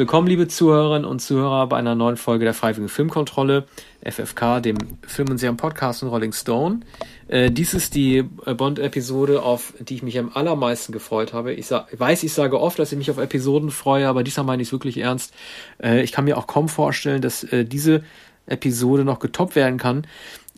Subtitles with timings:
[0.00, 3.66] Willkommen, liebe Zuhörerinnen und Zuhörer, bei einer neuen Folge der Freiwilligen Filmkontrolle,
[4.02, 6.80] FFK, dem Film- und Serien-Podcast von Rolling Stone.
[7.28, 11.52] Äh, dies ist die äh, Bond-Episode, auf die ich mich am allermeisten gefreut habe.
[11.52, 14.68] Ich weiß, ich sage oft, dass ich mich auf Episoden freue, aber diesmal meine ich
[14.68, 15.34] es wirklich ernst.
[15.82, 18.02] Äh, ich kann mir auch kaum vorstellen, dass äh, diese
[18.46, 20.06] Episode noch getoppt werden kann.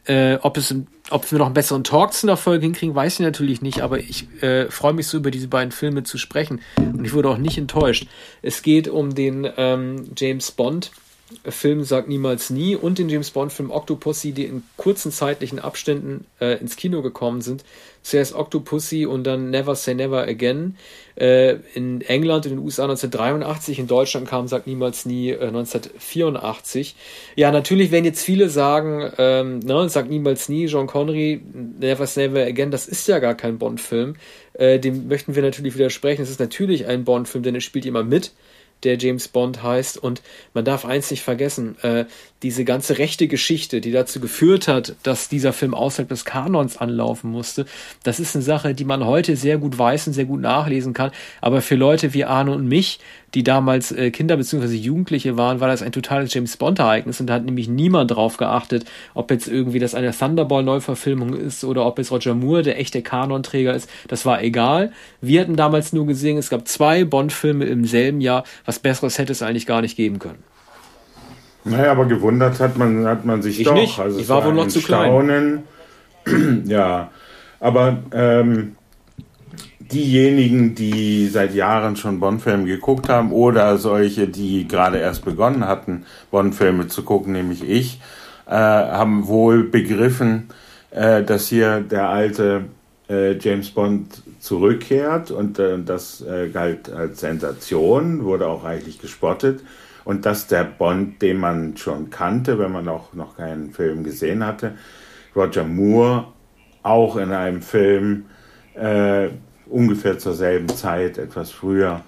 [0.04, 0.74] Äh, ob, es,
[1.10, 3.98] ob wir noch einen besseren Talk zu einer Folge hinkriegen, weiß ich natürlich nicht, aber
[3.98, 7.38] ich äh, freue mich so über diese beiden Filme zu sprechen und ich wurde auch
[7.38, 8.08] nicht enttäuscht.
[8.42, 10.90] Es geht um den ähm, James Bond
[11.48, 16.26] Film Sagt niemals nie und den James Bond Film Octopussy, die in kurzen zeitlichen Abständen
[16.40, 17.64] äh, ins Kino gekommen sind.
[18.02, 20.76] Zuerst Octopussy und dann Never Say Never Again.
[21.14, 25.46] Äh, in England und in den USA 1983, in Deutschland kam Sagt niemals nie äh,
[25.46, 26.96] 1984.
[27.36, 31.42] Ja, natürlich werden jetzt viele sagen, ähm, ne, Sagt niemals nie, John Connery,
[31.80, 34.16] Never Say Never Again, das ist ja gar kein Bond-Film.
[34.54, 36.22] Äh, dem möchten wir natürlich widersprechen.
[36.22, 38.32] Es ist natürlich ein Bond-Film, denn er spielt immer mit
[38.84, 39.98] der James Bond heißt.
[39.98, 40.22] Und
[40.54, 42.06] man darf eins nicht vergessen, äh,
[42.42, 47.30] diese ganze rechte Geschichte, die dazu geführt hat, dass dieser Film außerhalb des Kanons anlaufen
[47.30, 47.66] musste,
[48.02, 51.12] das ist eine Sache, die man heute sehr gut weiß und sehr gut nachlesen kann.
[51.40, 52.98] Aber für Leute wie Arne und mich,
[53.34, 54.74] die damals äh, Kinder bzw.
[54.74, 58.84] Jugendliche waren, war das ein totales James Bond-Ereignis und da hat nämlich niemand drauf geachtet,
[59.14, 63.74] ob jetzt irgendwie das eine Thunderball-Neuverfilmung ist oder ob es Roger Moore der echte Kanonträger
[63.74, 63.88] ist.
[64.08, 64.92] Das war egal.
[65.20, 68.44] Wir hatten damals nur gesehen, es gab zwei Bond-Filme im selben Jahr.
[68.64, 70.51] Was Besseres hätte es eigentlich gar nicht geben können.
[71.64, 73.74] Naja, aber gewundert hat man, hat man sich ich doch.
[73.74, 73.98] Nicht.
[73.98, 75.62] Also ich war, war wohl noch zu klein.
[76.66, 77.10] ja,
[77.60, 78.76] aber ähm,
[79.78, 86.04] diejenigen, die seit Jahren schon Bond-Filme geguckt haben oder solche, die gerade erst begonnen hatten,
[86.30, 88.00] Bond-Filme zu gucken, nämlich ich,
[88.46, 90.48] äh, haben wohl begriffen,
[90.90, 92.64] äh, dass hier der alte
[93.08, 99.60] äh, James Bond zurückkehrt und äh, das äh, galt als Sensation, wurde auch reichlich gespottet
[100.04, 104.44] und dass der Bond, den man schon kannte, wenn man auch noch keinen Film gesehen
[104.44, 104.74] hatte,
[105.34, 106.26] Roger Moore
[106.82, 108.26] auch in einem Film
[108.74, 109.28] äh,
[109.66, 112.02] ungefähr zur selben Zeit, etwas früher,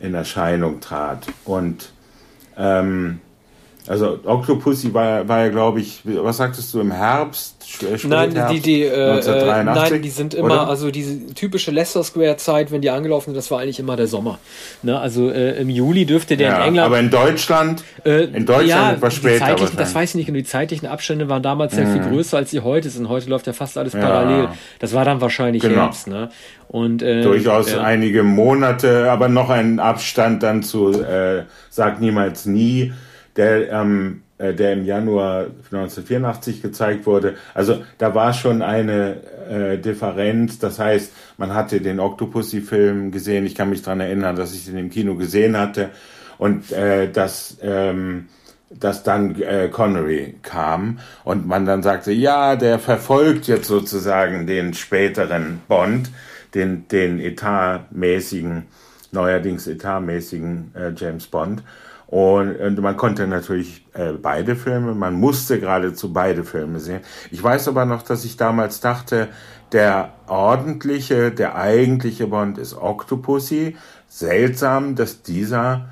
[0.00, 1.26] in Erscheinung trat.
[1.44, 1.92] Und
[2.56, 3.20] ähm,
[3.86, 7.56] also Octopussy war, war ja, glaube ich, was sagtest du, im Herbst?
[8.04, 10.68] Nein, die, die, äh, äh nein, die sind immer, oder?
[10.68, 14.06] also diese typische Leicester Square Zeit, wenn die angelaufen sind, das war eigentlich immer der
[14.06, 14.38] Sommer.
[14.82, 14.98] Ne?
[14.98, 16.86] Also äh, im Juli dürfte der ja, in England.
[16.86, 19.54] Aber in Deutschland, äh, in Deutschland ja, etwas später.
[19.76, 22.10] Das weiß ich nicht, und die zeitlichen Abstände waren damals viel mhm.
[22.10, 23.08] größer, als sie heute sind.
[23.10, 24.44] Heute läuft ja fast alles parallel.
[24.44, 24.54] Ja.
[24.78, 25.82] Das war dann wahrscheinlich genau.
[25.82, 26.06] Herbst.
[26.06, 26.30] Ne?
[26.68, 32.46] Und, äh, Durchaus äh, einige Monate, aber noch ein Abstand dann zu äh, Sag niemals
[32.46, 32.92] nie
[33.36, 37.34] der, ähm, äh, der im Januar 1984 gezeigt wurde.
[37.54, 39.16] Also da war schon eine
[39.48, 40.58] äh, Differenz.
[40.58, 43.46] Das heißt, man hatte den Octopussy-Film gesehen.
[43.46, 45.90] Ich kann mich dran erinnern, dass ich den im Kino gesehen hatte
[46.38, 48.26] und äh, dass ähm,
[48.70, 54.74] dass dann äh, Connery kam und man dann sagte, ja, der verfolgt jetzt sozusagen den
[54.74, 56.10] späteren Bond,
[56.54, 58.64] den den etatmäßigen,
[59.12, 61.62] neuerdings etatmäßigen äh, James Bond.
[62.14, 67.00] Und, und man konnte natürlich äh, beide Filme, man musste geradezu beide Filme sehen.
[67.32, 69.30] Ich weiß aber noch, dass ich damals dachte,
[69.72, 73.76] der ordentliche, der eigentliche Bond ist Octopussy.
[74.06, 75.88] Seltsam, dass dieser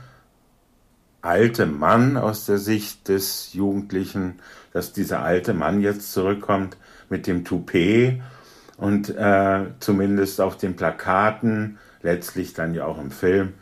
[1.22, 4.38] alte Mann aus der Sicht des Jugendlichen,
[4.72, 6.77] dass dieser alte Mann jetzt zurückkommt
[7.11, 8.22] mit dem Toupet
[8.77, 13.55] und äh, zumindest auf den Plakaten, letztlich dann ja auch im Film,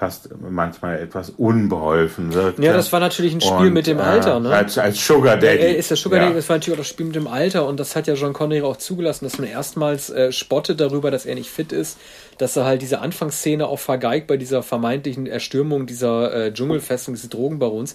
[0.00, 2.58] fast manchmal etwas unbeholfen wirkt.
[2.58, 4.48] Ja, das war natürlich ein Spiel und, mit dem äh, Alter, ne?
[4.48, 5.58] Als, als Sugar Daddy.
[5.58, 6.24] Er ist der Sugar ja.
[6.24, 8.32] Daddy, das war natürlich auch das Spiel mit dem Alter und das hat ja John
[8.32, 11.98] Connery auch zugelassen, dass man erstmals äh, spottet darüber, dass er nicht fit ist,
[12.38, 17.28] dass er halt diese Anfangsszene auch vergeigt bei dieser vermeintlichen Erstürmung dieser äh, Dschungelfestung des
[17.28, 17.94] Drogenbarons.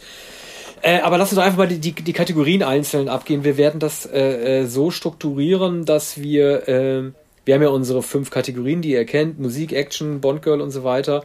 [0.84, 3.44] Äh, aber lass uns doch einfach mal die, die, die, Kategorien einzeln abgehen.
[3.44, 7.12] Wir werden das äh, äh so strukturieren, dass wir, äh,
[7.46, 11.24] wir haben ja unsere fünf Kategorien, die ihr kennt, Musik, Action, Bondgirl und so weiter.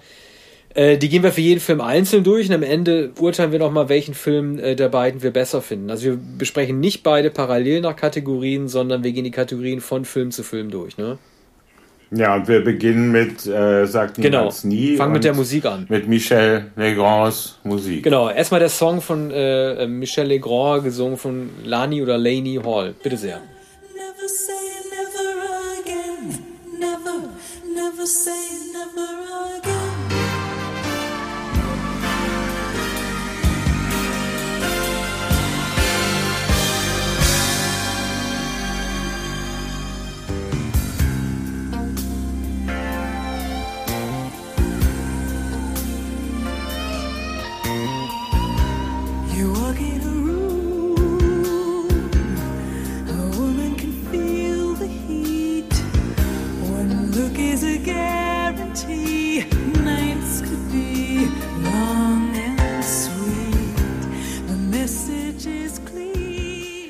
[0.75, 3.89] Äh, die gehen wir für jeden Film einzeln durch und am Ende urteilen wir nochmal,
[3.89, 5.91] welchen Film äh, der beiden wir besser finden.
[5.91, 10.31] Also wir besprechen nicht beide parallel nach Kategorien, sondern wir gehen die Kategorien von Film
[10.31, 11.19] zu Film durch, ne?
[12.13, 14.75] Ja, und wir beginnen mit äh, Sagt niemals genau.
[14.75, 14.97] nie.
[14.97, 15.87] Fangen mit der Musik an.
[15.89, 18.03] Mit Michel Legrands Musik.
[18.03, 22.95] Genau, erstmal der Song von äh, Michel Legrand, gesungen von Lani oder Laney Hall.
[23.01, 23.41] Bitte sehr.
[23.95, 24.53] Never say
[24.91, 25.31] never
[25.81, 26.39] again.
[26.81, 27.29] Never,
[27.75, 28.31] never say
[28.73, 29.80] never again.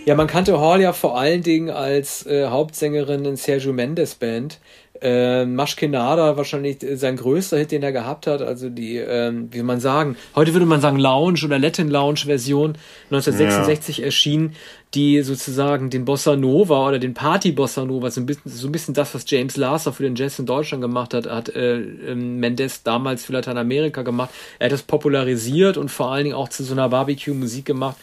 [0.04, 4.58] Ja, man kannte Hall ja vor allen Dingen als äh, Hauptsängerin in Sergio Mendes Band.
[5.02, 9.62] Ähm, äh, Maschkenada wahrscheinlich sein größter Hit, den er gehabt hat, also die, ähm, wie
[9.62, 12.76] man sagen, heute würde man sagen Lounge oder Latin Lounge Version,
[13.10, 14.04] 1966 ja.
[14.04, 14.54] erschienen
[14.94, 18.72] die sozusagen den Bossa Nova oder den Party Bossa Nova, so ein bisschen, so ein
[18.72, 22.38] bisschen das, was James Larser für den Jazz in Deutschland gemacht hat, hat äh, ähm,
[22.40, 24.30] Mendes damals für Lateinamerika gemacht.
[24.58, 27.96] Er hat das popularisiert und vor allen Dingen auch zu so einer Barbecue-Musik gemacht,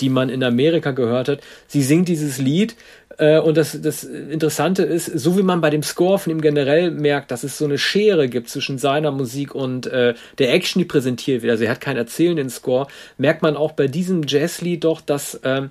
[0.00, 1.40] die man in Amerika gehört hat.
[1.68, 2.76] Sie singt dieses Lied
[3.16, 6.90] äh, und das, das Interessante ist, so wie man bei dem Score von ihm generell
[6.90, 10.84] merkt, dass es so eine Schere gibt zwischen seiner Musik und äh, der Action, die
[10.84, 11.52] präsentiert wird.
[11.52, 15.62] Also er hat keinen erzählenden Score, merkt man auch bei diesem Jazzlied doch, dass äh,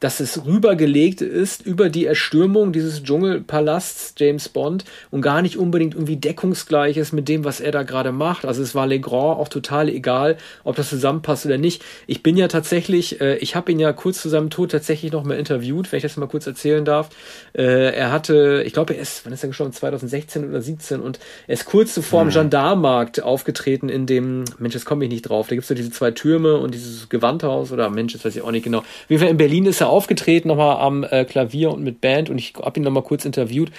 [0.00, 5.94] dass es rübergelegt ist über die Erstürmung dieses Dschungelpalasts James Bond und gar nicht unbedingt
[5.94, 8.44] irgendwie deckungsgleich ist mit dem, was er da gerade macht.
[8.44, 11.82] Also es war Legrand auch total egal, ob das zusammenpasst oder nicht.
[12.06, 15.24] Ich bin ja tatsächlich, äh, ich habe ihn ja kurz zu seinem Tod tatsächlich noch
[15.24, 17.10] mal interviewt, wenn ich das mal kurz erzählen darf.
[17.52, 19.72] Äh, er hatte, ich glaube, er ist, wann ist er gestorben?
[19.72, 22.28] 2016 oder 17 und er ist kurz zuvor mhm.
[22.28, 25.74] am Gendarmarkt aufgetreten in dem, Mensch, jetzt komme ich nicht drauf, da gibt es so
[25.74, 28.78] diese zwei Türme und dieses Gewandhaus oder Mensch, das weiß ich auch nicht genau.
[28.78, 32.30] Auf jeden Fall in Berlin ist er aufgetreten, nochmal am äh, Klavier und mit Band
[32.30, 33.70] und ich habe ihn nochmal kurz interviewt.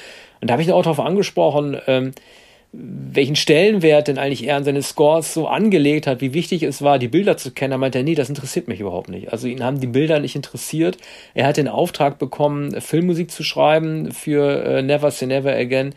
[0.41, 2.11] Und da habe ich ihn auch darauf angesprochen, ähm,
[2.71, 6.99] welchen Stellenwert denn eigentlich er an seine Scores so angelegt hat, wie wichtig es war,
[6.99, 7.71] die Bilder zu kennen.
[7.71, 9.31] Da meinte er, nee, das interessiert mich überhaupt nicht.
[9.31, 10.97] Also ihn haben die Bilder nicht interessiert.
[11.33, 15.95] Er hat den Auftrag bekommen, Filmmusik zu schreiben für äh, Never Say Never Again.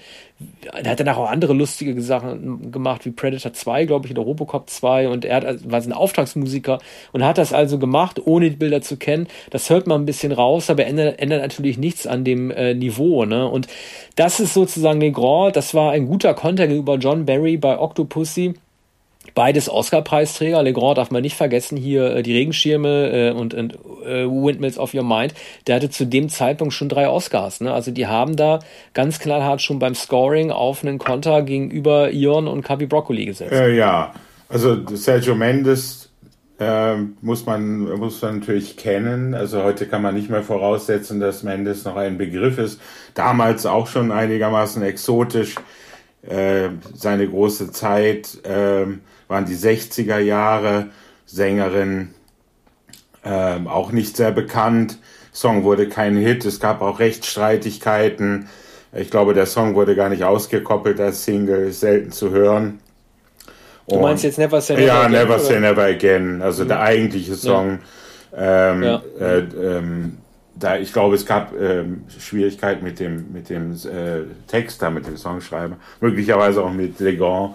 [0.73, 4.69] Er hat danach auch andere lustige Sachen gemacht, wie Predator 2, glaube ich, oder Robocop
[4.69, 5.09] 2.
[5.09, 6.79] Und er hat, also, war ein Auftragsmusiker
[7.13, 9.29] und hat das also gemacht, ohne die Bilder zu kennen.
[9.51, 13.25] Das hört man ein bisschen raus, aber ändert, ändert natürlich nichts an dem äh, Niveau.
[13.25, 13.49] Ne?
[13.49, 13.69] Und
[14.17, 15.57] das ist sozusagen Le Grand.
[15.57, 18.55] Das war ein guter Konter gegenüber John Barry bei Octopussy.
[19.35, 20.63] Beides Oscar-Preisträger.
[20.63, 23.75] Legrand darf man nicht vergessen, hier äh, die Regenschirme äh, und, und
[24.05, 25.35] äh, Windmills of Your Mind.
[25.67, 27.61] Der hatte zu dem Zeitpunkt schon drei Oscars.
[27.61, 27.73] Ne?
[27.73, 28.59] Also die haben da
[28.95, 33.53] ganz knallhart schon beim Scoring auf einen Konter gegenüber Ion und Capi Broccoli gesetzt.
[33.53, 34.13] Äh, ja,
[34.49, 36.11] also Sergio Mendes
[36.59, 39.35] äh, muss, man, muss man natürlich kennen.
[39.35, 42.81] Also heute kann man nicht mehr voraussetzen, dass Mendes noch ein Begriff ist.
[43.15, 45.55] Damals auch schon einigermaßen exotisch.
[46.23, 48.87] Äh, seine große Zeit äh,
[49.33, 50.91] waren die 60er Jahre.
[51.27, 52.11] Sängerin
[53.25, 54.99] äh, auch nicht sehr bekannt.
[55.33, 56.45] Song wurde kein Hit.
[56.45, 58.49] Es gab auch Rechtsstreitigkeiten.
[58.93, 62.81] Ich glaube, der Song wurde gar nicht ausgekoppelt als Single, ist selten zu hören.
[63.89, 65.13] Du meinst jetzt Never Say Never ja, Again?
[65.13, 66.43] Ja, Never Say Never Again.
[66.43, 66.69] Also mhm.
[66.69, 67.79] der eigentliche Song.
[68.33, 68.73] Ja.
[68.73, 69.03] Ähm, ja.
[69.19, 70.19] Äh, ähm,
[70.55, 75.07] da, ich glaube, es gab ähm, Schwierigkeiten mit dem, mit dem äh, Text da, mit
[75.07, 75.77] dem Songschreiber.
[76.01, 77.55] Möglicherweise auch mit Legrand.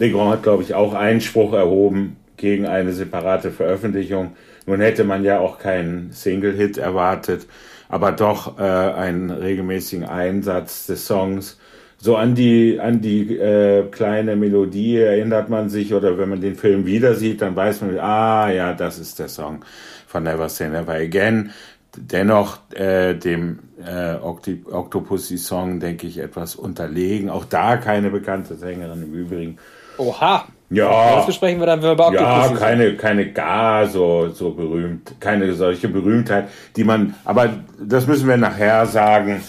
[0.00, 4.32] Legrand hat, glaube ich, auch Einspruch erhoben gegen eine separate Veröffentlichung.
[4.66, 7.46] Nun hätte man ja auch keinen Single-Hit erwartet,
[7.88, 11.58] aber doch äh, einen regelmäßigen Einsatz des Songs.
[11.98, 16.54] So an die, an die äh, kleine Melodie erinnert man sich oder wenn man den
[16.56, 19.64] Film wieder sieht, dann weiß man, ah ja, das ist der Song
[20.06, 21.52] von Never Say Never Again
[21.96, 27.30] dennoch äh, dem äh, Octopussy-Song, denke ich, etwas unterlegen.
[27.30, 29.58] Auch da keine bekannte Sängerin im Übrigen.
[30.00, 30.46] Oha!
[30.70, 35.88] Ja, das besprechen wir dann, Octopussy Ja, keine, keine gar so, so berühmt, keine solche
[35.88, 39.42] Berühmtheit, die man, aber das müssen wir nachher sagen.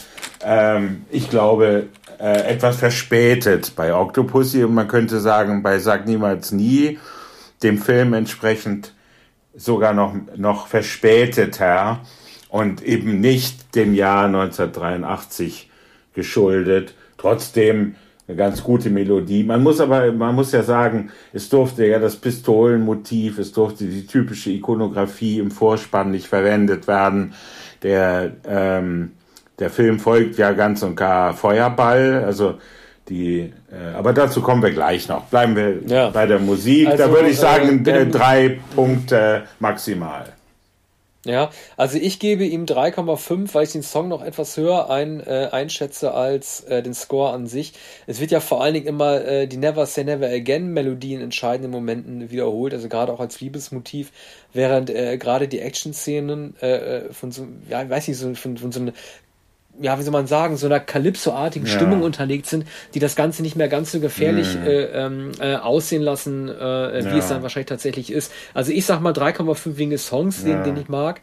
[0.43, 1.89] Ähm, ich glaube,
[2.19, 6.97] äh, etwas verspätet bei Octopussy und man könnte sagen, bei Sag Niemals Nie,
[7.61, 8.93] dem Film entsprechend
[9.55, 11.99] sogar noch, noch verspäteter
[12.49, 15.69] und eben nicht dem Jahr 1983
[16.13, 16.95] geschuldet.
[17.17, 17.95] Trotzdem
[18.31, 19.43] eine ganz gute Melodie.
[19.43, 24.07] Man muss aber, man muss ja sagen, es durfte ja das Pistolenmotiv, es durfte die
[24.07, 27.33] typische Ikonografie im Vorspann nicht verwendet werden.
[27.83, 29.11] Der, ähm,
[29.59, 32.55] der Film folgt ja ganz und gar Feuerball, also
[33.09, 35.25] die, äh, aber dazu kommen wir gleich noch.
[35.25, 36.09] Bleiben wir ja.
[36.09, 36.87] bei der Musik.
[36.87, 40.25] Also, da würde ich sagen, äh, drei Punkte maximal.
[41.23, 45.49] Ja, also ich gebe ihm 3,5, weil ich den Song noch etwas höher ein, äh,
[45.51, 47.73] einschätze als äh, den Score an sich.
[48.07, 51.21] Es wird ja vor allen Dingen immer äh, die Never Say Never Again Melodie in
[51.21, 54.11] entscheidenden Momenten wiederholt, also gerade auch als Liebesmotiv,
[54.51, 56.67] während äh, gerade die Action-Szenen äh,
[57.07, 58.93] äh von so, ja, weiß nicht, so, von, von so einer
[59.79, 61.71] ja, wie soll man sagen, so einer Calypso-artigen ja.
[61.71, 64.67] Stimmung unterlegt sind, die das Ganze nicht mehr ganz so gefährlich mhm.
[64.67, 67.17] äh, ähm, äh, aussehen lassen, äh, wie ja.
[67.17, 68.31] es dann wahrscheinlich tatsächlich ist.
[68.53, 70.63] Also ich sag mal 3,5 wegen des Songs, den, ja.
[70.63, 71.21] den ich mag.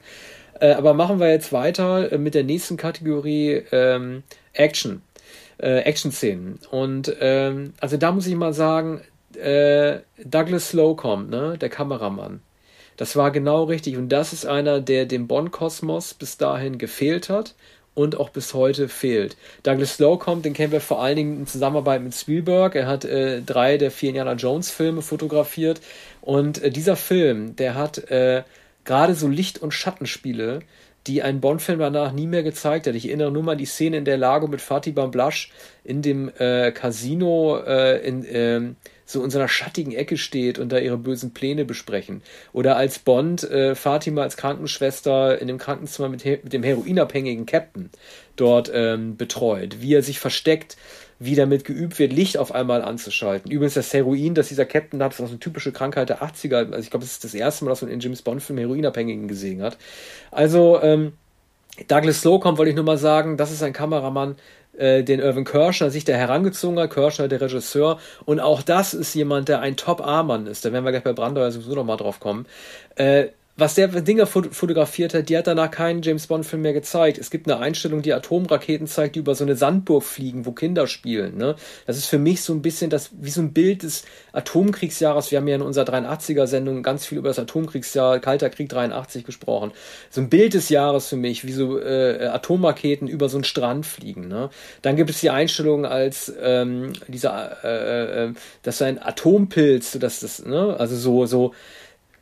[0.61, 5.03] Äh, aber machen wir jetzt weiter äh, mit der nächsten Kategorie ähm, Action.
[5.59, 6.61] Äh, Action-Szenen.
[6.71, 9.03] Und ähm, also da muss ich mal sagen,
[10.25, 12.41] Douglas Slocum, ne, der Kameramann,
[12.97, 13.97] Das war genau richtig.
[13.97, 17.55] Und das ist einer, der dem Bond-Kosmos bis dahin gefehlt hat
[17.99, 19.37] und auch bis heute fehlt.
[19.65, 22.77] Douglas Slocum, den kennen wir vor allen Dingen in Zusammenarbeit mit Spielberg.
[22.77, 25.81] Er hat äh, drei der vier Indiana Jones Filme fotografiert
[26.21, 28.45] und äh, dieser Film, der hat äh,
[28.85, 30.61] gerade so Licht- und Schattenspiele,
[31.09, 32.95] die ein Bond-Film danach nie mehr gezeigt hat.
[32.95, 35.51] Ich erinnere nur mal an die Szene in der Lago mit Fatih Bamblasch
[35.83, 38.77] in dem äh, Casino äh, in ähm,
[39.09, 42.23] so in so einer schattigen Ecke steht und da ihre bösen Pläne besprechen.
[42.53, 47.89] Oder als Bond äh, Fatima als Krankenschwester in dem Krankenzimmer mit, mit dem heroinabhängigen Captain
[48.37, 50.77] dort ähm, betreut, wie er sich versteckt,
[51.19, 53.51] wie damit geübt wird, Licht auf einmal anzuschalten.
[53.51, 56.71] Übrigens das Heroin, das dieser Captain hat, ist auch eine typische Krankheit der 80er.
[56.71, 59.63] Also ich glaube, das ist das erste Mal, dass man in James Bond-Film Heroinabhängigen gesehen
[59.63, 59.79] hat.
[60.31, 61.15] Also, ähm,
[61.87, 64.37] Douglas Slocum wollte ich nur mal sagen, das ist ein Kameramann,
[64.79, 67.99] äh, den Irvin Kirschner sich da herangezogen hat, Kirschner der Regisseur.
[68.25, 70.65] Und auch das ist jemand, der ein Top-A-Mann ist.
[70.65, 72.47] Da werden wir gleich bei Brandauer sowieso nochmal drauf kommen.
[72.97, 77.19] Äh, was der Dinger fotografiert hat, die hat danach keinen James Bond Film mehr gezeigt.
[77.19, 80.87] Es gibt eine Einstellung, die Atomraketen zeigt, die über so eine Sandburg fliegen, wo Kinder
[80.87, 81.37] spielen.
[81.37, 81.57] Ne?
[81.85, 85.33] Das ist für mich so ein bisschen das, wie so ein Bild des Atomkriegsjahres.
[85.33, 89.25] Wir haben ja in unserer 83er Sendung ganz viel über das Atomkriegsjahr, Kalter Krieg 83
[89.25, 89.73] gesprochen.
[90.09, 93.87] So ein Bild des Jahres für mich, wie so äh, Atomraketen über so einen Strand
[93.87, 94.29] fliegen.
[94.29, 94.51] Ne?
[94.83, 100.45] Dann gibt es die Einstellung als ähm, dieser, äh, äh, dass ein Atompilz, dass das,
[100.45, 101.55] ne, also so, so,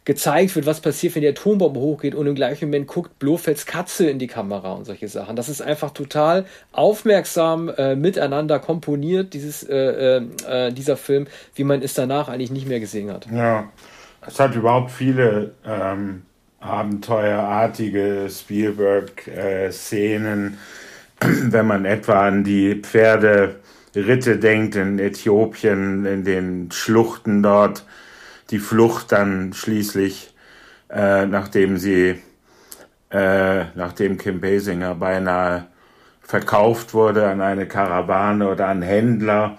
[0.07, 4.09] gezeigt wird, was passiert, wenn die Atombombe hochgeht und im gleichen Moment guckt Blofelds Katze
[4.09, 5.37] in die Kamera und solche Sachen.
[5.37, 11.65] Das ist einfach total aufmerksam äh, miteinander komponiert, dieses, äh, äh, äh, dieser Film, wie
[11.65, 13.27] man es danach eigentlich nicht mehr gesehen hat.
[13.33, 13.69] Ja,
[14.25, 16.23] es hat überhaupt viele ähm,
[16.61, 20.59] abenteuerartige Spielberg-Szenen,
[21.21, 27.83] wenn man etwa an die Pferderitte denkt in Äthiopien, in den Schluchten dort
[28.51, 30.35] die Flucht dann schließlich,
[30.91, 32.21] äh, nachdem sie,
[33.11, 35.67] äh, nachdem Kim Basinger beinahe
[36.23, 39.59] verkauft wurde an eine Karawane oder an Händler.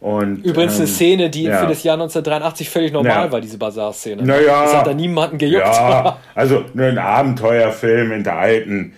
[0.00, 1.58] Und, Übrigens ähm, eine Szene, die ja.
[1.58, 3.32] für das Jahr 1983 völlig normal ja.
[3.32, 4.22] war, diese Bazar-Szene.
[4.22, 5.64] Naja, das hat da niemanden gejuckt.
[5.64, 8.94] Ja, also ein Abenteuerfilm in der alten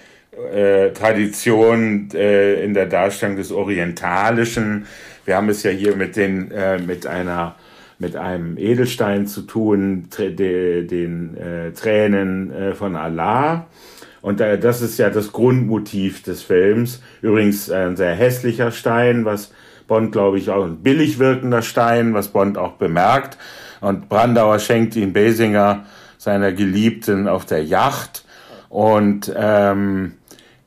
[0.53, 4.87] äh, Tradition äh, in der Darstellung des Orientalischen.
[5.25, 7.57] Wir haben es ja hier mit den äh, mit einer
[7.99, 13.67] mit einem Edelstein zu tun, de, den äh, Tränen äh, von Allah.
[14.23, 17.03] Und äh, das ist ja das Grundmotiv des Films.
[17.23, 19.53] Übrigens ein sehr hässlicher Stein, was
[19.87, 23.39] Bond, glaube ich, auch ein billig wirkender Stein, was Bond auch bemerkt.
[23.81, 25.87] Und Brandauer schenkt ihn Basinger
[26.19, 28.25] seiner Geliebten auf der Yacht.
[28.69, 30.15] Und ähm,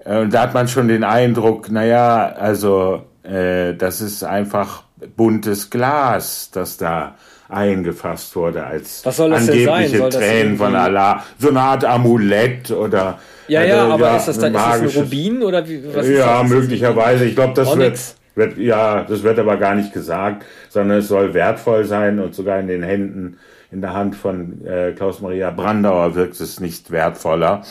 [0.03, 4.83] äh, da hat man schon den Eindruck, naja, also äh, das ist einfach
[5.15, 7.15] buntes Glas, das da
[7.49, 11.23] eingefasst wurde als angebliche Tränen von Allah.
[11.37, 14.95] So eine Art Amulett oder ja, ja, also, aber ja, ist das dann ist das
[14.95, 17.25] ein Rubin oder wie, was Ja, möglicherweise.
[17.25, 17.99] Ich glaube, das wird,
[18.35, 22.59] wird, ja, das wird aber gar nicht gesagt, sondern es soll wertvoll sein und sogar
[22.59, 23.39] in den Händen,
[23.69, 27.63] in der Hand von äh, Klaus Maria Brandauer wirkt es nicht wertvoller.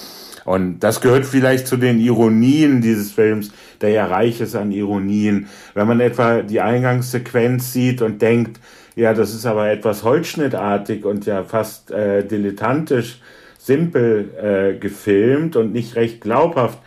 [0.44, 5.49] Und das gehört vielleicht zu den Ironien dieses Films, der ja reich ist an Ironien.
[5.75, 8.61] Wenn man etwa die Eingangssequenz sieht und denkt,
[8.97, 13.20] ja, das ist aber etwas holzschnittartig und ja fast äh, dilettantisch
[13.59, 16.78] simpel äh, gefilmt und nicht recht glaubhaft,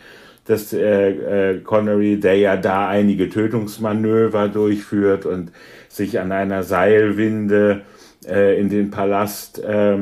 [0.44, 5.52] dass äh, äh, Connery, der ja da einige Tötungsmanöver durchführt und
[5.88, 7.82] sich an einer Seilwinde
[8.26, 9.98] äh, in den Palast äh,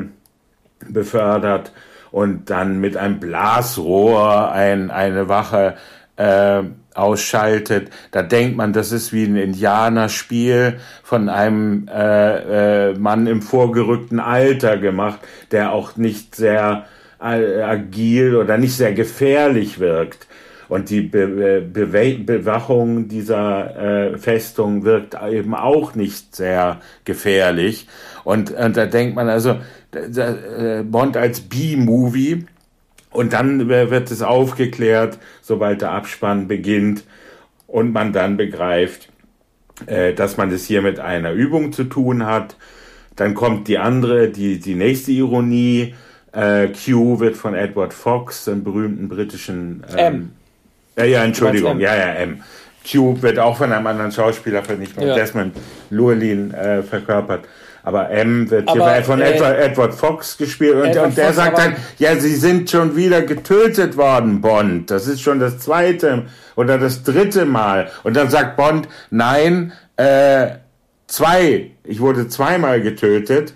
[0.88, 1.73] befördert
[2.12, 5.75] und dann mit einem Blasrohr ein, eine Wache
[6.16, 6.62] äh,
[6.95, 7.90] ausschaltet.
[8.11, 14.21] Da denkt man, das ist wie ein Indianerspiel von einem äh, äh, Mann im vorgerückten
[14.21, 16.85] Alter gemacht, der auch nicht sehr
[17.21, 20.26] äh, agil oder nicht sehr gefährlich wirkt.
[20.69, 27.88] Und die Be Be Bewachung dieser äh, Festung wirkt eben auch nicht sehr gefährlich.
[28.25, 29.59] Und, und da denkt man also,
[29.93, 32.47] äh, Bond als B-Movie
[33.11, 37.05] und dann wird es aufgeklärt, sobald der Abspann beginnt
[37.67, 39.09] und man dann begreift,
[39.87, 42.57] äh, dass man es hier mit einer Übung zu tun hat.
[43.17, 45.95] Dann kommt die andere, die, die nächste Ironie.
[46.33, 49.85] Äh, Q wird von Edward Fox, einem berühmten britischen.
[49.97, 50.33] Ähm, M.
[50.97, 52.43] Äh, ja, Entschuldigung, ja, ja, M.
[52.91, 55.14] Q wird auch von einem anderen Schauspieler, nicht von ja.
[55.14, 55.57] Desmond
[55.91, 57.47] Llewellyn, äh, verkörpert.
[57.83, 61.37] Aber M wird aber, hier von äh, Edward, Edward, Fox gespielt und, und der Fox
[61.37, 64.91] sagt dann, ja, sie sind schon wieder getötet worden, Bond.
[64.91, 67.91] Das ist schon das zweite oder das dritte Mal.
[68.05, 70.49] Und dann sagt Bond, nein, äh,
[71.07, 71.71] zwei.
[71.85, 73.55] Ich wurde zweimal getötet.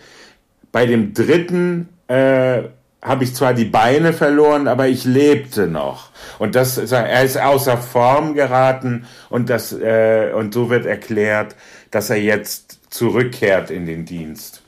[0.73, 2.62] Bei dem dritten äh,
[3.06, 6.11] habe ich zwar die Beine verloren, aber ich lebte noch.
[6.40, 11.54] Und das, er ist außer Form geraten und das äh, und so wird erklärt,
[11.92, 12.65] dass er jetzt
[12.96, 14.62] zurückkehrt in den Dienst.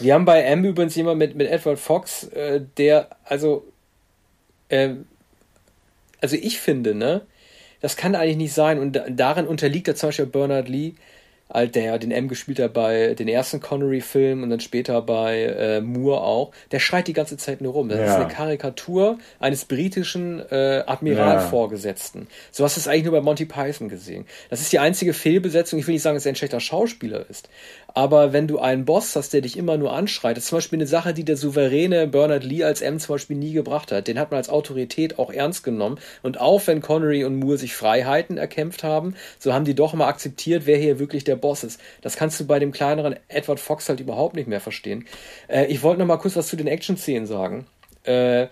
[0.00, 3.64] Wir haben bei M übrigens jemand mit mit Edward Fox, äh, der also
[4.68, 4.94] äh,
[6.20, 7.22] also ich finde, ne,
[7.80, 10.94] das kann eigentlich nicht sein und darin unterliegt er zum Beispiel Bernard Lee
[11.52, 15.80] der ja den M gespielt hat bei den ersten Connery-Filmen und dann später bei äh,
[15.80, 17.88] Moore auch, der schreit die ganze Zeit nur rum.
[17.88, 18.06] Das ja.
[18.06, 22.22] ist eine Karikatur eines britischen äh, Admiralvorgesetzten.
[22.22, 22.26] Ja.
[22.52, 24.26] So hast du es eigentlich nur bei Monty Python gesehen.
[24.48, 25.78] Das ist die einzige Fehlbesetzung.
[25.78, 27.48] Ich will nicht sagen, dass er ein schlechter Schauspieler ist,
[27.94, 30.78] aber wenn du einen Boss hast, der dich immer nur anschreit, das ist zum Beispiel
[30.78, 34.06] eine Sache, die der souveräne Bernard Lee als M zum Beispiel nie gebracht hat.
[34.06, 35.98] Den hat man als Autorität auch ernst genommen.
[36.22, 40.08] Und auch wenn Connery und Moore sich Freiheiten erkämpft haben, so haben die doch mal
[40.08, 41.80] akzeptiert, wer hier wirklich der Boss ist.
[42.02, 45.06] Das kannst du bei dem kleineren Edward Fox halt überhaupt nicht mehr verstehen.
[45.48, 47.66] Äh, ich wollte noch mal kurz was zu den Action-Szenen sagen.
[48.04, 48.46] Äh,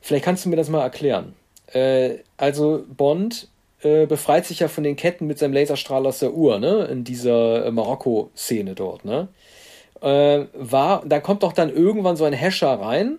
[0.00, 1.34] vielleicht kannst du mir das mal erklären.
[1.72, 3.48] Äh, also Bond
[3.82, 6.84] äh, befreit sich ja von den Ketten mit seinem Laserstrahl aus der Uhr, ne?
[6.90, 9.28] In dieser äh, Marokko-Szene dort, ne?
[10.02, 13.18] Äh, war, da kommt doch dann irgendwann so ein Hescher rein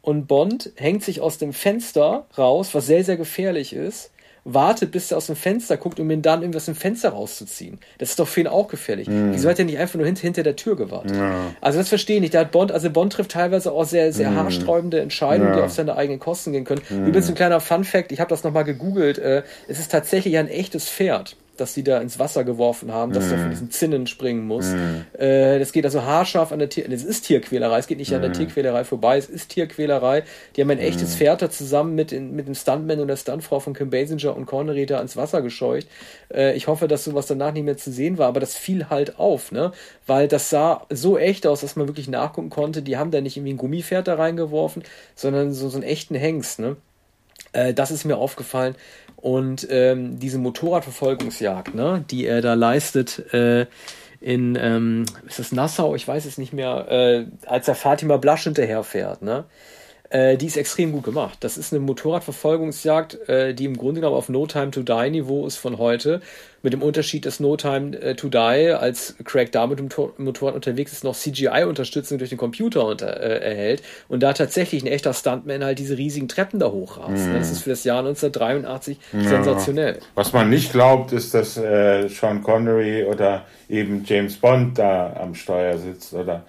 [0.00, 4.12] und Bond hängt sich aus dem Fenster raus, was sehr, sehr gefährlich ist,
[4.44, 7.78] wartet, bis er aus dem Fenster guckt, um ihn dann irgendwas im Fenster rauszuziehen.
[7.98, 9.08] Das ist doch für ihn auch gefährlich.
[9.08, 9.32] Mm.
[9.32, 11.16] Wieso hat er nicht einfach nur hinter, hinter der Tür gewartet?
[11.16, 11.54] Ja.
[11.60, 12.34] Also das verstehe ich nicht.
[12.34, 14.36] Da hat Bond, also Bond trifft teilweise auch sehr, sehr mm.
[14.36, 15.56] haarsträubende Entscheidungen, ja.
[15.56, 16.82] die auf seine eigenen Kosten gehen können.
[16.90, 17.06] Mm.
[17.06, 20.48] Übrigens ein kleiner Fun Fact, ich habe das nochmal gegoogelt, äh, es ist tatsächlich ein
[20.48, 23.32] echtes Pferd das sie da ins Wasser geworfen haben, dass mm.
[23.32, 24.66] er von diesen Zinnen springen muss.
[24.66, 25.20] Mm.
[25.20, 28.14] Äh, das geht also haarscharf an der Tier, es ist Tierquälerei, es geht nicht mm.
[28.14, 30.24] an der Tierquälerei vorbei, es ist Tierquälerei.
[30.56, 33.60] Die haben ein echtes Pferd da zusammen mit, in, mit dem Stuntman und der Stuntfrau
[33.60, 35.88] von Kim Basinger und Connery da ins Wasser gescheucht.
[36.32, 39.18] Äh, ich hoffe, dass sowas danach nicht mehr zu sehen war, aber das fiel halt
[39.18, 39.72] auf, ne?
[40.06, 42.82] Weil das sah so echt aus, dass man wirklich nachgucken konnte.
[42.82, 44.82] Die haben da nicht irgendwie ein Gummipferd da reingeworfen,
[45.14, 46.76] sondern so, so einen echten Hengst, ne?
[47.54, 48.74] Äh, das ist mir aufgefallen.
[49.16, 53.66] Und ähm, diese Motorradverfolgungsjagd, ne, die er da leistet äh,
[54.20, 55.94] in, ähm, ist das Nassau?
[55.94, 59.44] Ich weiß es nicht mehr, äh, als er Fatima Blasch hinterherfährt, ne?
[60.14, 61.38] Äh, die ist extrem gut gemacht.
[61.40, 65.44] Das ist eine Motorradverfolgungsjagd, äh, die im Grunde genommen auf No Time to Die Niveau
[65.44, 66.20] ist von heute.
[66.62, 70.54] Mit dem Unterschied, dass No Time äh, to Die, als Craig da mit dem Motorrad
[70.54, 75.12] unterwegs ist, noch CGI-Unterstützung durch den Computer unter, äh, erhält und da tatsächlich ein echter
[75.12, 77.26] Stuntman halt diese riesigen Treppen da hochrast.
[77.26, 77.34] Mhm.
[77.34, 79.28] Das ist für das Jahr 1983 ja.
[79.28, 79.98] sensationell.
[80.14, 85.34] Was man nicht glaubt, ist, dass äh, Sean Connery oder eben James Bond da am
[85.34, 86.44] Steuer sitzt oder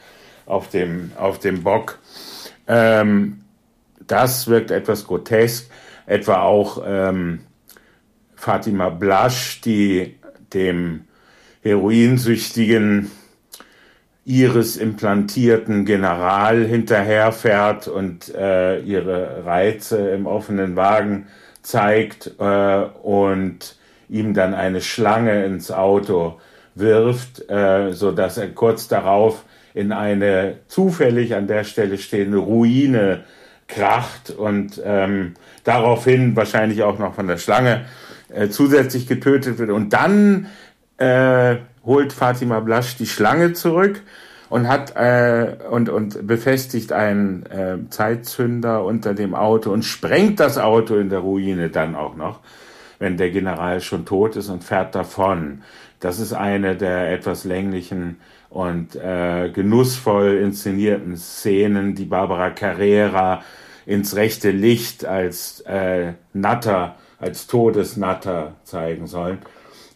[0.45, 1.97] auf dem, auf dem Bock.
[2.67, 3.41] Ähm,
[4.07, 5.69] das wirkt etwas grotesk.
[6.05, 7.41] Etwa auch ähm,
[8.35, 10.15] Fatima Blasch, die
[10.53, 11.05] dem
[11.61, 13.11] heroinsüchtigen
[14.25, 21.27] ihres implantierten General hinterherfährt und äh, ihre Reize im offenen Wagen
[21.61, 23.77] zeigt äh, und
[24.09, 26.39] ihm dann eine Schlange ins Auto
[26.73, 33.23] wirft, äh, so dass er kurz darauf in eine zufällig an der Stelle stehende Ruine
[33.67, 37.85] kracht und ähm, daraufhin wahrscheinlich auch noch von der Schlange
[38.29, 39.71] äh, zusätzlich getötet wird.
[39.71, 40.47] Und dann
[40.97, 44.01] äh, holt Fatima Blasch die Schlange zurück
[44.49, 50.57] und hat äh, und und befestigt einen äh, Zeitzünder unter dem Auto und sprengt das
[50.57, 52.39] Auto in der Ruine dann auch noch,
[52.99, 55.63] wenn der General schon tot ist und fährt davon.
[55.99, 58.17] Das ist eine der etwas länglichen
[58.55, 63.43] und äh, genussvoll inszenierten Szenen, die Barbara Carrera
[63.85, 69.39] ins rechte Licht als äh, Natter, als Todesnatter zeigen sollen.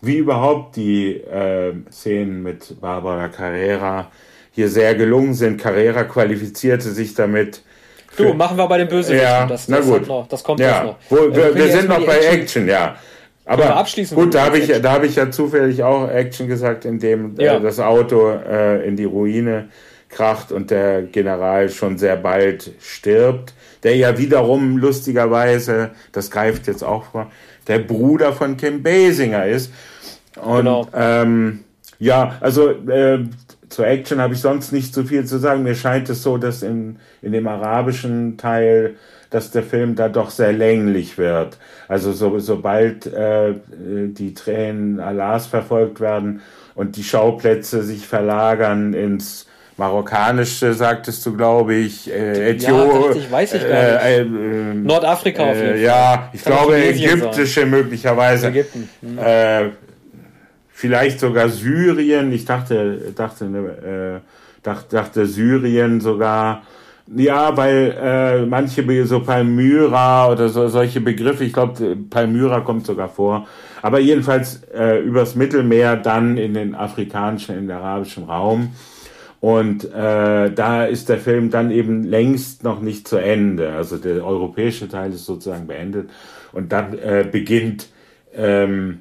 [0.01, 4.11] Wie überhaupt die äh, Szenen mit Barbara Carrera
[4.51, 5.61] hier sehr gelungen sind.
[5.61, 7.63] Carrera qualifizierte sich damit.
[8.17, 9.25] Du, machen wir bei den Bösewichten.
[9.25, 10.05] Ja, das, das, na gut.
[10.05, 10.83] Noch, das kommt ja.
[10.83, 10.95] noch.
[11.09, 12.97] Wo, wir, wir, wir sind noch bei Action, Action ja.
[13.49, 13.83] Aber
[14.13, 17.57] gut, da habe ich, da habe ich ja zufällig auch Action gesagt, indem äh, ja.
[17.57, 19.69] äh, das Auto äh, in die Ruine
[20.07, 26.83] kracht und der General schon sehr bald stirbt, der ja wiederum lustigerweise, das greift jetzt
[26.83, 27.31] auch vor,
[27.67, 29.73] der Bruder von Kim Basinger ist.
[30.39, 30.87] Und genau.
[30.93, 31.61] ähm,
[31.97, 33.23] ja, also äh,
[33.67, 35.63] zur Action habe ich sonst nicht so viel zu sagen.
[35.63, 38.95] Mir scheint es so, dass in, in dem arabischen Teil
[39.29, 41.57] dass der Film da doch sehr länglich wird.
[41.87, 46.41] Also so, sobald äh, die Tränen Allahs verfolgt werden
[46.75, 49.45] und die Schauplätze sich verlagern ins
[49.77, 53.13] Marokkanische, sagtest du, glaube ich, äh, Äthiopien.
[53.13, 54.03] Ja, ich, weiß ich gar nicht.
[54.03, 54.23] Äh, äh,
[54.73, 55.79] Nordafrika auf jeden Fall.
[55.79, 57.69] Ja, ich Kann glaube ägyptische sein.
[57.69, 58.47] möglicherweise.
[58.47, 58.89] Ägypten.
[59.01, 59.17] Hm.
[59.17, 59.69] Äh,
[60.69, 62.31] vielleicht sogar Syrien.
[62.33, 64.19] Ich dachte, dachte, äh,
[64.63, 66.63] dachte, dachte Syrien sogar.
[67.15, 73.09] Ja, weil äh, manche so Palmyra oder so solche Begriffe, ich glaube Palmyra kommt sogar
[73.09, 73.47] vor,
[73.81, 78.73] aber jedenfalls äh, übers Mittelmeer dann in den afrikanischen, in den arabischen Raum.
[79.41, 83.71] Und äh, da ist der Film dann eben längst noch nicht zu Ende.
[83.71, 86.09] Also der europäische Teil ist sozusagen beendet.
[86.51, 87.87] Und dann äh, beginnt,
[88.35, 88.99] ähm,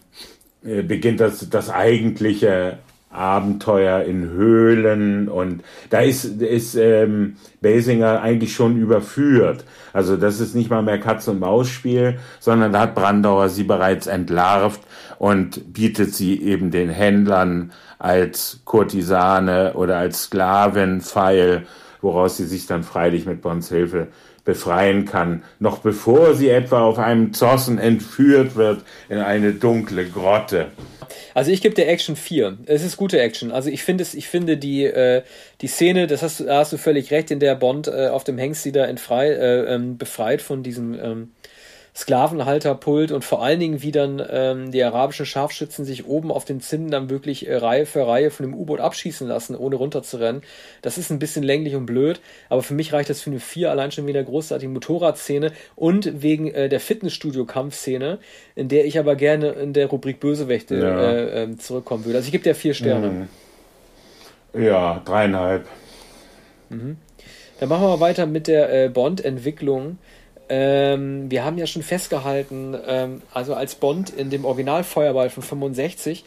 [0.65, 2.79] äh, beginnt das, das eigentliche
[3.11, 9.65] Abenteuer in Höhlen und da ist, ist ähm, Basinger eigentlich schon überführt.
[9.93, 14.07] Also das ist nicht mal mehr Katz- und Maus-Spiel, sondern da hat Brandauer sie bereits
[14.07, 14.81] entlarvt
[15.19, 21.67] und bietet sie eben den Händlern als Kurtisane oder als Sklavin feil,
[22.01, 24.09] woraus sie sich dann freilich mit Bonds Hilfe
[24.45, 30.69] befreien kann, noch bevor sie etwa auf einem Zossen entführt wird in eine dunkle Grotte.
[31.39, 32.59] Also ich gebe der Action 4.
[32.67, 33.53] Es ist gute Action.
[33.53, 35.23] Also ich finde es, ich finde die, äh,
[35.61, 38.39] die Szene, das hast, da hast du völlig recht, in der Bond äh, auf dem
[38.39, 41.31] Hengst wieder entfrei, äh, ähm, befreit von diesem ähm,
[41.99, 46.61] Sklavenhalterpult und vor allen Dingen, wie dann ähm, die arabischen Scharfschützen sich oben auf den
[46.61, 50.43] Zinnen dann wirklich äh, Reihe für Reihe von dem U-Boot abschießen lassen, ohne runterzurennen.
[50.81, 53.73] Das ist ein bisschen länglich und blöd, aber für mich reicht das für eine 4
[53.73, 58.19] allein schon wieder großartige Motorradszene und wegen äh, der Fitnessstudio-Kampfszene,
[58.55, 61.11] in der ich aber gerne in der Rubrik Bösewichte ja.
[61.11, 62.19] äh, ähm, zurückkommen würde.
[62.19, 63.29] Also ich gebe dir vier Sterne.
[64.55, 64.63] Mhm.
[64.63, 65.67] Ja, dreieinhalb.
[66.69, 66.97] Mhm.
[67.59, 69.99] Dann machen wir mal weiter mit der äh, Bond-Entwicklung.
[70.49, 76.25] Ähm, wir haben ja schon festgehalten, ähm, also als Bond in dem Originalfeuerball von 65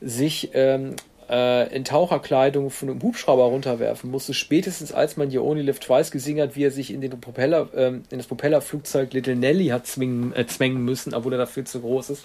[0.00, 0.96] sich ähm,
[1.28, 6.10] äh, in Taucherkleidung von einem Hubschrauber runterwerfen musste, spätestens als man You Only Live Twice
[6.10, 9.86] gesehen hat, wie er sich in, den Propeller, ähm, in das Propellerflugzeug Little Nelly hat
[9.86, 12.24] zwingen, äh, zwängen müssen, obwohl er dafür zu groß ist.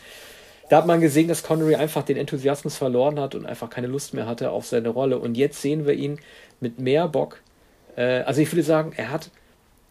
[0.69, 4.15] Da hat man gesehen, dass Connery einfach den Enthusiasmus verloren hat und einfach keine Lust
[4.15, 5.19] mehr hatte auf seine Rolle.
[5.19, 6.17] Und jetzt sehen wir ihn
[6.59, 7.41] mit mehr Bock.
[7.95, 9.29] Äh, also ich würde sagen, er hat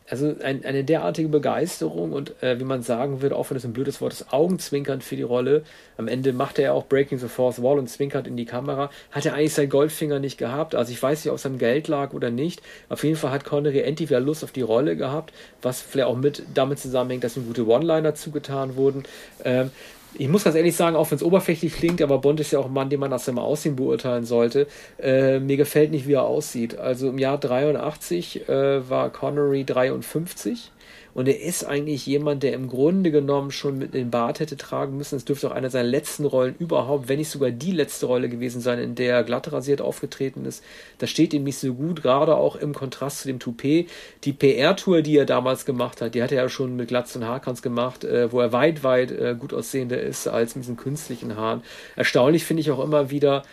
[0.08, 3.72] also ein, eine derartige Begeisterung und äh, wie man sagen würde, auch wenn es ein
[3.72, 5.62] blödes Wort ist, Augenzwinkern für die Rolle.
[5.96, 8.90] Am Ende macht er auch Breaking the Fourth Wall und zwinkert in die Kamera.
[9.12, 10.74] Hat er eigentlich seinen Goldfinger nicht gehabt.
[10.74, 12.60] Also ich weiß nicht, ob es am Geld lag oder nicht.
[12.90, 16.16] Auf jeden Fall hat Connery endlich wieder Lust auf die Rolle gehabt, was vielleicht auch
[16.16, 19.04] mit damit zusammenhängt, dass ihm gute One-Liner zugetan wurden.
[19.42, 19.70] Ähm,
[20.16, 22.66] ich muss ganz ehrlich sagen, auch wenn es oberflächlich klingt, aber Bond ist ja auch
[22.66, 24.66] ein Mann, den man nach seinem Aussehen beurteilen sollte.
[24.98, 26.78] Äh, mir gefällt nicht, wie er aussieht.
[26.78, 30.70] Also im Jahr 83 äh, war Connery 53
[31.14, 34.96] und er ist eigentlich jemand, der im Grunde genommen schon mit den Bart hätte tragen
[34.96, 35.14] müssen.
[35.14, 38.60] Es dürfte auch einer seiner letzten Rollen überhaupt, wenn nicht sogar die letzte Rolle gewesen
[38.60, 40.64] sein, in der er glatt rasiert aufgetreten ist.
[40.98, 43.88] Das steht ihm nicht so gut, gerade auch im Kontrast zu dem Toupet.
[44.24, 47.24] Die PR-Tour, die er damals gemacht hat, die hat er ja schon mit Glatz und
[47.24, 51.36] Haarkranz gemacht, äh, wo er weit, weit äh, gut aussehender ist als mit diesen künstlichen
[51.36, 51.62] Haaren.
[51.94, 53.44] Erstaunlich finde ich auch immer wieder,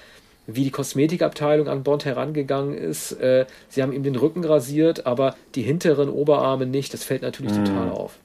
[0.47, 3.13] wie die Kosmetikabteilung an Bond herangegangen ist.
[3.13, 6.93] Äh, sie haben ihm den Rücken rasiert, aber die hinteren Oberarme nicht.
[6.93, 7.65] Das fällt natürlich mm.
[7.65, 8.17] total auf.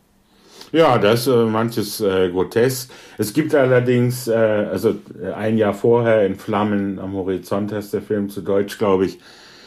[0.72, 2.90] Ja, das ist äh, manches äh, grotesk.
[3.18, 8.02] Es gibt allerdings, äh, also äh, ein Jahr vorher in Flammen am Horizont heißt der
[8.02, 9.18] Film zu Deutsch, glaube ich,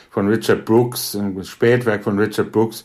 [0.09, 2.83] von Richard Brooks, ein Spätwerk von Richard Brooks,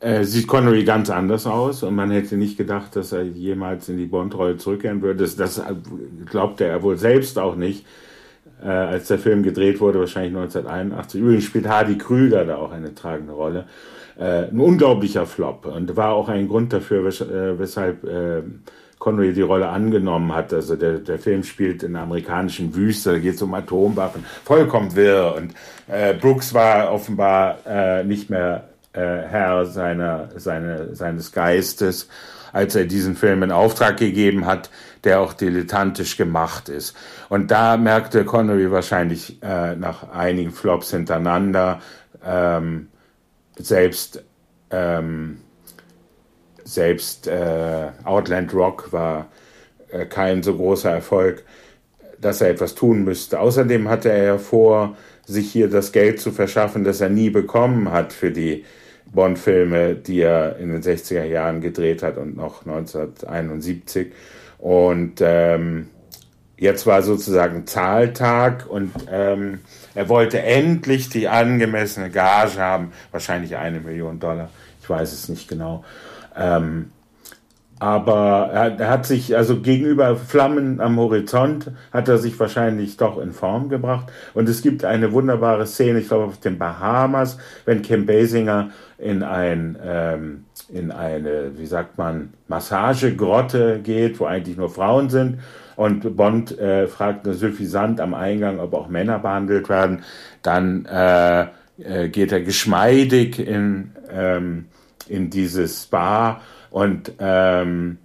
[0.00, 3.96] äh, sieht Connery ganz anders aus und man hätte nicht gedacht, dass er jemals in
[3.96, 5.24] die Bond-Rolle zurückkehren würde.
[5.24, 5.60] Das, das
[6.26, 7.84] glaubte er wohl selbst auch nicht
[8.62, 11.20] äh, als der Film gedreht wurde, wahrscheinlich 1981.
[11.20, 13.64] Übrigens spielt Hardy Krüger da auch eine tragende Rolle.
[14.18, 18.42] Äh, ein unglaublicher Flop und war auch ein Grund dafür, wes äh, weshalb äh,
[18.98, 20.52] Connery die Rolle angenommen hat.
[20.52, 24.96] Also der, der Film spielt in der amerikanischen Wüste, da geht es um Atomwaffen, vollkommen
[24.96, 25.34] wirr.
[25.36, 25.54] Und
[25.86, 32.08] äh, Brooks war offenbar äh, nicht mehr äh, Herr seiner, seine, seines Geistes,
[32.52, 34.70] als er diesen Film in Auftrag gegeben hat
[35.04, 36.96] der auch dilettantisch gemacht ist.
[37.28, 41.80] Und da merkte Connery wahrscheinlich äh, nach einigen Flops hintereinander,
[42.24, 42.88] ähm,
[43.56, 44.24] selbst,
[44.70, 45.38] ähm,
[46.64, 49.26] selbst äh, Outland Rock war
[49.90, 51.44] äh, kein so großer Erfolg,
[52.20, 53.40] dass er etwas tun müsste.
[53.40, 54.96] Außerdem hatte er ja vor,
[55.28, 58.64] sich hier das Geld zu verschaffen, das er nie bekommen hat für die
[59.12, 64.12] Bond-Filme, die er in den 60er Jahren gedreht hat und noch 1971.
[64.58, 65.88] Und ähm,
[66.56, 69.60] jetzt war sozusagen Zahltag und ähm,
[69.94, 74.50] er wollte endlich die angemessene Gage haben, wahrscheinlich eine Million Dollar,
[74.82, 75.84] ich weiß es nicht genau.
[76.36, 76.90] Ähm,
[77.80, 83.32] aber er, hat sich, also gegenüber Flammen am Horizont, hat er sich wahrscheinlich doch in
[83.32, 84.10] Form gebracht.
[84.34, 89.22] Und es gibt eine wunderbare Szene, ich glaube auf den Bahamas, wenn Kim Basinger in
[89.22, 95.38] ein ähm, in eine, wie sagt man, Massagegrotte geht, wo eigentlich nur Frauen sind.
[95.76, 100.02] Und Bond äh, fragt suffisant am Eingang, ob auch Männer behandelt werden.
[100.42, 101.46] Dann äh,
[101.78, 104.66] äh, geht er geschmeidig in, ähm,
[105.08, 107.98] in dieses Bar und, ähm,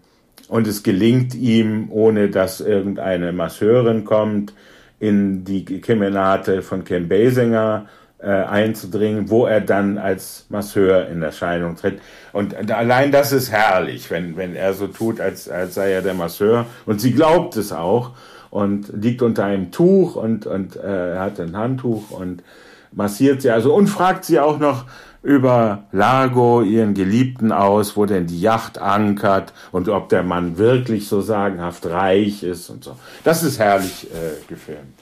[0.47, 4.53] und es gelingt ihm, ohne dass irgendeine Masseurin kommt,
[4.99, 7.87] in die Kemenate von Ken Basinger
[8.23, 11.99] äh, einzudringen, wo er dann als Masseur in Erscheinung tritt.
[12.31, 16.13] Und allein das ist herrlich, wenn, wenn er so tut, als, als sei er der
[16.13, 16.65] Masseur.
[16.85, 18.11] Und sie glaubt es auch
[18.49, 22.43] und liegt unter einem Tuch und, und äh, hat ein Handtuch und
[22.91, 24.85] massiert sie also und fragt sie auch noch
[25.23, 31.07] über Largo, ihren Geliebten aus, wo denn die Yacht ankert und ob der Mann wirklich
[31.07, 32.97] so sagenhaft reich ist und so.
[33.23, 34.99] Das ist herrlich äh, gefilmt.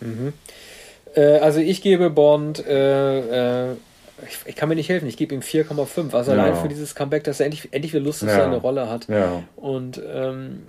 [0.00, 0.32] Mhm.
[1.14, 3.76] Äh, also ich gebe Bond, äh, äh,
[4.28, 6.14] ich, ich, kann mir nicht helfen, ich gebe ihm 4,5.
[6.14, 6.38] Also ja.
[6.38, 8.36] allein für dieses Comeback, dass er endlich, endlich wieder Lust auf ja.
[8.36, 9.08] seine Rolle hat.
[9.08, 9.42] Ja.
[9.56, 10.64] Und ähm,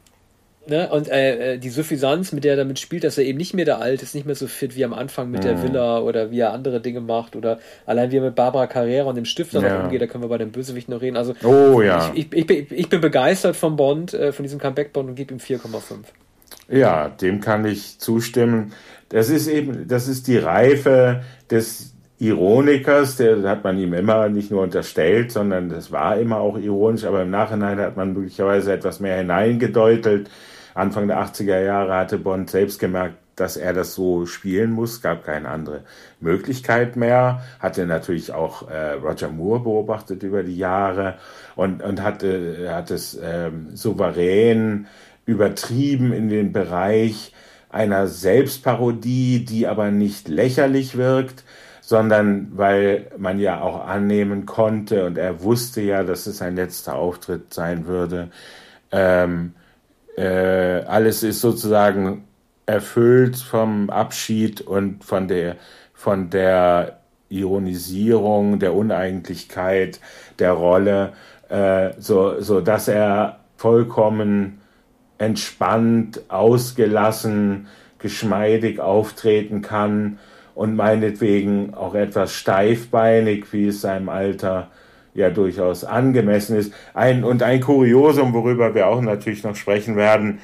[0.68, 0.90] Ne?
[0.90, 3.66] Und äh, äh, die Suffisanz, mit der er damit spielt, dass er eben nicht mehr
[3.66, 5.48] der Alt ist, nicht mehr so fit wie am Anfang mit mhm.
[5.48, 9.08] der Villa oder wie er andere Dinge macht oder allein wie er mit Barbara Carrera
[9.08, 11.18] und dem Stifter noch umgeht, da können wir bei dem Bösewicht noch reden.
[11.18, 12.12] Also oh, ja.
[12.16, 15.40] ich, ich, ich, ich bin begeistert von Bond, äh, von diesem Comeback-Bond und gebe ihm
[15.40, 15.98] 4,5.
[16.68, 18.74] Ja, dem kann ich zustimmen.
[19.10, 24.50] Das ist eben, das ist die Reife des Ironikers, der hat man ihm immer nicht
[24.50, 29.00] nur unterstellt, sondern das war immer auch ironisch, aber im Nachhinein hat man möglicherweise etwas
[29.00, 30.30] mehr hineingedeutelt.
[30.74, 35.26] Anfang der 80er Jahre hatte Bond selbst gemerkt, dass er das so spielen muss, gab
[35.26, 35.82] keine andere
[36.22, 41.16] Möglichkeit mehr, hatte natürlich auch äh, Roger Moore beobachtet über die Jahre
[41.58, 44.88] und, und hatte, hat es ähm, souverän
[45.26, 47.34] übertrieben in den Bereich
[47.76, 51.44] einer Selbstparodie, die aber nicht lächerlich wirkt,
[51.82, 56.96] sondern weil man ja auch annehmen konnte und er wusste ja, dass es sein letzter
[56.96, 58.30] Auftritt sein würde.
[58.92, 59.54] Ähm,
[60.18, 62.24] äh, alles ist sozusagen
[62.66, 65.58] erfüllt vom Abschied und von der,
[65.94, 70.00] von der Ironisierung, der Uneigentlichkeit
[70.40, 71.14] der Rolle,
[71.50, 74.62] äh, so, so dass er vollkommen
[75.18, 77.68] entspannt, ausgelassen,
[78.00, 80.20] geschmeidig auftreten kann
[80.54, 84.70] und meinetwegen auch etwas steifbeinig, wie es seinem Alter
[85.14, 86.74] ja durchaus angemessen ist.
[86.94, 90.40] Ein, und ein Kuriosum, worüber wir auch natürlich noch sprechen werden,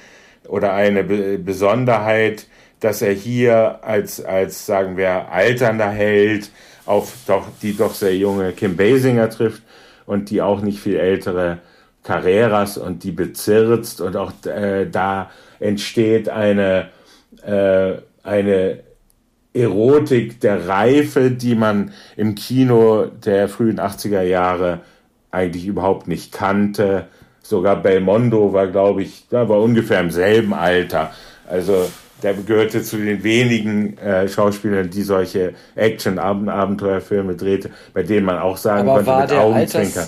[0.48, 2.48] oder eine Be Besonderheit,
[2.80, 6.50] dass er hier als, als, sagen wir, alternder Held
[6.86, 9.62] auf doch, die doch sehr junge Kim Basinger trifft
[10.06, 11.60] und die auch nicht viel ältere
[12.04, 16.90] Carreras und die bezirzt und auch äh, da entsteht eine,
[17.46, 18.80] äh, eine
[19.54, 24.80] Erotik der Reife, die man im Kino der frühen 80er Jahre
[25.30, 27.08] eigentlich überhaupt nicht kannte.
[27.42, 31.12] Sogar Belmondo war, glaube ich, da war ungefähr im selben Alter.
[31.48, 31.90] Also
[32.24, 38.58] der gehörte zu den wenigen äh, Schauspielern, die solche Action-Abenteuerfilme drehte, bei denen man auch
[38.58, 40.08] sagen Aber konnte mit Augenzwinkern.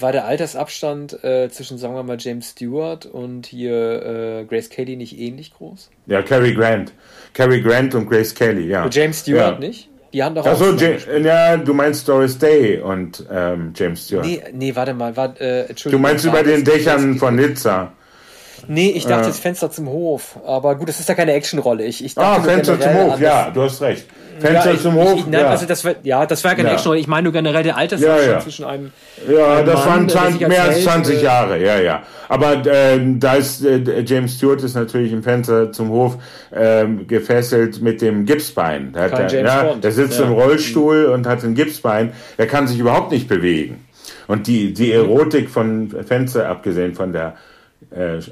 [0.00, 4.02] War der Altersabstand äh, zwischen, sagen wir mal, James Stewart und hier
[4.40, 5.90] äh, Grace Kelly nicht ähnlich groß?
[6.06, 6.92] Ja, Cary Grant.
[7.34, 8.84] Cary Grant und Grace Kelly, ja.
[8.84, 9.68] Und James Stewart ja.
[9.68, 9.88] nicht?
[10.12, 14.26] Die haben doch Ach so, ja, du meinst Doris Day und ähm, James Stewart.
[14.26, 15.16] Nee, nee, warte mal.
[15.16, 16.02] Warte, äh, Entschuldigung.
[16.02, 17.92] Du meinst über den Dächern von Nizza.
[18.68, 19.28] Nee, ich dachte äh.
[19.28, 20.38] jetzt Fenster zum Hof.
[20.44, 21.84] Aber gut, das ist ja keine Actionrolle.
[21.84, 24.06] Ich, ich ah, Fenster zum Hof, ja, du hast recht.
[24.38, 25.18] Fenster ja, ich, zum Hof.
[25.18, 25.50] Ich, nein, ja.
[25.50, 26.74] Also das war, ja, das war keine ja.
[26.74, 27.00] Actionrolle.
[27.00, 28.40] Ich meine nur generell der Altersabstand ja, ja.
[28.40, 28.92] zwischen einem.
[29.28, 32.02] Ja, einem das Mann, waren mehr als 20 äh, Jahre, ja, ja.
[32.28, 36.18] Aber äh, da ist äh, James Stewart ist natürlich im Fenster zum Hof
[36.50, 38.92] äh, gefesselt mit dem Gipsbein.
[38.92, 42.12] Der, hat, der, ja, der sitzt im Rollstuhl und hat ein Gipsbein.
[42.36, 43.86] Er kann sich überhaupt nicht bewegen.
[44.28, 47.34] Und die, die Erotik von Fenster, abgesehen von der
[47.94, 48.22] äh, äh,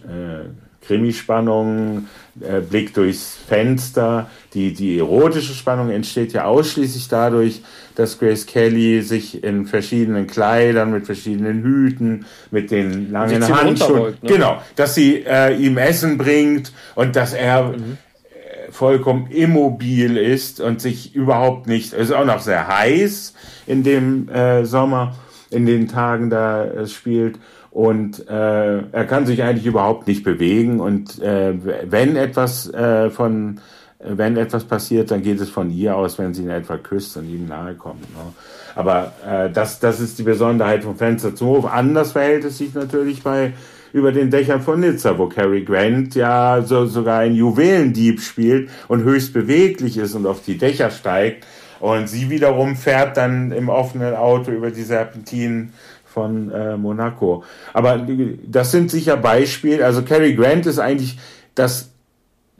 [0.87, 2.09] Krimispannung,
[2.41, 4.31] äh, Blick durchs Fenster.
[4.55, 7.63] Die, die erotische Spannung entsteht ja ausschließlich dadurch,
[7.95, 14.29] dass Grace Kelly sich in verschiedenen Kleidern, mit verschiedenen Hüten, mit den langen Handschuhen, ne?
[14.29, 17.99] genau, dass sie äh, ihm Essen bringt und dass er mhm.
[18.25, 23.35] Äh, vollkommen immobil ist und sich überhaupt nicht, es ist auch noch sehr heiß
[23.67, 25.17] in dem äh, Sommer,
[25.51, 27.39] in den Tagen da es spielt
[27.71, 31.55] und äh, er kann sich eigentlich überhaupt nicht bewegen und äh,
[31.85, 33.61] wenn etwas äh, von
[34.03, 37.29] wenn etwas passiert, dann geht es von ihr aus, wenn sie ihn etwa küsst und
[37.29, 38.01] ihm nahe kommt.
[38.15, 38.33] Ne?
[38.75, 41.67] Aber äh, das, das ist die Besonderheit vom Fenster zum Hof.
[41.67, 43.53] Anders verhält es sich natürlich bei
[43.93, 49.03] über den Dächern von Nizza, wo Cary Grant ja so, sogar ein Juwelendieb spielt und
[49.03, 51.45] höchst beweglich ist und auf die Dächer steigt.
[51.81, 55.73] Und sie wiederum fährt dann im offenen Auto über die Serpentinen
[56.13, 57.45] von äh, Monaco.
[57.73, 58.07] Aber
[58.45, 59.85] das sind sicher Beispiele.
[59.85, 61.19] Also Cary Grant ist eigentlich
[61.55, 61.91] das,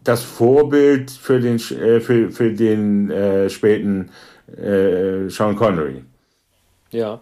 [0.05, 4.11] das Vorbild für den, äh, für, für den äh, späten
[4.57, 6.05] äh, Sean Connery.
[6.91, 7.21] Ja.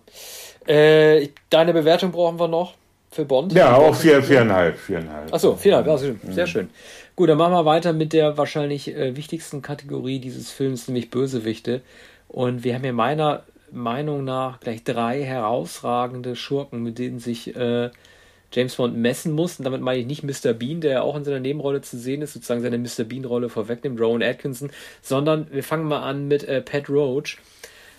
[0.67, 2.75] Äh, deine Bewertung brauchen wir noch
[3.11, 3.53] für Bond?
[3.55, 5.33] Ja, auch vier, viereinhalb, viereinhalb.
[5.33, 6.69] Achso, viereinhalb, also, sehr schön.
[7.17, 11.81] Gut, dann machen wir weiter mit der wahrscheinlich äh, wichtigsten Kategorie dieses Films, nämlich Bösewichte.
[12.29, 17.91] Und wir haben hier meiner Meinung nach gleich drei herausragende Schurken, mit denen sich äh,
[18.53, 19.59] James Bond messen muss.
[19.59, 20.53] Und damit meine ich nicht Mr.
[20.53, 23.05] Bean, der auch in seiner Nebenrolle zu sehen ist, sozusagen seine Mr.
[23.05, 24.71] Bean-Rolle vorwegnimmt, Rowan Atkinson,
[25.03, 27.39] sondern wir fangen mal an mit äh, Pat Roach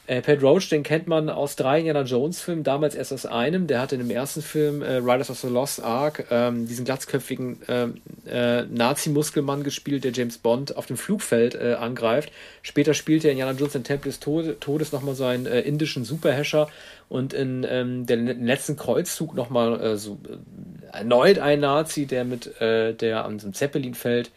[0.10, 3.68] äh, Pat Roach, den kennt man aus drei Indiana Jones Filmen, damals erst aus einem.
[3.68, 7.60] Der hatte in dem ersten Film äh, Riders of the Lost Ark ähm, diesen glatzköpfigen
[7.68, 12.32] ähm, äh, Nazi-Muskelmann gespielt, der James Bond auf dem Flugfeld äh, angreift.
[12.64, 15.62] Später spielt er in Indiana Jones den Tempel des Tod Todes nochmal so einen äh,
[15.62, 16.70] indischen Superhascher
[17.08, 22.52] und in ähm, der letzten Kreuzzug nochmal äh, so äh, erneut ein Nazi, der mit
[22.60, 24.32] der an so einem Zeppelin fällt.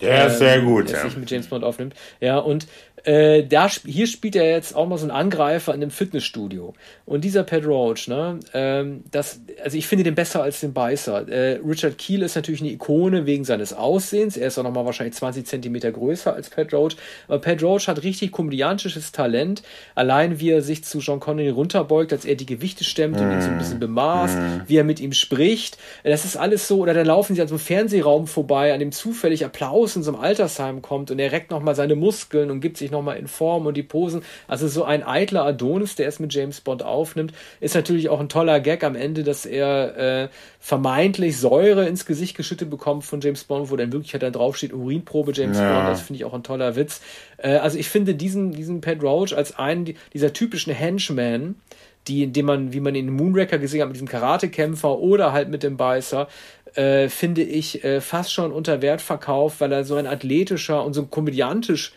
[0.00, 1.04] Der ist sehr ähm, gut, der ja.
[1.04, 1.94] sich mit James Bond aufnimmt.
[2.20, 2.66] Ja, und
[3.04, 6.74] äh, da, hier spielt er jetzt auch mal so einen Angreifer in einem Fitnessstudio.
[7.06, 11.28] Und dieser Pat Roach, ne, ähm, das, also ich finde den besser als den Beißer.
[11.28, 14.36] Äh, Richard Keel ist natürlich eine Ikone wegen seines Aussehens.
[14.36, 16.96] Er ist auch nochmal wahrscheinlich 20 Zentimeter größer als Pat Roach.
[17.28, 19.62] Aber Pat Roach hat richtig komödiantisches Talent.
[19.94, 23.22] Allein wie er sich zu John Connery runterbeugt, als er die Gewichte stemmt mm.
[23.22, 23.80] und ihn so ein bisschen mm.
[23.80, 24.62] bemaßt, mm.
[24.66, 25.78] wie er mit ihm spricht.
[26.04, 28.92] Das ist alles so, oder dann laufen sie an so einem Fernsehraum vorbei, an dem
[28.92, 32.76] zufällig Applaus in so einem Altersheim kommt und er reckt nochmal seine Muskeln und gibt
[32.76, 34.22] sich sich nochmal in Form und die Posen.
[34.48, 38.28] Also so ein eitler Adonis, der es mit James Bond aufnimmt, ist natürlich auch ein
[38.28, 43.44] toller Gag am Ende, dass er äh, vermeintlich Säure ins Gesicht geschüttet bekommt von James
[43.44, 45.72] Bond, wo dann wirklich halt dann draufsteht, Urinprobe James ja.
[45.72, 45.88] Bond.
[45.88, 47.00] Das finde ich auch ein toller Witz.
[47.38, 51.60] Äh, also ich finde diesen, diesen Pat Roach als einen dieser typischen Henchmen,
[52.08, 55.50] die, indem man, wie man ihn in Moonraker gesehen hat, mit diesem Karatekämpfer oder halt
[55.50, 56.28] mit dem Beißer,
[56.74, 60.94] äh, finde ich äh, fast schon unter Wert verkauft, weil er so ein athletischer und
[60.94, 61.92] so komödiantisch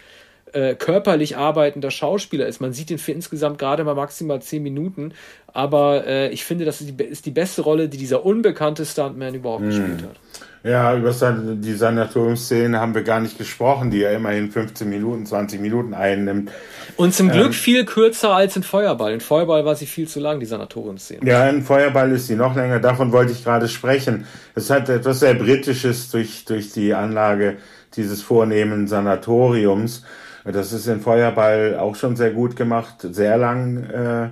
[0.54, 2.62] äh, körperlich arbeitender Schauspieler ist.
[2.62, 5.14] Man sieht ihn für insgesamt gerade mal maximal zehn Minuten,
[5.48, 9.36] aber äh, ich finde, das ist die, ist die, beste Rolle, die dieser unbekannte Stuntman
[9.36, 9.70] überhaupt mm.
[9.70, 10.20] gespielt hat.
[10.64, 15.60] Ja, über die Sanatoriumszene haben wir gar nicht gesprochen, die ja immerhin 15 Minuten, 20
[15.60, 16.52] Minuten einnimmt.
[16.96, 19.12] Und zum Glück ähm, viel kürzer als in Feuerball.
[19.12, 21.20] In Feuerball war sie viel zu lang, die Sanatoriumszene.
[21.30, 22.80] Ja, in Feuerball ist sie noch länger.
[22.80, 24.26] Davon wollte ich gerade sprechen.
[24.56, 27.58] Es hat etwas sehr Britisches durch, durch die Anlage
[27.98, 30.04] dieses vornehmen Sanatoriums.
[30.46, 34.30] Das ist in Feuerball auch schon sehr gut gemacht, sehr lang äh,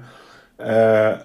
[0.57, 1.17] äh,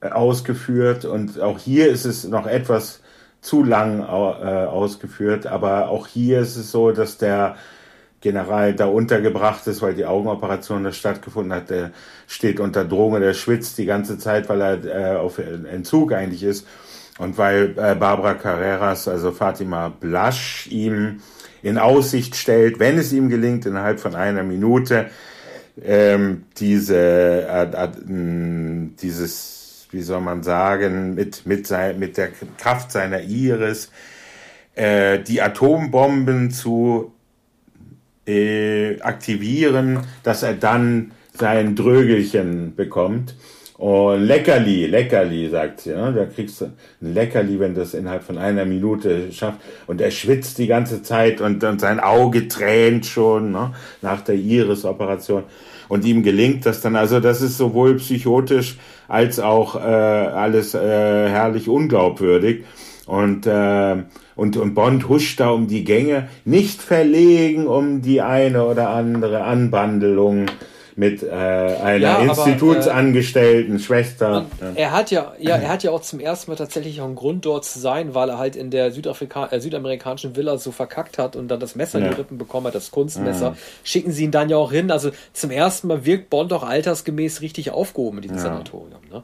[0.00, 3.00] ausgeführt und auch hier ist es noch etwas
[3.40, 7.56] zu lang äh, ausgeführt, aber auch hier ist es so, dass der
[8.20, 11.70] General da untergebracht ist, weil die Augenoperation da stattgefunden hat.
[11.70, 11.90] Der
[12.26, 16.66] steht unter Drohung, der schwitzt die ganze Zeit, weil er äh, auf Entzug eigentlich ist.
[17.18, 21.20] Und weil äh, Barbara Carreras, also Fatima Blasch, ihm
[21.62, 25.10] in Aussicht stellt, wenn es ihm gelingt, innerhalb von einer Minute
[25.82, 27.88] ähm, diese, äh, äh,
[29.00, 33.90] dieses, wie soll man sagen, mit, mit, sein, mit der Kraft seiner Iris
[34.74, 37.12] äh, die Atombomben zu
[38.26, 43.34] äh, aktivieren, dass er dann sein Drögelchen bekommt.
[43.80, 45.94] Und Leckerli, Leckerli, sagt sie.
[45.94, 46.12] Ne?
[46.14, 49.58] Da kriegst du ein Leckerli, wenn das innerhalb von einer Minute schafft.
[49.86, 53.72] Und er schwitzt die ganze Zeit und, und sein Auge tränt schon ne?
[54.02, 55.44] nach der Iris-Operation.
[55.88, 56.94] Und ihm gelingt das dann.
[56.94, 58.76] Also das ist sowohl psychotisch
[59.08, 62.64] als auch äh, alles äh, herrlich unglaubwürdig.
[63.06, 63.96] Und, äh,
[64.36, 69.44] und, und Bond huscht da um die Gänge, nicht verlegen um die eine oder andere
[69.44, 70.48] Anbandelung
[70.96, 74.46] mit äh, einer ja, Institutsangestellten, äh, Schwester.
[74.60, 74.72] Ja.
[74.74, 77.44] Er hat ja, ja, er hat ja auch zum ersten Mal tatsächlich auch einen Grund
[77.44, 81.36] dort zu sein, weil er halt in der Südafrika äh, südamerikanischen Villa so verkackt hat
[81.36, 83.56] und dann das Messer in die Rippen bekommen hat, das Kunstmesser.
[83.84, 84.90] Schicken sie ihn dann ja auch hin.
[84.90, 89.00] Also zum ersten Mal wirkt Bond auch altersgemäß richtig aufgehoben in diesem Sanatorium.
[89.10, 89.22] Ne?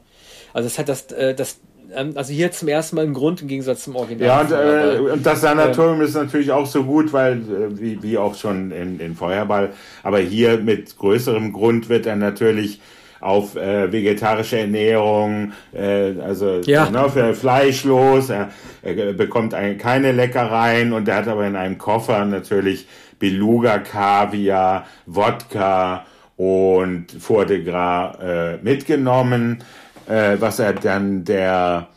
[0.53, 1.59] Also es hat das, äh, das
[1.93, 4.27] also hier zum ersten Mal ein Grund im Gegensatz zum Original.
[4.27, 8.03] Ja, und, äh, und das Sanatorium äh, ist natürlich auch so gut, weil, äh, wie,
[8.03, 9.71] wie auch schon in, in Feuerball,
[10.03, 12.81] aber hier mit größerem Grund wird er natürlich
[13.19, 16.85] auf äh, vegetarische Ernährung, äh, also ja.
[16.85, 18.49] genau, für fleischlos, er,
[18.83, 22.87] er bekommt ein, keine Leckereien und er hat aber in einem Koffer natürlich
[23.19, 29.63] Beluga, Kaviar, Wodka und Foie de Gras äh, mitgenommen
[30.07, 31.87] äh, was er dann der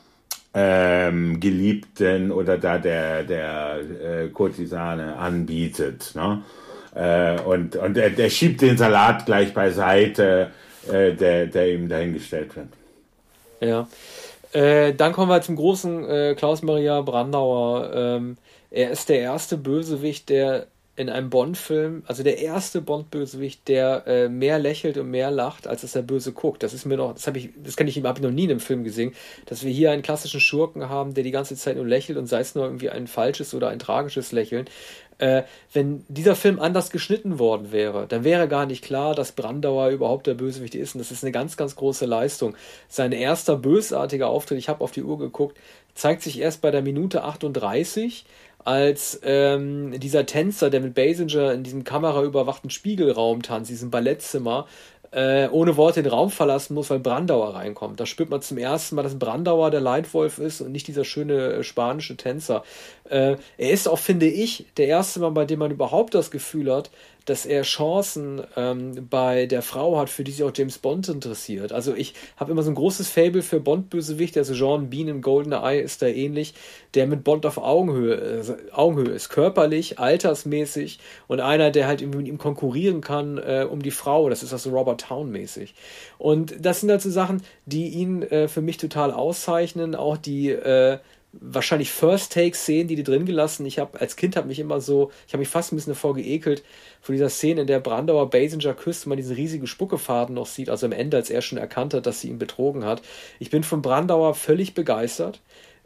[0.52, 6.12] ähm, Geliebten oder da der, der äh, Kurtisane anbietet.
[6.14, 6.42] Ne?
[6.94, 10.50] Äh, und und er, der schiebt den Salat gleich beiseite,
[10.90, 12.68] äh, der, der ihm dahingestellt wird.
[13.60, 13.88] Ja.
[14.52, 17.92] Äh, dann kommen wir zum großen äh, Klaus-Maria Brandauer.
[17.94, 18.36] Ähm,
[18.70, 20.66] er ist der erste Bösewicht, der
[21.00, 25.80] in einem Bond-Film, also der erste Bond-Bösewicht, der äh, mehr lächelt und mehr lacht, als
[25.80, 26.62] dass er böse guckt.
[26.62, 28.60] Das ist mir noch, das habe ich, das kann ich, habe noch nie in einem
[28.60, 29.14] Film gesehen,
[29.46, 32.40] dass wir hier einen klassischen Schurken haben, der die ganze Zeit nur lächelt und sei
[32.40, 34.66] es nur irgendwie ein falsches oder ein tragisches Lächeln.
[35.16, 39.88] Äh, wenn dieser Film anders geschnitten worden wäre, dann wäre gar nicht klar, dass Brandauer
[39.88, 40.94] überhaupt der Bösewicht ist.
[40.94, 42.54] Und das ist eine ganz, ganz große Leistung.
[42.88, 45.56] Sein erster bösartiger Auftritt, ich habe auf die Uhr geguckt,
[45.94, 48.24] zeigt sich erst bei der Minute 38
[48.64, 54.66] als ähm, dieser Tänzer, der mit Basinger in diesem kameraüberwachten Spiegelraum tanzt, diesem Ballettzimmer,
[55.12, 57.98] äh, ohne Worte den Raum verlassen muss, weil Brandauer reinkommt.
[57.98, 61.52] Da spürt man zum ersten Mal, dass Brandauer der Leitwolf ist und nicht dieser schöne
[61.52, 62.62] äh, spanische Tänzer.
[63.08, 66.72] Äh, er ist auch, finde ich, der erste Mal, bei dem man überhaupt das Gefühl
[66.72, 66.90] hat,
[67.30, 71.72] dass er Chancen ähm, bei der Frau hat, für die sich auch James Bond interessiert.
[71.72, 75.80] Also ich habe immer so ein großes Fable für Bond-Bösewichte, also Jean Bean in GoldenEye
[75.80, 76.54] ist da ähnlich,
[76.94, 82.26] der mit Bond auf Augenhöhe, äh, Augenhöhe ist, körperlich, altersmäßig und einer, der halt mit
[82.26, 85.76] ihm konkurrieren kann äh, um die Frau, das ist also Robert Town mäßig.
[86.18, 90.50] Und das sind halt so Sachen, die ihn äh, für mich total auszeichnen, auch die
[91.32, 93.64] wahrscheinlich First-Take-Szenen, die die drin gelassen.
[93.66, 96.14] Ich habe als Kind habe mich immer so, ich habe mich fast ein bisschen davor
[96.14, 96.62] geekelt,
[97.00, 100.86] von dieser Szene, in der Brandauer Basinger küsst man diesen riesigen Spuckefaden noch sieht, also
[100.86, 103.02] am Ende, als er schon erkannt hat, dass sie ihn betrogen hat.
[103.38, 105.40] Ich bin von Brandauer völlig begeistert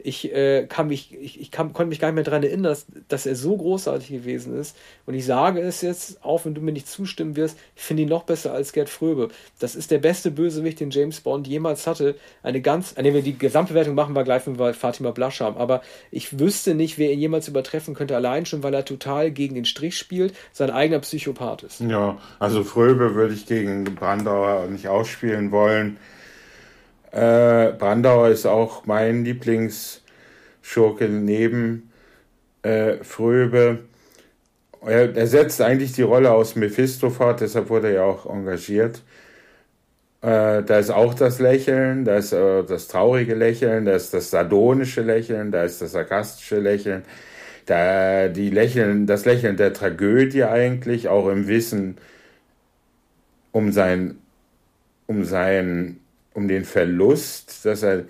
[0.05, 2.85] ich äh, kann mich, ich, ich kann, konnte mich gar nicht mehr daran erinnern, dass,
[3.07, 4.77] dass er so großartig gewesen ist.
[5.05, 8.09] Und ich sage es jetzt, auch wenn du mir nicht zustimmen wirst, ich finde ihn
[8.09, 9.29] noch besser als Gerd Fröbe.
[9.59, 12.15] Das ist der beste Bösewicht, den James Bond jemals hatte.
[12.43, 15.57] Eine ganz, ne, die Gesamtbewertung machen wir gleich, wenn wir Fatima Blasch haben.
[15.57, 15.81] Aber
[16.11, 19.65] ich wüsste nicht, wer ihn jemals übertreffen könnte, allein schon, weil er total gegen den
[19.65, 21.81] Strich spielt, sein eigener Psychopath ist.
[21.81, 25.97] Ja, also Fröbe würde ich gegen Brandauer nicht ausspielen wollen.
[27.15, 31.89] Äh, Brandauer ist auch mein Lieblingsschurke neben
[32.61, 33.79] äh, Fröbe.
[34.81, 39.01] Er, er, setzt eigentlich die Rolle aus Mephisto fort, deshalb wurde er auch engagiert.
[40.21, 44.31] Äh, da ist auch das Lächeln, da ist äh, das traurige Lächeln, da ist das
[44.31, 47.03] sardonische Lächeln, da ist das sarkastische Lächeln,
[47.65, 51.97] da die Lächeln, das Lächeln der Tragödie eigentlich, auch im Wissen
[53.53, 54.17] um sein,
[55.07, 56.01] um sein
[56.35, 58.03] um den Verlust, dass er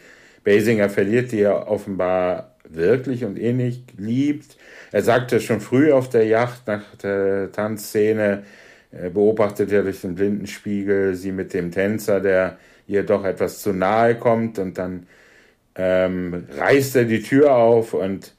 [0.43, 4.57] Basinger verliert, die er offenbar wirklich und innig liebt.
[4.91, 8.43] Er sagte schon früh auf der Yacht nach der Tanzszene,
[9.13, 12.57] beobachtet er durch den Blindenspiegel sie mit dem Tänzer, der
[12.87, 15.07] ihr doch etwas zu nahe kommt und dann
[15.75, 18.33] ähm, reißt er die Tür auf und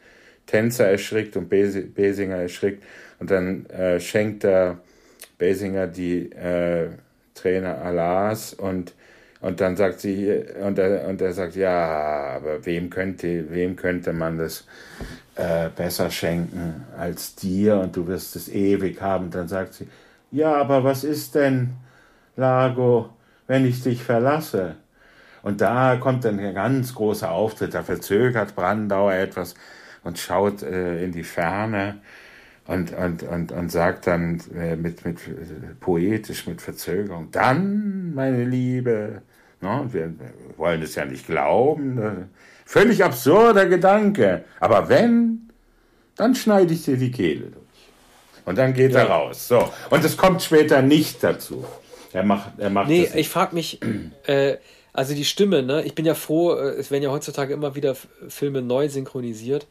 [0.46, 2.82] Tänzer erschrickt und Basinger erschrickt
[3.18, 4.78] und dann äh, schenkt er
[5.38, 6.88] Basinger die äh,
[7.34, 8.94] Trainer Alas und
[9.46, 14.12] und dann sagt sie, und er, und er sagt, ja, aber wem könnte, wem könnte
[14.12, 14.66] man das
[15.36, 19.30] äh, besser schenken als dir und du wirst es ewig haben.
[19.30, 19.86] Dann sagt sie,
[20.32, 21.74] ja, aber was ist denn,
[22.34, 23.10] Lago,
[23.46, 24.74] wenn ich dich verlasse?
[25.44, 29.54] Und da kommt dann ein ganz großer Auftritt, da verzögert Brandauer etwas
[30.02, 31.98] und schaut äh, in die Ferne
[32.66, 35.20] und, und, und, und sagt dann äh, mit, mit
[35.78, 39.22] poetisch, mit Verzögerung, dann, meine Liebe,
[39.60, 42.12] wir, wir wollen es ja nicht glauben, äh,
[42.64, 45.50] völlig absurder Gedanke, aber wenn,
[46.16, 47.64] dann schneide ich dir die Kehle durch.
[48.44, 49.00] Und dann geht ja.
[49.00, 49.48] er raus.
[49.48, 49.68] So.
[49.90, 51.64] Und es kommt später nicht dazu.
[52.12, 53.80] Er macht, er macht nee, ich frage mich,
[54.26, 54.56] äh,
[54.92, 55.82] also die Stimme, ne?
[55.82, 57.96] Ich bin ja froh, äh, es werden ja heutzutage immer wieder
[58.28, 59.66] Filme neu synchronisiert.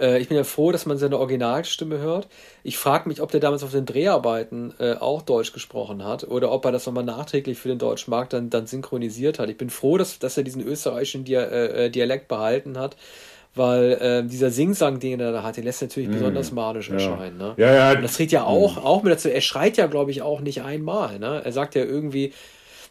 [0.00, 2.28] Äh, ich bin ja froh, dass man seine Originalstimme hört.
[2.62, 6.50] Ich frage mich, ob der damals auf den Dreharbeiten äh, auch Deutsch gesprochen hat oder
[6.50, 9.50] ob er das nochmal nachträglich für den deutschen Markt dann, dann synchronisiert hat.
[9.50, 12.96] Ich bin froh, dass, dass er diesen österreichischen Dia äh, äh Dialekt behalten hat
[13.54, 16.94] weil äh, dieser Singsang, den er da hat, den lässt natürlich mm, besonders manisch ja.
[16.94, 17.36] erscheinen.
[17.36, 17.54] Ne?
[17.56, 17.92] Ja, ja.
[17.92, 18.86] Und das trägt ja auch, mm.
[18.86, 19.28] auch mit dazu.
[19.28, 21.18] Er schreit ja, glaube ich, auch nicht einmal.
[21.18, 21.42] Ne?
[21.44, 22.32] Er sagt ja irgendwie,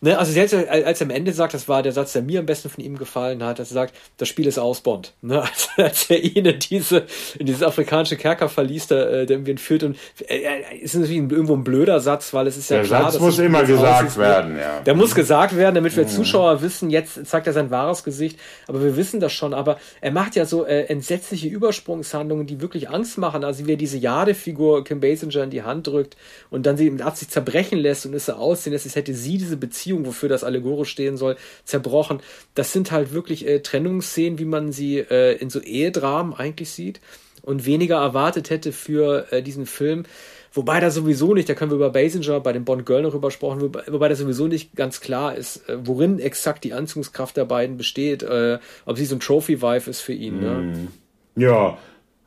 [0.02, 2.46] Ne, also selbst als er am Ende sagt, das war der Satz, der mir am
[2.46, 5.14] besten von ihm gefallen hat, dass er sagt, das Spiel ist aus Bond.
[5.22, 7.06] Ne, als, als er ihn in diese,
[7.38, 9.98] in dieses afrikanische Kerker verließ, der, äh, der irgendwie entführt und
[10.30, 13.02] äh, ist natürlich irgendwo ein blöder Satz, weil es ist ja der klar.
[13.02, 14.80] Der Satz muss immer gesagt werden, ja.
[14.80, 16.10] Der muss gesagt werden, damit wir mhm.
[16.10, 20.12] Zuschauer wissen, jetzt zeigt er sein wahres Gesicht, aber wir wissen das schon, aber er
[20.12, 24.86] macht ja so äh, entsetzliche Übersprungshandlungen, die wirklich Angst machen, also wie er diese Jade-Figur
[24.86, 26.16] Kim Basinger in die Hand drückt
[26.50, 29.38] und dann sie mit Absicht zerbrechen lässt und es so aussehen lässt, als hätte sie
[29.38, 32.20] diese Beziehung Beziehung, wofür das allegorisch stehen soll, zerbrochen.
[32.56, 37.02] Das sind halt wirklich äh, Trennungsszenen, wie man sie äh, in so Ehedramen eigentlich sieht
[37.42, 40.04] und weniger erwartet hätte für äh, diesen Film.
[40.52, 43.62] Wobei da sowieso nicht, da können wir über Basinger bei dem Bond Girl noch übersprochen,
[43.62, 47.78] wobei, wobei da sowieso nicht ganz klar ist, äh, worin exakt die Anziehungskraft der beiden
[47.78, 50.40] besteht, äh, ob sie so ein Trophy-Wife ist für ihn.
[50.40, 50.52] Ne?
[50.56, 50.88] Mhm.
[51.36, 51.78] Ja,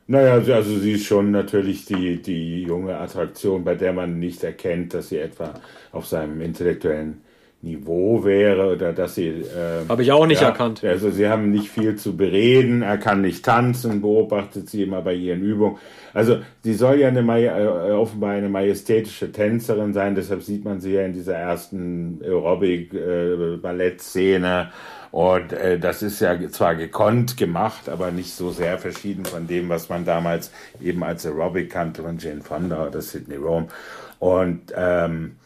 [0.09, 4.95] Naja, also sie ist schon natürlich die, die junge Attraktion, bei der man nicht erkennt,
[4.95, 5.55] dass sie etwa
[5.93, 7.23] auf seinem intellektuellen
[7.63, 9.29] Niveau wäre oder dass sie.
[9.29, 10.83] Äh, Habe ich auch nicht ja, erkannt.
[10.83, 15.15] Also sie haben nicht viel zu bereden, er kann nicht tanzen, beobachtet sie immer bei
[15.15, 15.77] ihren Übungen.
[16.13, 20.95] Also sie soll ja eine, äh, offenbar eine majestätische Tänzerin sein, deshalb sieht man sie
[20.95, 24.71] ja in dieser ersten Aerobic-Ballett-Szene.
[24.71, 24.73] Äh,
[25.13, 29.69] und äh, das ist ja zwar gekonnt gemacht, aber nicht so sehr verschieden von dem,
[29.69, 30.51] was man damals
[30.83, 33.69] eben als Aerobic kannte von Jane Fonda oder Sidney Rome.
[34.19, 35.37] Und ähm,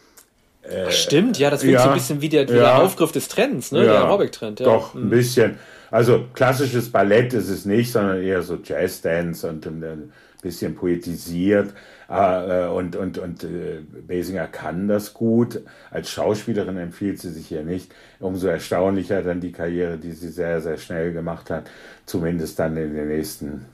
[0.69, 3.13] äh, Stimmt, ja, das wirkt ja, so ein bisschen wie der, wie ja, der Aufgriff
[3.13, 3.81] des Trends, ne?
[3.81, 4.61] Ja, der Aerobic-Trend.
[4.61, 4.67] Ja.
[4.67, 5.11] Doch, ein mhm.
[5.11, 5.59] bisschen.
[5.91, 10.13] Also klassisches Ballett ist es nicht, sondern eher so Jazz-Dance und ein
[10.43, 11.73] bisschen poetisiert.
[12.09, 15.63] Äh, und und, und äh, Basinger kann das gut.
[15.91, 17.93] Als Schauspielerin empfiehlt sie sich hier nicht.
[18.21, 21.71] Umso erstaunlicher dann die Karriere, die sie sehr, sehr schnell gemacht hat.
[22.05, 23.67] Zumindest dann in den nächsten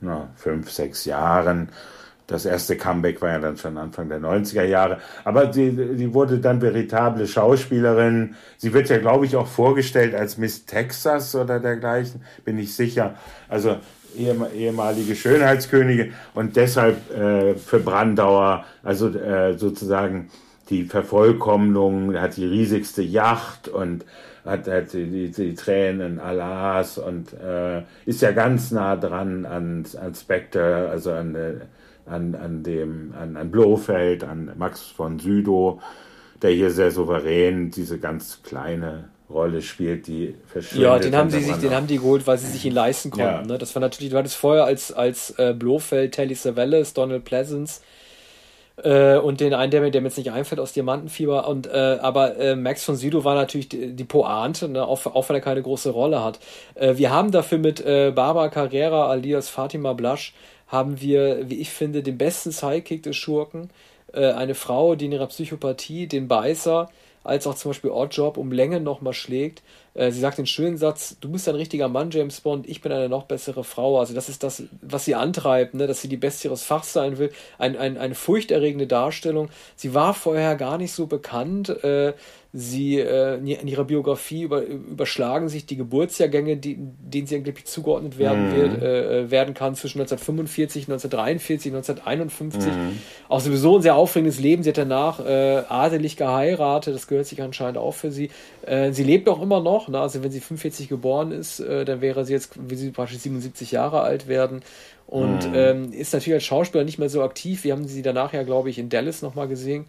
[0.00, 1.68] na, fünf, sechs Jahren.
[2.32, 4.98] Das erste Comeback war ja dann schon Anfang der 90er Jahre.
[5.24, 8.34] Aber sie, sie wurde dann veritable Schauspielerin.
[8.56, 13.14] Sie wird ja, glaube ich, auch vorgestellt als Miss Texas oder dergleichen, bin ich sicher.
[13.48, 13.76] Also
[14.16, 20.30] ehemalige Schönheitskönige und deshalb äh, für Brandauer, also äh, sozusagen
[20.70, 24.04] die Vervollkommnung, hat die riesigste Yacht und
[24.44, 30.14] hat, hat die, die Tränen Allahs und äh, ist ja ganz nah dran an, an
[30.14, 31.54] Spectre, also an äh,
[32.06, 35.80] an, an dem, an, an Blofeld, an Max von Südow,
[36.40, 40.84] der hier sehr souverän diese ganz kleine Rolle spielt, die verschwindet.
[40.84, 43.26] Ja, den haben sie sich, den haben die geholt, weil sie sich ihn leisten konnten.
[43.26, 43.42] Ja.
[43.42, 43.58] Ne?
[43.58, 47.80] Das war natürlich, du hattest vorher als, als äh, Blofeld, Telly Savalas, Donald Pleasance
[48.76, 51.48] äh, und den einen, der mir, der mir jetzt nicht einfällt, aus Diamantenfieber.
[51.48, 54.86] Und, äh, aber äh, Max von Südow war natürlich die, die Pointe, ne?
[54.86, 56.38] auch, auch wenn er keine große Rolle hat.
[56.74, 60.34] Äh, wir haben dafür mit Barbara Carrera alias Fatima Blasch
[60.72, 63.70] haben wir, wie ich finde, den besten Sidekick des Schurken.
[64.12, 66.90] Äh, eine Frau, die in ihrer Psychopathie den Beißer
[67.24, 69.62] als auch zum Beispiel Oddjob um Länge nochmal schlägt.
[69.94, 72.92] Äh, sie sagt den schönen Satz, du bist ein richtiger Mann, James Bond, ich bin
[72.92, 73.98] eine noch bessere Frau.
[73.98, 75.86] Also das ist das, was sie antreibt, ne?
[75.86, 77.30] dass sie die Beste ihres Fachs sein will.
[77.58, 79.48] Ein, ein, eine furchterregende Darstellung.
[79.76, 81.68] Sie war vorher gar nicht so bekannt.
[81.84, 82.14] Äh,
[82.54, 88.18] Sie äh, in ihrer Biografie über, überschlagen sich die Geburtsjahrgänge, die, denen sie angeblich zugeordnet
[88.18, 88.54] werden, mhm.
[88.54, 92.70] wird, äh, werden kann zwischen 1945, 1943, 1951.
[92.70, 92.98] Mhm.
[93.30, 94.62] Auch sowieso ein sehr aufregendes Leben.
[94.62, 98.28] Sie hat danach äh, adelig geheiratet, das gehört sich anscheinend auch für sie.
[98.66, 100.00] Äh, sie lebt auch immer noch, ne?
[100.00, 103.72] also wenn sie 45 geboren ist, äh, dann wäre sie jetzt, wie sie praktisch 77
[103.72, 104.62] Jahre alt werden.
[105.06, 105.54] Und mhm.
[105.54, 107.64] ähm, ist natürlich als Schauspieler nicht mehr so aktiv.
[107.64, 109.84] Wir haben sie danach ja, glaube ich, in Dallas nochmal gesehen.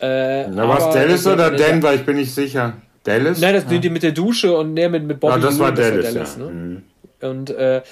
[0.00, 1.94] Äh, Na, was Dallas oder Denver?
[1.94, 2.74] Ich bin nicht sicher.
[3.04, 3.40] Dallas?
[3.40, 3.78] Nein, das ja.
[3.78, 5.34] die mit der Dusche und ne, mit, mit Bobby.
[5.34, 6.44] Ja, das war Dallas, das Dallas ja.
[6.44, 6.50] ne?
[6.50, 6.82] Mhm.
[7.28, 7.82] Und äh,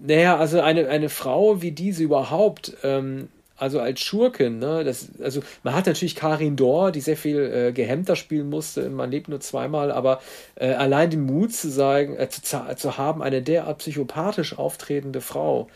[0.00, 3.28] naja, also eine, eine Frau wie diese überhaupt, ähm,
[3.58, 7.72] also als Schurkin, ne, das, also man hat natürlich Karin Dor, die sehr viel äh,
[7.72, 10.20] gehemmter spielen musste, man lebt nur zweimal, aber
[10.54, 12.40] äh, allein den Mut zu sagen, äh, zu,
[12.76, 15.68] zu haben, eine derart psychopathisch auftretende Frau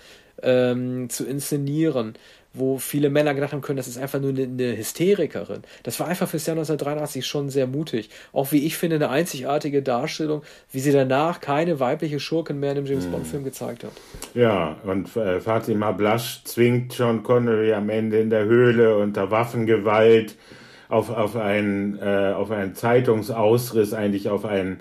[0.42, 2.14] ähm, zu inszenieren,
[2.54, 5.62] wo viele Männer gedacht haben können, das ist einfach nur eine, eine Hysterikerin.
[5.82, 8.10] Das war einfach fürs Jahr 1983 schon sehr mutig.
[8.32, 12.78] Auch wie ich finde, eine einzigartige Darstellung, wie sie danach keine weibliche Schurkin mehr in
[12.78, 13.92] einem James Bond-Film gezeigt hat.
[14.34, 20.36] Ja, und äh, Fatima Blasch zwingt John Connery am Ende in der Höhle unter Waffengewalt
[20.88, 24.80] auf, auf, einen, äh, auf einen Zeitungsausriss, eigentlich auf ein,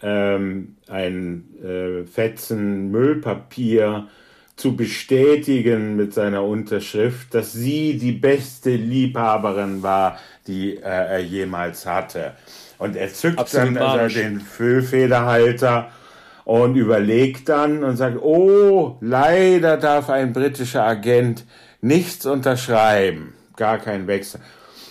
[0.00, 4.06] ähm, ein äh, Fetzen Müllpapier
[4.60, 11.86] zu bestätigen mit seiner Unterschrift, dass sie die beste Liebhaberin war, die äh, er jemals
[11.86, 12.34] hatte.
[12.78, 15.90] Und er zückt Absolut dann also den Füllfederhalter
[16.44, 21.44] und überlegt dann und sagt, oh, leider darf ein britischer Agent
[21.80, 24.40] nichts unterschreiben, gar kein Wechsel.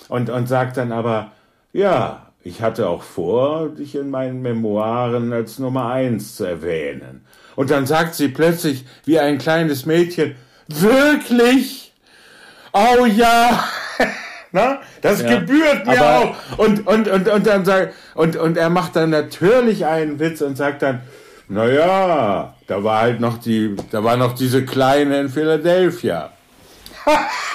[0.07, 1.31] Und, und sagt dann aber,
[1.73, 7.25] ja, ich hatte auch vor, dich in meinen Memoiren als Nummer eins zu erwähnen.
[7.59, 10.37] Und dann sagt sie plötzlich wie ein kleines Mädchen,
[10.69, 11.91] wirklich?
[12.71, 13.65] Oh ja!
[14.53, 16.35] Na, das ja, gebührt mir auch.
[16.55, 20.55] Und, und, und, und dann sagt, und, und er macht dann natürlich einen Witz und
[20.55, 21.01] sagt dann,
[21.49, 26.31] naja, da war halt noch die, da war noch diese Kleine in Philadelphia.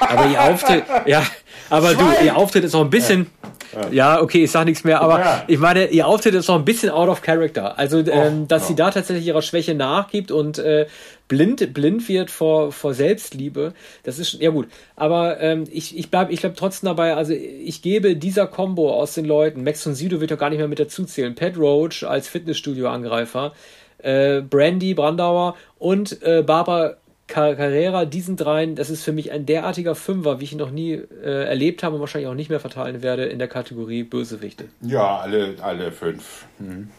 [0.01, 1.23] aber ihr Auftritt, ja,
[1.71, 2.17] aber Schwein.
[2.19, 3.51] du, ihr Auftritt ist auch ein bisschen, ja.
[3.91, 5.45] Ja, okay, ich sag nichts mehr, aber ja.
[5.49, 7.79] ich meine, ihr Auftritt ist noch ein bisschen out of character.
[7.79, 8.67] Also, ähm, dass oh.
[8.69, 10.87] sie da tatsächlich ihrer Schwäche nachgibt und äh,
[11.29, 14.69] blind, blind wird vor, vor Selbstliebe, das ist, ja gut.
[14.97, 19.15] Aber ähm, ich, ich bleib, ich bleib trotzdem dabei, also ich gebe dieser Combo aus
[19.15, 22.05] den Leuten, Max von Sido wird doch gar nicht mehr mit dazu zählen, Pat Roach
[22.05, 23.53] als Fitnessstudio-Angreifer,
[23.99, 26.97] äh, Brandy Brandauer und äh, Barbara
[27.27, 30.93] Carrera, diesen dreien, das ist für mich ein derartiger Fünfer, wie ich ihn noch nie
[30.93, 34.67] äh, erlebt habe und wahrscheinlich auch nicht mehr verteilen werde in der Kategorie Bösewichte.
[34.83, 36.47] Ja, alle, alle fünf.
[36.59, 36.91] Mhm.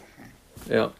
[0.68, 0.92] Ja.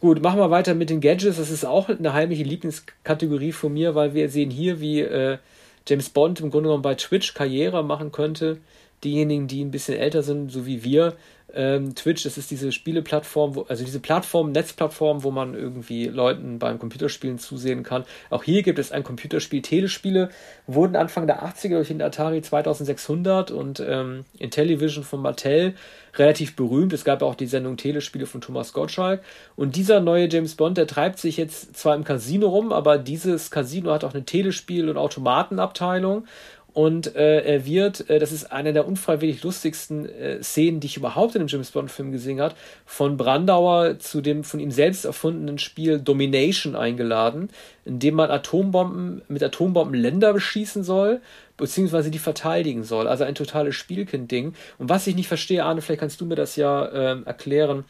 [0.00, 1.36] Gut, machen wir weiter mit den Gadgets.
[1.36, 5.38] Das ist auch eine heimliche Lieblingskategorie von mir, weil wir sehen hier, wie äh,
[5.86, 8.58] James Bond im Grunde genommen bei Twitch Karriere machen könnte.
[9.04, 11.16] Diejenigen, die ein bisschen älter sind, so wie wir,
[11.54, 16.58] ähm, Twitch, das ist diese Spieleplattform, wo, also diese Plattform, Netzplattform, wo man irgendwie Leuten
[16.58, 18.04] beim Computerspielen zusehen kann.
[18.30, 19.62] Auch hier gibt es ein Computerspiel.
[19.62, 20.30] Telespiele
[20.66, 25.74] wurden Anfang der 80er durch den Atari 2600 und ähm, Intellivision von Mattel
[26.16, 26.92] relativ berühmt.
[26.92, 29.22] Es gab auch die Sendung Telespiele von Thomas Gottschalk.
[29.56, 33.50] Und dieser neue James Bond, der treibt sich jetzt zwar im Casino rum, aber dieses
[33.50, 36.26] Casino hat auch eine Telespiel- und Automatenabteilung.
[36.74, 40.96] Und äh, er wird, äh, das ist eine der unfreiwillig lustigsten äh, Szenen, die ich
[40.96, 45.58] überhaupt in einem James Bond-Film gesehen habe, von Brandauer zu dem von ihm selbst erfundenen
[45.58, 47.48] Spiel Domination eingeladen,
[47.84, 51.20] in dem man Atombomben mit Atombomben Länder beschießen soll,
[51.56, 53.06] beziehungsweise die verteidigen soll.
[53.06, 54.54] Also ein totales Spielkind-Ding.
[54.78, 57.84] Und was ich nicht verstehe, Arne, vielleicht kannst du mir das ja äh, erklären.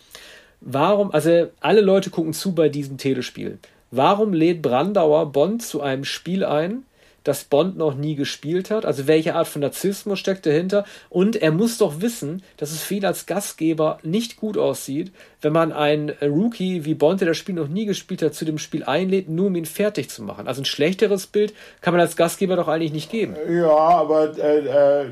[0.61, 3.59] Warum, also alle Leute gucken zu bei diesem Telespiel.
[3.91, 6.85] Warum lädt Brandauer Bond zu einem Spiel ein,
[7.25, 8.87] das Bond noch nie gespielt hat?
[8.87, 10.85] Also welche Art von Narzissmus steckt dahinter?
[11.09, 15.73] Und er muss doch wissen, dass es ihn als Gastgeber nicht gut aussieht, wenn man
[15.73, 19.29] einen Rookie wie Bond, der das Spiel noch nie gespielt hat, zu dem Spiel einlädt,
[19.29, 20.47] nur um ihn fertig zu machen.
[20.47, 23.35] Also ein schlechteres Bild kann man als Gastgeber doch eigentlich nicht geben.
[23.51, 25.07] Ja, aber äh, äh,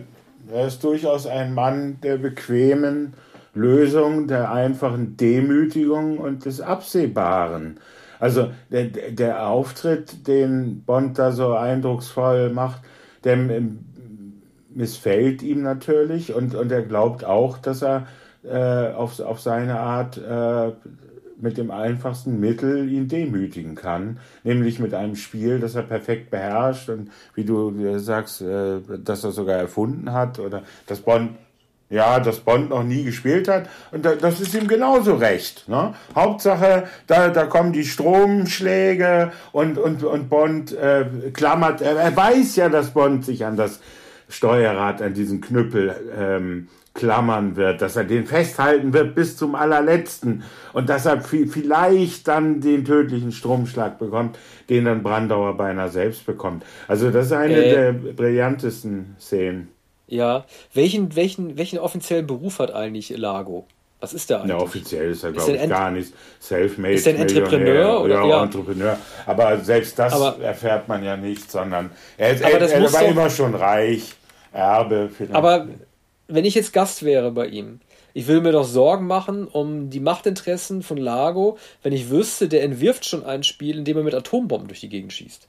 [0.52, 3.14] er ist durchaus ein Mann der bequemen
[3.54, 7.78] Lösung, der einfachen Demütigung und des Absehbaren.
[8.22, 12.80] Also der, der Auftritt, den Bond da so eindrucksvoll macht,
[13.24, 13.36] der
[14.72, 18.06] missfällt ihm natürlich und, und er glaubt auch, dass er
[18.44, 20.70] äh, auf, auf seine Art äh,
[21.40, 26.90] mit dem einfachsten Mittel ihn demütigen kann, nämlich mit einem Spiel, das er perfekt beherrscht
[26.90, 31.30] und wie du sagst, äh, dass er sogar erfunden hat oder das Bond
[31.92, 33.68] ja, dass Bond noch nie gespielt hat.
[33.92, 35.68] Und das ist ihm genauso recht.
[35.68, 35.94] Ne?
[36.16, 41.82] Hauptsache, da, da kommen die Stromschläge und, und, und Bond äh, klammert.
[41.82, 43.80] Er, er weiß ja, dass Bond sich an das
[44.30, 50.44] Steuerrad, an diesen Knüppel ähm, klammern wird, dass er den festhalten wird bis zum allerletzten
[50.72, 54.38] und dass er vielleicht dann den tödlichen Stromschlag bekommt,
[54.70, 56.64] den dann Brandauer beinahe selbst bekommt.
[56.88, 57.70] Also das ist eine äh.
[57.70, 59.71] der brillantesten Szenen.
[60.12, 60.44] Ja.
[60.74, 63.66] Welchen, welchen, welchen offiziellen Beruf hat eigentlich Lago?
[63.98, 64.50] Was ist der eigentlich?
[64.50, 66.12] Ja, offiziell ist er, glaube ich, gar nicht.
[66.38, 66.94] Selfmade.
[66.94, 68.02] Ist er ein Entrepreneur?
[68.02, 68.98] Oder, ja, Entrepreneur.
[69.24, 73.08] Aber selbst das aber, erfährt man ja nicht, sondern er, er, er, er war doch,
[73.08, 74.12] immer schon reich,
[74.52, 75.08] Erbe.
[75.08, 75.34] Vielleicht.
[75.34, 75.68] Aber
[76.28, 77.80] wenn ich jetzt Gast wäre bei ihm,
[78.12, 82.64] ich will mir doch Sorgen machen um die Machtinteressen von Lago, wenn ich wüsste, der
[82.64, 85.48] entwirft schon ein Spiel, in dem er mit Atombomben durch die Gegend schießt.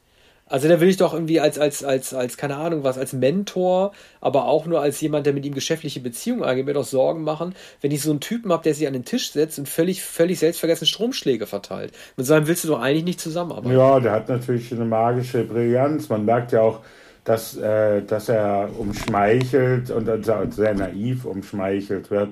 [0.54, 3.92] Also da will ich doch irgendwie als, als, als, als, keine Ahnung was, als Mentor,
[4.22, 7.56] aber auch nur als jemand, der mit ihm geschäftliche Beziehungen eingeht, mir doch Sorgen machen,
[7.82, 10.38] wenn ich so einen Typen habe, der sich an den Tisch setzt und völlig, völlig
[10.38, 11.94] selbstvergessen Stromschläge verteilt.
[12.18, 13.76] Mit seinem willst du doch eigentlich nicht zusammenarbeiten.
[13.76, 16.10] Ja, der hat natürlich eine magische Brillanz.
[16.10, 16.82] Man merkt ja auch,
[17.24, 20.08] dass, äh, dass er umschmeichelt und
[20.54, 22.30] sehr naiv umschmeichelt wird.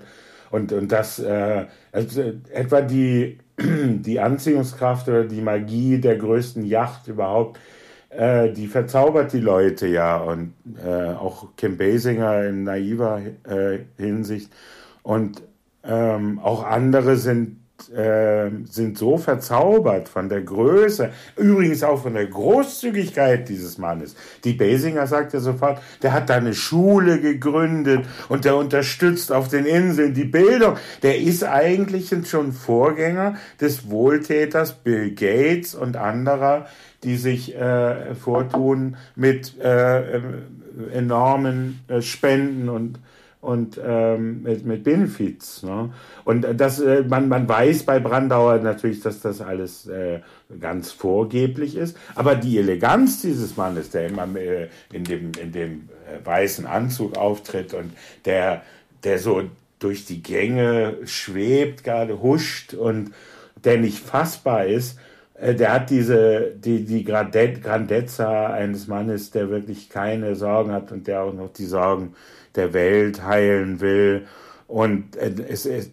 [0.51, 2.21] Und, und das, äh, also
[2.53, 7.57] etwa die, die Anziehungskraft oder die Magie der größten Yacht überhaupt
[8.11, 10.53] äh, die verzaubert die Leute ja und
[10.83, 14.51] äh, auch Kim Basinger in naiver äh, Hinsicht
[15.03, 15.41] und
[15.83, 22.27] ähm, auch andere sind äh, sind so verzaubert von der Größe, übrigens auch von der
[22.27, 24.15] Großzügigkeit dieses Mannes.
[24.43, 29.47] Die Basinger sagt ja sofort, der hat da eine Schule gegründet und der unterstützt auf
[29.47, 30.75] den Inseln die Bildung.
[31.01, 36.67] Der ist eigentlich schon Vorgänger des Wohltäters Bill Gates und anderer,
[37.03, 40.21] die sich äh, vortun mit äh, äh,
[40.93, 42.99] enormen äh, Spenden und
[43.41, 45.63] und ähm, mit, mit Benefits.
[45.63, 45.91] Ne?
[46.23, 50.19] Und das, äh, man, man weiß bei Brandauer natürlich, dass das alles äh,
[50.59, 51.97] ganz vorgeblich ist.
[52.13, 57.17] Aber die Eleganz dieses Mannes, der immer äh, in dem, in dem äh, weißen Anzug
[57.17, 57.91] auftritt und
[58.25, 58.61] der,
[59.03, 59.41] der so
[59.79, 63.11] durch die Gänge schwebt, gerade huscht und
[63.63, 64.99] der nicht fassbar ist,
[65.41, 71.23] der hat diese, die, die Grandezza eines Mannes, der wirklich keine Sorgen hat und der
[71.23, 72.13] auch noch die Sorgen
[72.55, 74.27] der Welt heilen will.
[74.67, 75.89] Und äh, es, es,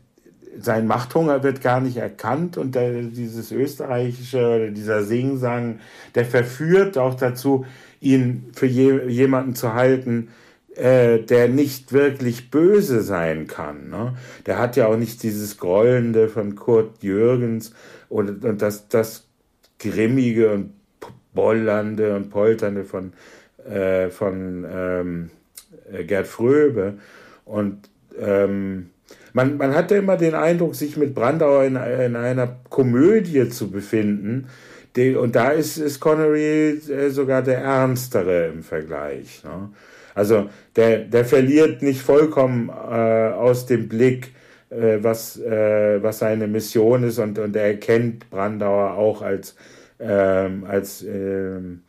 [0.61, 5.81] sein Machthunger wird gar nicht erkannt und der, dieses österreichische, dieser Singsang,
[6.15, 7.65] der verführt auch dazu,
[8.01, 10.29] ihn für je, jemanden zu halten,
[10.75, 13.89] äh, der nicht wirklich böse sein kann.
[13.89, 14.15] Ne?
[14.47, 17.73] Der hat ja auch nicht dieses Grollende von Kurt Jürgens
[18.09, 19.28] und, und das, das
[19.79, 20.73] grimmige und
[21.35, 23.13] bollernde und polternde von,
[23.69, 25.31] äh, von ähm,
[25.93, 26.95] äh, Gerd Fröbe.
[27.45, 27.89] Und
[28.21, 28.91] ähm,
[29.33, 34.49] man, man hatte immer den Eindruck, sich mit Brandauer in, in einer Komödie zu befinden.
[34.97, 39.45] Die, und da ist, ist Connery äh, sogar der Ernstere im Vergleich.
[39.45, 39.71] Ne?
[40.15, 44.33] Also der, der verliert nicht vollkommen äh, aus dem Blick,
[44.71, 49.57] was, äh, was seine Mission ist und, und er erkennt Brandauer auch als,
[49.99, 51.83] ähm, als ähm,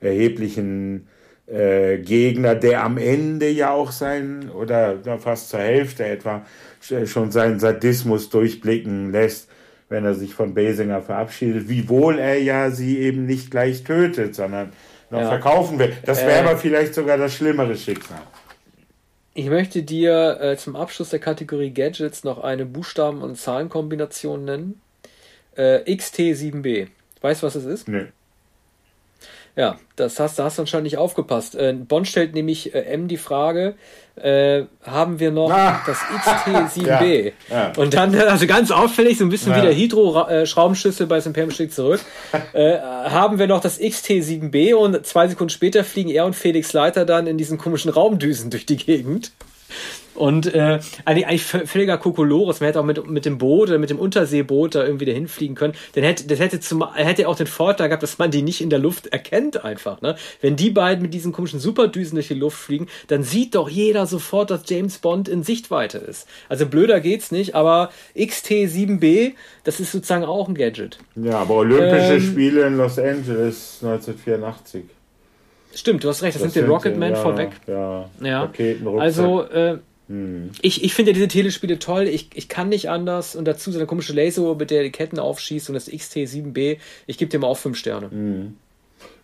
[0.00, 1.08] erheblichen
[1.46, 6.44] äh, Gegner, der am Ende ja auch sein, oder fast zur Hälfte etwa,
[6.80, 9.48] schon seinen Sadismus durchblicken lässt,
[9.88, 14.72] wenn er sich von Basinger verabschiedet, wiewohl er ja sie eben nicht gleich tötet, sondern
[15.10, 15.28] noch ja.
[15.28, 15.92] verkaufen will.
[16.04, 18.18] Das wäre äh, aber vielleicht sogar das schlimmere Schicksal.
[19.38, 24.80] Ich möchte dir äh, zum Abschluss der Kategorie Gadgets noch eine Buchstaben- und Zahlenkombination nennen.
[25.54, 26.88] Äh, XT7B.
[27.20, 27.86] Weißt du, was es ist?
[27.86, 28.06] Nee.
[29.56, 31.54] Ja, das hast, da hast du anscheinend nicht aufgepasst.
[31.54, 33.74] Äh, Bond stellt nämlich äh, M die Frage,
[34.16, 35.80] äh, haben wir noch ah.
[35.86, 37.32] das XT7B?
[37.48, 37.72] ja, ja.
[37.78, 39.58] Und dann, also ganz auffällig, so ein bisschen ja.
[39.58, 42.00] wie der Hydro-Schraubenschlüssel bei Imperium schlägt zurück,
[42.52, 47.06] äh, haben wir noch das XT7B und zwei Sekunden später fliegen er und Felix Leiter
[47.06, 49.32] dann in diesen komischen Raumdüsen durch die Gegend.
[50.16, 52.60] Und äh, eigentlich, eigentlich völliger Kokolores.
[52.60, 55.54] Man hätte auch mit, mit dem Boot oder mit dem Unterseeboot da irgendwie dahin fliegen
[55.54, 55.74] können.
[55.94, 58.70] Dann hätte, das hätte, zum, hätte auch den Vorteil gehabt, dass man die nicht in
[58.70, 60.00] der Luft erkennt einfach.
[60.00, 60.16] Ne?
[60.40, 64.06] Wenn die beiden mit diesen komischen Superdüsen durch die Luft fliegen, dann sieht doch jeder
[64.06, 66.26] sofort, dass James Bond in Sichtweite ist.
[66.48, 70.98] Also blöder geht's nicht, aber XT7B, das ist sozusagen auch ein Gadget.
[71.16, 74.95] Ja, aber Olympische ähm, Spiele in Los Angeles 1984.
[75.76, 77.50] Stimmt, du hast recht, das, das sind die Rocketman ja, vorweg.
[77.66, 78.50] Ja, ja.
[78.98, 80.50] Also, äh, hm.
[80.62, 82.04] Ich, ich finde diese Telespiele toll.
[82.04, 83.36] Ich, ich kann nicht anders.
[83.36, 86.78] Und dazu so eine komische Laser, mit der die Ketten aufschießt und das XT7B.
[87.06, 88.10] Ich gebe dem auch fünf Sterne.
[88.10, 88.56] Hm.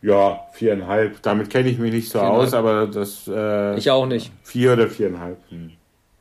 [0.02, 1.22] Ja, viereinhalb.
[1.22, 3.28] Damit kenne ich mich nicht so aus, aber das.
[3.28, 4.32] Äh, ich auch nicht.
[4.42, 5.38] Vier oder viereinhalb.
[5.48, 5.72] Hm.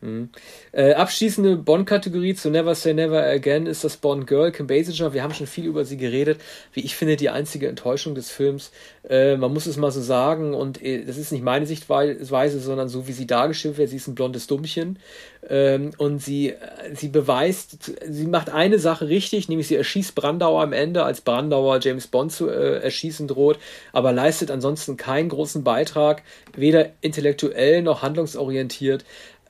[0.01, 0.29] Mhm.
[0.71, 5.13] Äh, abschließende Bond-Kategorie zu Never Say Never Again ist das Bond Girl, Kim Basinger.
[5.13, 6.41] Wir haben schon viel über sie geredet.
[6.73, 8.71] Wie ich finde, die einzige Enttäuschung des Films.
[9.07, 12.89] Äh, man muss es mal so sagen und äh, das ist nicht meine Sichtweise, sondern
[12.89, 13.89] so wie sie dargestellt wird.
[13.89, 14.97] Sie ist ein blondes Dummchen
[15.49, 16.57] ähm, und sie, äh,
[16.95, 21.79] sie beweist, sie macht eine Sache richtig, nämlich sie erschießt Brandauer am Ende, als Brandauer
[21.81, 23.57] James Bond zu äh, erschießen droht,
[23.91, 26.23] aber leistet ansonsten keinen großen Beitrag,
[26.55, 29.03] weder intellektuell noch handlungsorientiert.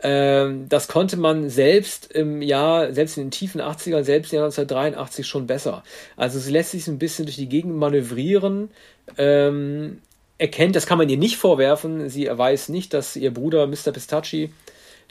[0.04, 4.46] Ähm, das konnte man selbst im Jahr, selbst in den tiefen 80ern, selbst im Jahr
[4.46, 5.84] 1983 schon besser.
[6.18, 8.70] Also sie lässt sich ein bisschen durch die Gegend manövrieren,
[9.18, 10.02] ähm,
[10.38, 13.92] erkennt, das kann man ihr nicht vorwerfen, sie weiß nicht, dass ihr Bruder Mr.
[13.92, 14.52] Pistacchi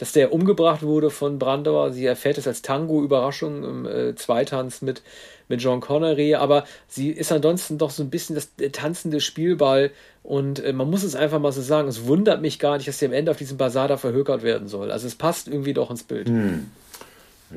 [0.01, 1.93] dass der umgebracht wurde von Brandauer.
[1.93, 5.03] Sie erfährt es als Tango-Überraschung im äh, Zweitanz mit,
[5.51, 9.91] mit John Connery, aber sie ist ansonsten doch so ein bisschen das tanzende Spielball
[10.23, 12.99] und äh, man muss es einfach mal so sagen, es wundert mich gar nicht, dass
[12.99, 14.91] sie am Ende auf diesem Basar da verhökert werden soll.
[14.91, 16.29] Also es passt irgendwie doch ins Bild.
[16.29, 16.71] Hm.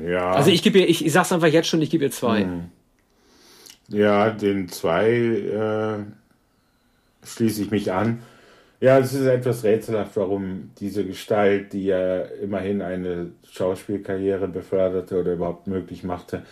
[0.06, 0.32] Ja.
[0.32, 2.42] Also ich gebe ihr, ich, ich sag's einfach jetzt schon, ich gebe ihr zwei.
[2.42, 2.64] Hm.
[3.88, 8.22] Ja, den zwei äh, schließe ich mich an.
[8.80, 15.34] Ja, es ist etwas rätselhaft, warum diese Gestalt, die ja immerhin eine Schauspielkarriere beförderte oder
[15.34, 16.42] überhaupt möglich machte,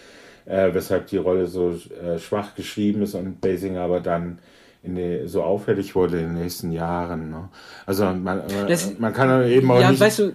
[0.47, 4.39] äh, weshalb die Rolle so äh, schwach geschrieben ist und Basinger aber dann
[4.85, 7.31] die, so auffällig wurde in den nächsten Jahren.
[7.31, 7.49] Ne?
[7.87, 10.01] Also man, das, man kann eben auch ja, nicht...
[10.01, 10.33] Weißt du,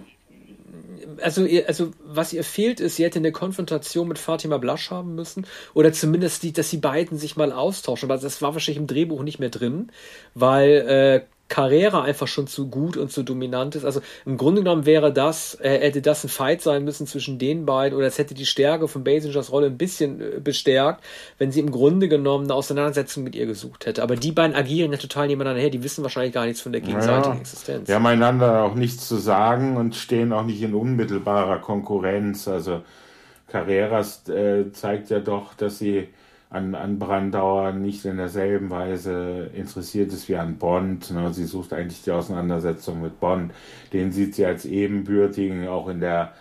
[1.22, 5.46] also, also was ihr fehlt, ist, sie hätte eine Konfrontation mit Fatima Blasch haben müssen.
[5.74, 8.10] Oder zumindest, die, dass die beiden sich mal austauschen.
[8.10, 9.90] Aber das war wahrscheinlich im Drehbuch nicht mehr drin,
[10.34, 13.84] weil äh, Carrera einfach schon zu gut und zu dominant ist.
[13.84, 17.64] Also im Grunde genommen wäre das, äh, hätte das ein Fight sein müssen zwischen den
[17.64, 21.02] beiden oder es hätte die Stärke von Basingers Rolle ein bisschen äh, bestärkt,
[21.38, 24.02] wenn sie im Grunde genommen eine Auseinandersetzung mit ihr gesucht hätte.
[24.02, 26.82] Aber die beiden agieren ja total nebeneinander her, die wissen wahrscheinlich gar nichts von der
[26.82, 27.86] gegenseitigen naja, Existenz.
[27.86, 32.46] Die haben einander auch nichts zu sagen und stehen auch nicht in unmittelbarer Konkurrenz.
[32.46, 32.82] Also
[33.46, 36.08] Carreras äh, zeigt ja doch, dass sie
[36.50, 41.10] an, an Brandauer nicht in derselben Weise interessiert ist wie an Bond.
[41.10, 41.32] Ne?
[41.32, 43.52] Sie sucht eigentlich die Auseinandersetzung mit Bond.
[43.92, 46.32] Den sieht sie als ebenbürtigen, auch in der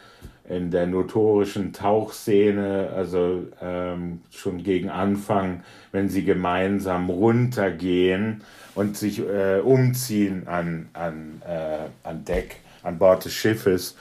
[0.50, 8.44] in der notorischen Tauchszene, also ähm, schon gegen Anfang, wenn sie gemeinsam runtergehen
[8.74, 13.98] und sich äh, umziehen an, an, äh, an Deck, an Bord des Schiffes.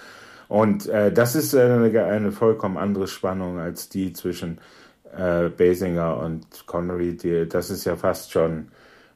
[0.47, 4.59] Und äh, das ist eine, eine vollkommen andere Spannung als die zwischen
[5.17, 8.69] äh, Basinger und Connery, die, das ist ja fast schon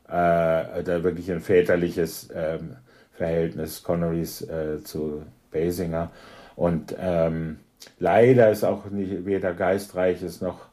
[0.08, 2.76] äh, da wirklich ein väterliches ähm,
[3.12, 6.10] Verhältnis Connerys äh, zu Basinger.
[6.56, 7.58] Und ähm,
[7.98, 10.66] leider ist auch nicht weder geistreiches noch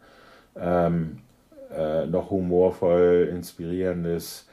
[0.55, 1.19] ähm,
[1.75, 4.47] äh, noch humorvoll, inspirierendes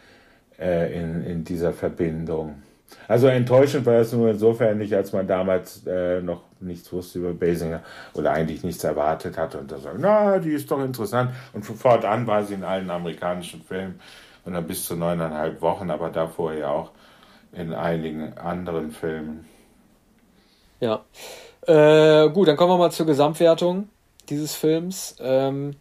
[0.59, 2.63] äh, in, in dieser Verbindung.
[3.09, 7.33] Also enttäuschend war es nur insofern nicht, als man damals äh, noch nichts wusste über
[7.33, 7.83] Basinger
[8.15, 11.33] oder eigentlich nichts erwartet hatte und da sagt, na, die ist doch interessant.
[11.53, 14.01] Und von fortan war sie in allen amerikanischen Filmen
[14.45, 16.91] und dann bis zu neuneinhalb Wochen, aber davor ja auch
[17.53, 19.47] in einigen anderen Filmen.
[20.81, 21.05] Ja.
[21.67, 23.89] Äh, gut, dann kommen wir mal zur Gesamtwertung
[24.29, 25.17] dieses Films.
[25.21, 25.77] Ähm,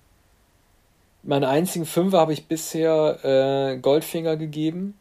[1.23, 4.97] meinen einzigen Fünfer habe ich bisher äh, Goldfinger gegeben.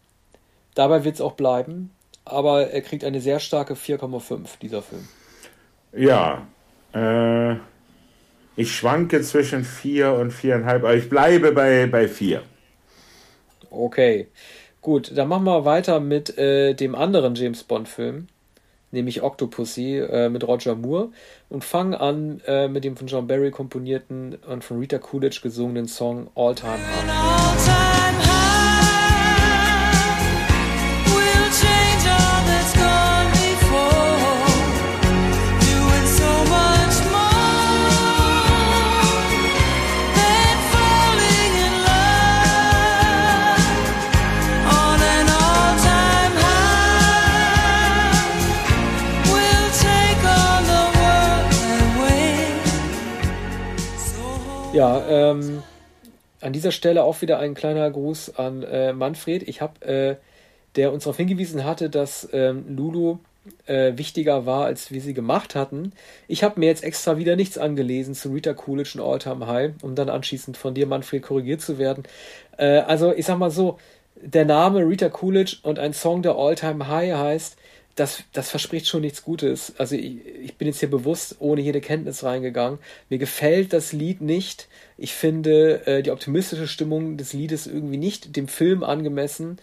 [0.75, 1.91] Dabei wird es auch bleiben.
[2.25, 5.07] Aber er kriegt eine sehr starke 4,5, dieser Film.
[5.93, 6.47] Ja.
[6.95, 7.57] Äh,
[8.57, 12.43] ich schwanke zwischen 4 und 4,5, aber ich bleibe bei, bei 4.
[13.71, 14.29] Okay.
[14.83, 18.27] Gut, dann machen wir weiter mit äh, dem anderen James Bond-Film,
[18.91, 21.11] nämlich Octopussy äh, mit Roger Moore
[21.49, 25.87] und fangen an äh, mit dem von John Barry komponierten und von Rita Coolidge gesungenen
[25.87, 28.02] Song All Time High.
[54.83, 55.63] Ja, ähm,
[56.41, 59.49] an dieser Stelle auch wieder ein kleiner Gruß an äh, Manfred.
[59.49, 60.17] Ich habe, äh,
[60.75, 63.19] der uns darauf hingewiesen hatte, dass ähm, Lulu
[63.67, 65.93] äh, wichtiger war, als wir sie gemacht hatten.
[66.27, 69.71] Ich habe mir jetzt extra wieder nichts angelesen zu Rita Coolidge und All Time High,
[69.83, 72.03] um dann anschließend von dir, Manfred, korrigiert zu werden.
[72.57, 73.79] Äh, also ich sag mal so,
[74.17, 77.57] der Name Rita Coolidge und ein Song, der All Time High heißt,
[77.95, 79.75] das, das verspricht schon nichts Gutes.
[79.79, 82.79] Also ich, ich bin jetzt hier bewusst ohne jede Kenntnis reingegangen.
[83.11, 84.69] Mir gefällt das Lied nicht.
[84.97, 89.59] Ich finde äh, die optimistische Stimmung des Liedes irgendwie nicht dem Film angemessen.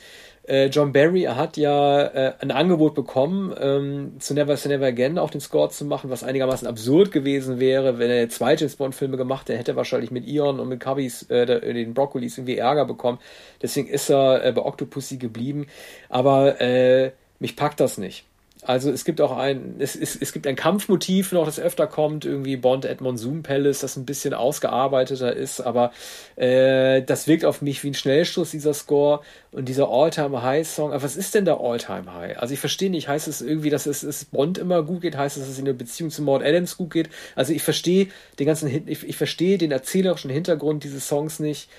[0.49, 5.19] Äh, John Barry hat ja äh, ein Angebot bekommen, ähm, zu Never Say Never Again
[5.19, 9.15] auch den Score zu machen, was einigermaßen absurd gewesen wäre, wenn er zwei James Bond-Filme
[9.15, 12.85] gemacht hätte, hätte er wahrscheinlich mit Ion und mit Cubbies, äh, den Broccolis irgendwie Ärger
[12.85, 13.19] bekommen.
[13.61, 15.67] Deswegen ist er äh, bei Octopussy geblieben.
[16.09, 18.25] Aber äh, mich packt das nicht.
[18.61, 22.25] Also es gibt auch ein, es, es, es gibt ein Kampfmotiv noch, das öfter kommt,
[22.25, 25.93] irgendwie Bond at Monsoon Palace, das ein bisschen ausgearbeiteter ist, aber
[26.35, 29.21] äh, das wirkt auf mich wie ein Schnellstoß, dieser Score
[29.53, 30.91] und dieser All-Time-High-Song.
[30.91, 32.37] Aber was ist denn der All-Time-High?
[32.37, 35.37] Also ich verstehe nicht, heißt es irgendwie, dass es, es Bond immer gut geht, heißt
[35.37, 37.09] es, dass es in der Beziehung zu Maud Adams gut geht?
[37.35, 38.09] Also ich verstehe
[38.39, 41.69] den ganzen, ich, ich verstehe den erzählerischen Hintergrund dieses Songs nicht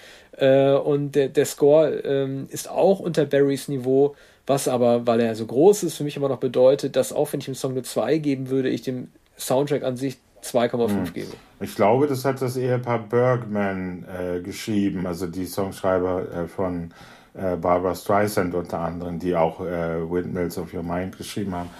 [0.40, 4.14] äh, und der, der Score ähm, ist auch unter Barrys Niveau
[4.50, 7.38] was aber, weil er so groß ist, für mich immer noch bedeutet, dass auch wenn
[7.38, 11.12] ich dem Song eine 2 geben würde, ich dem Soundtrack an sich 2,5 hm.
[11.12, 11.32] gebe.
[11.60, 16.92] Ich glaube, das hat das Ehepaar Bergman äh, geschrieben, also die Songschreiber äh, von
[17.34, 21.70] äh, Barbara Streisand unter anderem, die auch äh, Windmills of Your Mind geschrieben haben.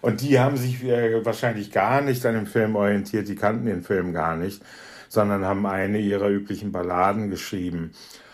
[0.00, 4.12] Und die haben sich wahrscheinlich gar nicht an dem Film orientiert, die kannten den Film
[4.12, 4.62] gar nicht,
[5.14, 7.92] sondern haben eine ihrer üblichen Balladen geschrieben.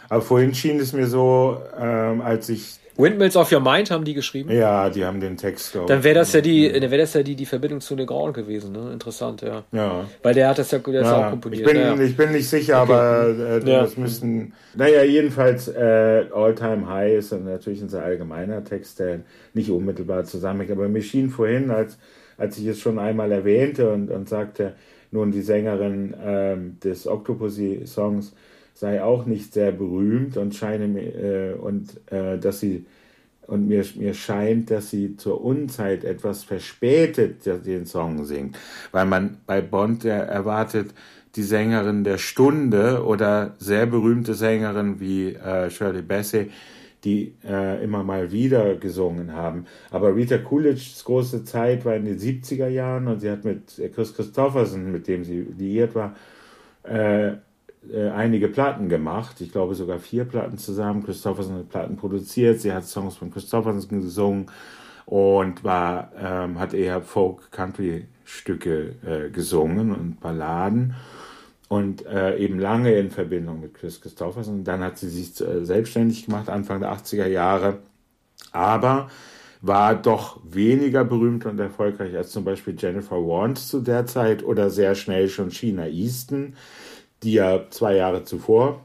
[0.09, 4.15] Aber vorhin schien es mir so, ähm, als ich Windmills of Your Mind haben die
[4.15, 4.51] geschrieben?
[4.51, 5.79] Ja, die haben den Text.
[5.87, 8.73] Dann wäre das ja die, dann wäre das ja die, die Verbindung zu Legrand gewesen,
[8.73, 8.93] ne?
[8.93, 9.65] Interessant, ja.
[9.73, 10.05] Ja.
[10.23, 11.67] Weil der hat das ja, der ja, auch komponiert.
[11.67, 11.99] Ich bin, ja.
[11.99, 12.93] ich bin nicht sicher, okay.
[12.93, 14.53] aber äh, das müssten.
[14.75, 19.21] Naja, jedenfalls äh, All Time High ist dann natürlich ein sehr allgemeiner Text, der
[19.55, 20.73] nicht unmittelbar zusammenhängt.
[20.73, 21.99] Aber mir schien vorhin, als,
[22.37, 24.75] als ich es schon einmal erwähnte und, und sagte,
[25.11, 28.33] nun die Sängerin ähm, des Octopussy-Songs
[28.75, 32.87] sei auch nicht sehr berühmt und scheine mir äh, und äh, dass sie
[33.47, 38.57] und mir, mir scheint, dass sie zur Unzeit etwas verspätet den Song singt,
[38.93, 40.95] weil man bei Bond erwartet
[41.35, 46.51] die Sängerin der Stunde oder sehr berühmte Sängerin wie äh, Shirley Bassey,
[47.05, 49.67] die äh, immer mal wieder gesungen haben.
[49.91, 54.15] Aber Rita Coolidge's große Zeit war in den 70er Jahren und sie hat mit Chris
[54.15, 56.15] Christopherson, mit dem sie liiert war,
[56.85, 57.33] äh,
[57.91, 59.41] äh, einige Platten gemacht.
[59.41, 61.03] Ich glaube sogar vier Platten zusammen.
[61.03, 62.61] Christopherson hat Platten produziert.
[62.61, 64.47] Sie hat Songs von Christopherson gesungen
[65.07, 70.95] und war, ähm, hat eher Folk-Country-Stücke äh, gesungen und Balladen
[71.71, 74.65] und äh, eben lange in Verbindung mit Chris Christopherson.
[74.65, 77.79] Dann hat sie sich äh, selbstständig gemacht, Anfang der 80er Jahre,
[78.53, 79.09] aber
[79.63, 84.69] war doch weniger berühmt und erfolgreich als zum Beispiel Jennifer Warnes zu der Zeit oder
[84.69, 86.55] sehr schnell schon Sheena Easton
[87.23, 88.85] die ja zwei Jahre zuvor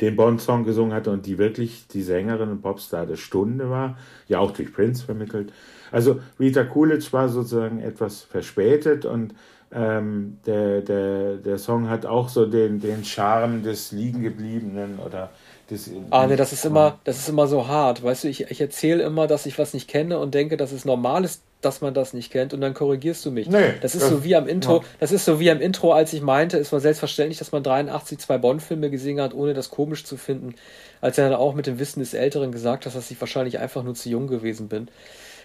[0.00, 3.96] den Bond-Song gesungen hatte und die wirklich die Sängerin und Popstar der Stunde war,
[4.28, 5.52] ja auch durch Prince vermittelt.
[5.90, 9.34] Also Rita Coolidge war sozusagen etwas verspätet und
[9.72, 15.30] ähm, der, der, der Song hat auch so den, den Charme des Liegengebliebenen oder
[15.70, 15.90] des.
[16.10, 18.02] Ah, ne, das ist immer, das ist immer so hart.
[18.02, 20.84] Weißt du, ich, ich erzähle immer, dass ich was nicht kenne und denke, dass es
[20.84, 23.48] normal ist, dass man das nicht kennt und dann korrigierst du mich.
[23.48, 24.84] Nee, das ist das, so wie am Intro, ja.
[25.00, 28.18] das ist so wie am Intro, als ich meinte, es war selbstverständlich, dass man 83
[28.18, 30.54] zwei Bond-Filme gesehen hat, ohne das komisch zu finden,
[31.00, 33.82] als er dann auch mit dem Wissen des Älteren gesagt hat, dass ich wahrscheinlich einfach
[33.82, 34.88] nur zu jung gewesen bin.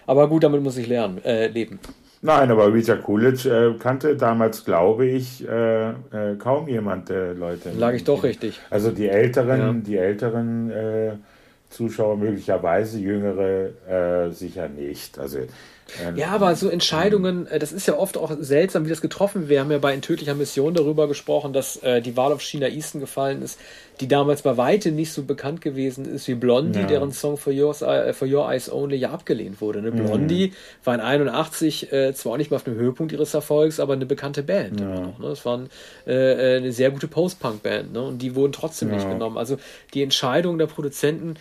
[0.06, 1.80] Aber gut, damit muss ich lernen, äh, leben.
[2.24, 7.72] Nein, aber Richard Coolidge äh, kannte damals, glaube ich, äh, äh, kaum jemand der Leute.
[7.72, 8.60] Lag ich doch richtig.
[8.70, 9.74] Also die älteren, ja.
[9.74, 11.14] die älteren äh,
[11.70, 15.18] Zuschauer möglicherweise, jüngere äh, sicher nicht.
[15.18, 15.40] Also
[16.16, 19.50] ja, aber so Entscheidungen, äh, das ist ja oft auch seltsam, wie das getroffen wird.
[19.50, 22.68] Wir haben ja bei In tödlicher Mission darüber gesprochen, dass äh, die Wahl auf China
[22.68, 23.60] Easton gefallen ist,
[24.00, 26.88] die damals bei weitem nicht so bekannt gewesen ist wie Blondie, ja.
[26.88, 29.82] deren Song For, Yours, uh, For Your Eyes Only ja abgelehnt wurde.
[29.82, 29.92] Ne?
[29.92, 30.54] Blondie mhm.
[30.84, 34.06] war in 81 äh, zwar auch nicht mal auf dem Höhepunkt ihres Erfolgs, aber eine
[34.06, 34.86] bekannte Band ja.
[34.86, 35.20] immer noch.
[35.20, 35.30] Ne?
[35.30, 35.62] Das war
[36.08, 38.02] äh, eine sehr gute Post-Punk-Band ne?
[38.02, 38.96] und die wurden trotzdem ja.
[38.96, 39.38] nicht genommen.
[39.38, 39.58] Also
[39.94, 41.36] die Entscheidung der Produzenten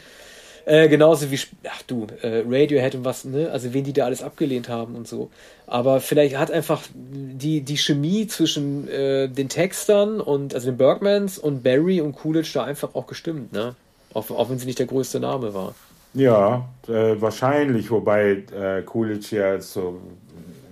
[0.71, 3.51] äh, genauso wie, ach du, äh, Radiohead und was, ne?
[3.51, 5.29] Also wen die da alles abgelehnt haben und so.
[5.67, 11.39] Aber vielleicht hat einfach die, die Chemie zwischen äh, den Textern und, also den Bergmans
[11.39, 13.75] und Barry und Coolidge da einfach auch gestimmt, ne?
[14.15, 15.75] Auch, auch wenn sie nicht der größte Name war.
[16.15, 20.01] Ja, äh, wahrscheinlich, wobei äh, Coolidge ja als so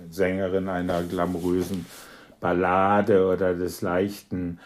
[0.09, 1.85] Sängerin einer glamourösen
[2.39, 4.59] Ballade oder des leichten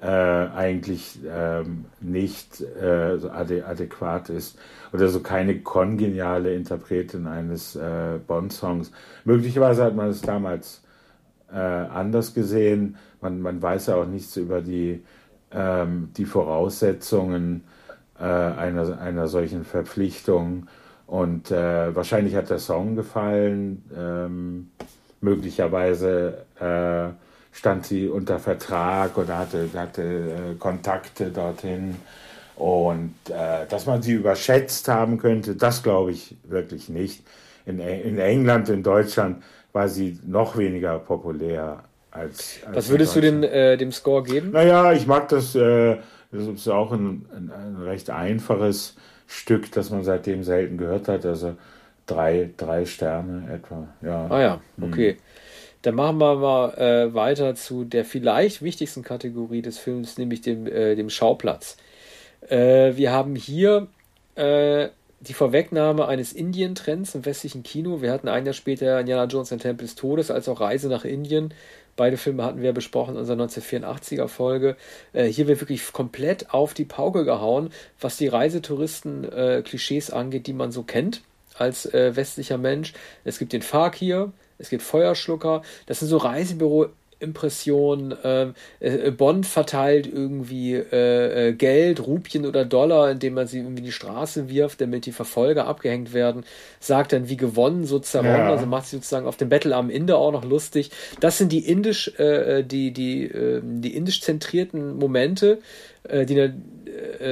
[0.00, 4.58] äh, eigentlich ähm, nicht äh, ade adäquat ist
[4.92, 8.92] oder so keine kongeniale Interpretin eines äh, Bond-Songs.
[9.24, 10.82] Möglicherweise hat man es damals
[11.52, 12.96] äh, anders gesehen.
[13.20, 15.02] Man, man weiß ja auch nichts über die,
[15.52, 17.64] ähm, die Voraussetzungen
[18.18, 20.66] äh, einer, einer solchen Verpflichtung.
[21.06, 23.84] Und äh, wahrscheinlich hat der Song gefallen.
[23.94, 24.70] Ähm,
[25.20, 27.10] möglicherweise äh,
[27.52, 31.96] stand sie unter Vertrag oder hatte, hatte äh, Kontakte dorthin.
[32.56, 37.22] Und äh, dass man sie überschätzt haben könnte, das glaube ich wirklich nicht.
[37.64, 39.42] In, in England, in Deutschland
[39.72, 42.58] war sie noch weniger populär als.
[42.66, 44.50] als Was würdest du den, äh, dem Score geben?
[44.52, 45.54] Naja, ich mag das.
[45.54, 45.96] Äh,
[46.32, 48.94] das ist auch ein, ein, ein, recht einfaches
[49.26, 51.26] Stück, das man seitdem selten gehört hat.
[51.26, 51.56] Also
[52.06, 53.88] drei, drei Sterne etwa.
[54.00, 54.26] Ja.
[54.28, 55.12] Ah ja, okay.
[55.12, 55.18] Hm.
[55.82, 60.66] Dann machen wir mal äh, weiter zu der vielleicht wichtigsten Kategorie des Films, nämlich dem,
[60.66, 61.76] äh, dem Schauplatz.
[62.48, 63.88] Äh, wir haben hier
[64.34, 64.88] äh,
[65.20, 68.00] die Vorwegnahme eines Indien-Trends im westlichen Kino.
[68.00, 71.04] Wir hatten ein Jahr später Indiana Jones und Tempel des Todes, als auch Reise nach
[71.04, 71.52] Indien.
[71.96, 74.76] Beide Filme hatten wir besprochen in unserer 1984er Folge.
[75.12, 77.70] Äh, hier wird wirklich komplett auf die Pauke gehauen,
[78.00, 81.22] was die Reisetouristen-Klischees angeht, die man so kennt
[81.58, 82.94] als äh, westlicher Mensch.
[83.24, 85.62] Es gibt den Fakir, es gibt Feuerschlucker.
[85.86, 86.88] Das sind so Reisebüro
[87.20, 88.14] Impression.
[88.24, 93.80] Ähm, äh, Bond verteilt irgendwie äh, äh, Geld, Rupien oder Dollar, indem man sie irgendwie
[93.80, 96.44] in die Straße wirft, damit die Verfolger abgehängt werden.
[96.80, 98.36] Sagt dann, wie gewonnen, so zerronnen.
[98.36, 98.50] Ja.
[98.50, 100.90] Also macht sich sozusagen auf dem Battle am Ende auch noch lustig.
[101.20, 105.58] Das sind die indisch, äh, die, die, äh, die indisch zentrierten Momente,
[106.04, 106.50] äh, die, äh,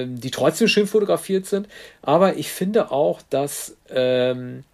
[0.06, 1.66] die trotzdem schön fotografiert sind.
[2.02, 4.64] Aber ich finde auch, dass ähm,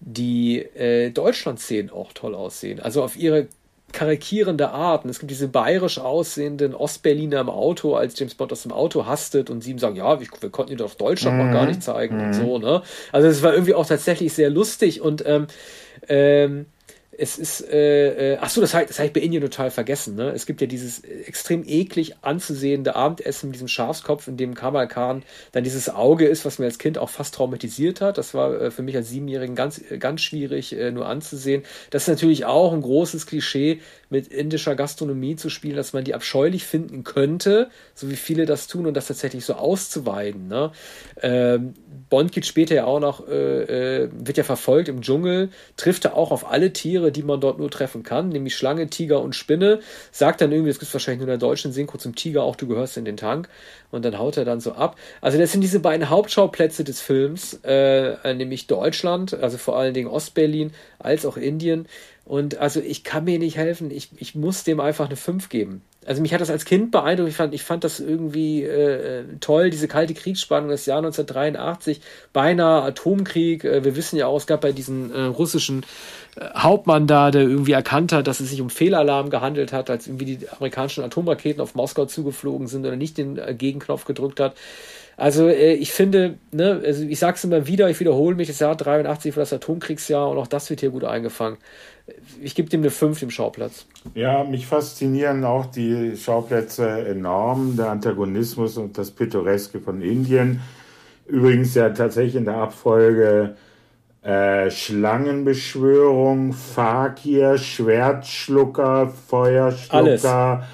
[0.00, 2.80] die äh, Deutschland-Szenen auch toll aussehen.
[2.80, 3.48] Also auf ihre
[3.92, 5.04] karikierende Art.
[5.04, 9.06] Und es gibt diese bayerisch aussehenden Ostberliner im Auto, als James Bond aus dem Auto
[9.06, 11.46] hastet und sie ihm sagen, ja, wir, wir konnten ihn doch Deutschland mhm.
[11.46, 12.24] noch gar nicht zeigen mhm.
[12.24, 12.82] und so, ne?
[13.12, 15.46] Also es war irgendwie auch tatsächlich sehr lustig und ähm,
[16.08, 16.66] ähm,
[17.20, 20.14] es ist, äh, äh, ach so, das habe das hab ich bei Indien total vergessen.
[20.14, 20.30] Ne?
[20.30, 25.24] Es gibt ja dieses extrem eklig anzusehende Abendessen mit diesem Schafskopf, in dem Kamal Khan
[25.50, 28.18] dann dieses Auge ist, was mir als Kind auch fast traumatisiert hat.
[28.18, 31.64] Das war äh, für mich als Siebenjährigen ganz, ganz schwierig äh, nur anzusehen.
[31.90, 33.80] Das ist natürlich auch ein großes Klischee,
[34.10, 38.66] mit indischer Gastronomie zu spielen, dass man die abscheulich finden könnte, so wie viele das
[38.66, 40.48] tun und das tatsächlich so auszuweiden.
[40.48, 40.72] Ne?
[41.20, 41.74] Ähm,
[42.08, 46.16] Bond geht später ja auch noch, äh, äh, wird ja verfolgt im Dschungel, trifft er
[46.16, 49.80] auch auf alle Tiere, die man dort nur treffen kann, nämlich Schlange, Tiger und Spinne,
[50.10, 52.56] sagt dann irgendwie, das gibt es wahrscheinlich nur in der deutschen Synchro zum Tiger, auch
[52.56, 53.48] du gehörst in den Tank
[53.90, 54.96] und dann haut er dann so ab.
[55.20, 60.08] Also das sind diese beiden Hauptschauplätze des Films, äh, nämlich Deutschland, also vor allen Dingen
[60.08, 61.86] Ostberlin, als auch Indien.
[62.28, 65.80] Und also ich kann mir nicht helfen, ich, ich muss dem einfach eine 5 geben.
[66.04, 69.70] Also mich hat das als Kind beeindruckt, ich fand, ich fand das irgendwie äh, toll,
[69.70, 72.02] diese kalte Kriegsspannung des Jahr 1983,
[72.34, 73.64] beinahe Atomkrieg.
[73.64, 75.86] Äh, wir wissen ja auch, es gab bei diesen äh, russischen
[76.36, 80.06] äh, Hauptmann da, der irgendwie erkannt hat, dass es sich um Fehlalarm gehandelt hat, als
[80.06, 84.54] irgendwie die amerikanischen Atomraketen auf Moskau zugeflogen sind oder nicht den äh, Gegenknopf gedrückt hat.
[85.18, 88.76] Also äh, ich finde, ne, also ich sag's immer wieder, ich wiederhole mich, das Jahr
[88.76, 91.58] 83 war das Atomkriegsjahr und auch das wird hier gut eingefangen.
[92.40, 93.84] Ich gebe dem eine 5 im Schauplatz.
[94.14, 100.60] Ja, mich faszinieren auch die Schauplätze enorm, der Antagonismus und das Pittoreske von Indien.
[101.26, 103.56] Übrigens ja tatsächlich in der Abfolge
[104.22, 110.64] äh, Schlangenbeschwörung, Fakir, Schwertschlucker, Feuerschlucker, Alles.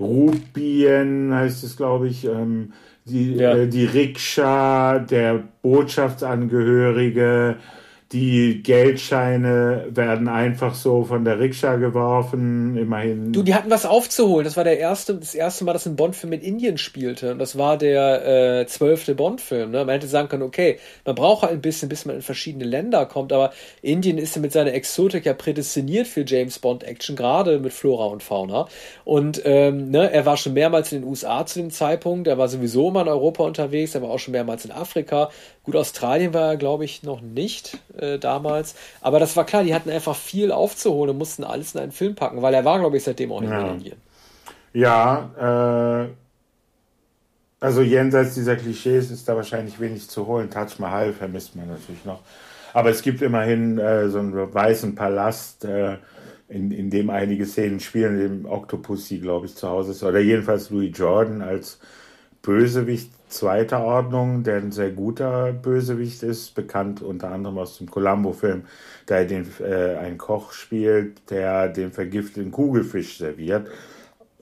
[0.00, 2.72] Rupien heißt es, glaube ich, ähm,
[3.04, 3.54] die, ja.
[3.54, 7.56] äh, die Rikscha, der Botschaftsangehörige,
[8.12, 13.32] die Geldscheine werden einfach so von der Rikscha geworfen, immerhin.
[13.32, 14.44] Du, die hatten was aufzuholen.
[14.44, 17.30] Das war der erste, das erste Mal, dass ein Bond-Film in Indien spielte.
[17.30, 19.70] Und das war der äh, zwölfte Bond-Film.
[19.70, 19.84] Ne?
[19.84, 23.06] Man hätte sagen können, okay, man braucht halt ein bisschen, bis man in verschiedene Länder
[23.06, 23.32] kommt.
[23.32, 28.06] Aber Indien ist ja mit seiner Exotik ja prädestiniert für James Bond-Action, gerade mit Flora
[28.06, 28.66] und Fauna.
[29.04, 32.26] Und ähm, ne, er war schon mehrmals in den USA zu dem Zeitpunkt.
[32.26, 33.94] Er war sowieso immer in Europa unterwegs.
[33.94, 35.30] Er war auch schon mehrmals in Afrika.
[35.70, 38.74] Gut, Australien war glaube ich, noch nicht äh, damals.
[39.00, 42.16] Aber das war klar, die hatten einfach viel aufzuholen und mussten alles in einen Film
[42.16, 43.58] packen, weil er war, glaube ich, seitdem auch nicht ja.
[43.58, 43.96] mehr in Indien.
[44.72, 46.08] Ja, äh,
[47.60, 50.50] also jenseits dieser Klischees ist da wahrscheinlich wenig zu holen.
[50.50, 52.20] Taj Mahal vermisst man natürlich noch.
[52.72, 55.98] Aber es gibt immerhin äh, so einen weißen Palast, äh,
[56.48, 60.02] in, in dem einige Szenen spielen, in dem Octopussy, glaube ich, zu Hause ist.
[60.02, 61.78] Oder jedenfalls Louis Jordan als
[62.42, 68.64] Bösewicht zweiter Ordnung, der ein sehr guter Bösewicht ist, bekannt unter anderem aus dem Columbo-Film,
[69.06, 73.68] da er den, äh, einen Koch spielt, der den vergifteten Kugelfisch serviert.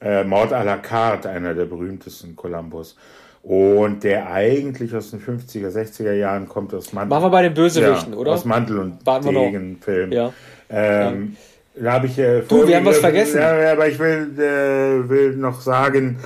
[0.01, 2.97] Äh, Mord à la carte, einer der berühmtesten Columbos.
[3.43, 7.09] Und der eigentlich aus den 50er, 60er Jahren kommt aus Mantel.
[7.09, 8.33] Machen wir bei den Bösewichten, ja, oder?
[8.33, 10.13] Aus Mantel und Degen-Film.
[10.13, 10.33] Ja.
[10.69, 11.37] Ähm,
[11.75, 11.85] ja.
[11.85, 13.41] Da habe ich äh, Du, wir haben was vergessen.
[13.41, 16.19] Ja, aber ich will, äh, will noch sagen,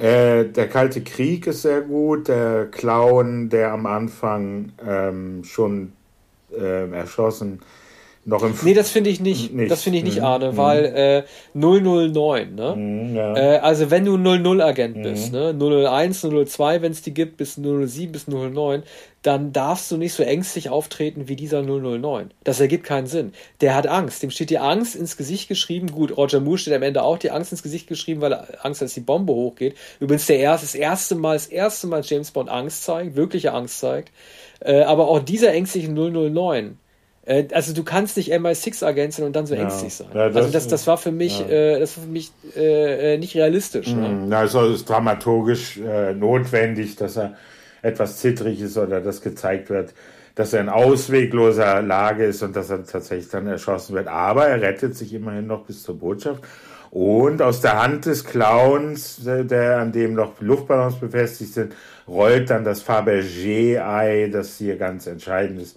[0.00, 2.28] äh, der Kalte Krieg ist sehr gut.
[2.28, 5.92] Der Clown, der am Anfang ähm, schon
[6.52, 7.60] äh, erschossen
[8.24, 9.70] noch im Nee, das finde ich nicht, nicht.
[9.70, 10.24] Das finde ich nicht, mhm.
[10.24, 10.56] Arne, mhm.
[10.56, 11.22] weil äh,
[11.54, 12.74] 009, ne?
[12.76, 13.36] Mhm, ja.
[13.36, 15.02] äh, also wenn du 00-Agent mhm.
[15.02, 15.54] bist, ne?
[15.58, 18.82] 001, 002, wenn es die gibt, bis 007 bis 09,
[19.22, 22.30] dann darfst du nicht so ängstlich auftreten wie dieser 009.
[22.42, 23.32] Das ergibt keinen Sinn.
[23.60, 24.22] Der hat Angst.
[24.22, 25.92] Dem steht die Angst ins Gesicht geschrieben.
[25.92, 28.80] Gut, Roger Moore steht am Ende auch die Angst ins Gesicht geschrieben, weil er Angst,
[28.80, 29.76] dass die Bombe hochgeht.
[30.00, 33.78] Übrigens der erste, das erste Mal, das erste Mal James Bond Angst zeigt, wirkliche Angst
[33.80, 34.10] zeigt.
[34.60, 36.78] Äh, aber auch dieser ängstliche 009
[37.26, 39.62] äh, also du kannst nicht MI6-Agent sein und dann so ja.
[39.62, 40.08] ängstlich sein.
[40.14, 41.46] Ja, das, also das, das war für mich, ja.
[41.46, 43.88] äh, das war für mich äh, nicht realistisch.
[43.88, 44.08] Ne?
[44.08, 44.28] Mhm.
[44.28, 44.36] Ne?
[44.38, 45.78] Also es ist dramaturgisch
[46.16, 47.36] notwendig, dass er
[47.82, 49.94] etwas zittrig ist oder dass gezeigt wird,
[50.34, 54.08] dass er in auswegloser Lage ist und dass er tatsächlich dann erschossen wird.
[54.08, 56.42] Aber er rettet sich immerhin noch bis zur Botschaft.
[56.90, 61.74] Und aus der Hand des Clowns, äh, der an dem noch Luftballons befestigt sind,
[62.08, 65.76] rollt dann das Fabergé-Ei, das hier ganz entscheidend ist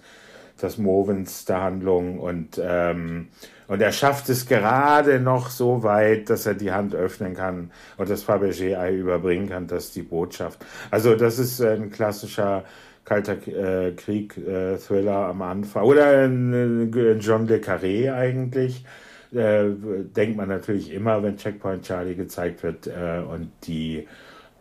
[0.64, 3.28] das Movens der Handlung und, ähm,
[3.68, 8.10] und er schafft es gerade noch so weit, dass er die Hand öffnen kann und
[8.10, 10.64] das Fabergé-Ei überbringen kann, das ist die Botschaft.
[10.90, 12.64] Also das ist ein klassischer
[13.04, 15.84] kalter äh, Krieg-Thriller äh, am Anfang.
[15.84, 18.84] Oder ein, ein John le Carré eigentlich.
[19.32, 19.70] Äh,
[20.16, 24.06] denkt man natürlich immer, wenn Checkpoint Charlie gezeigt wird und die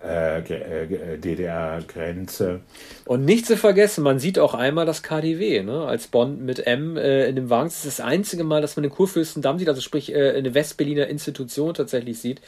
[0.04, 2.60] DDR-Grenze.
[3.06, 5.86] Und nicht zu vergessen, man sieht auch einmal das KDW, ne?
[5.86, 7.70] als Bond mit M äh, in dem Wagen.
[7.70, 11.08] Das ist das einzige Mal, dass man den Kurfürstendamm sieht, also sprich äh, eine Westberliner
[11.08, 12.42] Institution tatsächlich sieht.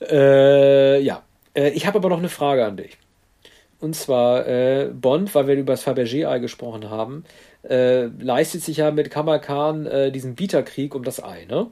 [0.00, 1.22] Äh, ja,
[1.54, 2.98] äh, ich habe aber noch eine Frage an dich.
[3.78, 4.44] Und zwar
[4.90, 7.24] Bond, weil wir über das Fabergé-Ei gesprochen haben,
[7.64, 11.48] leistet sich ja mit Kamal Khan diesen Bieterkrieg um das Ei.
[11.50, 11.66] Ne?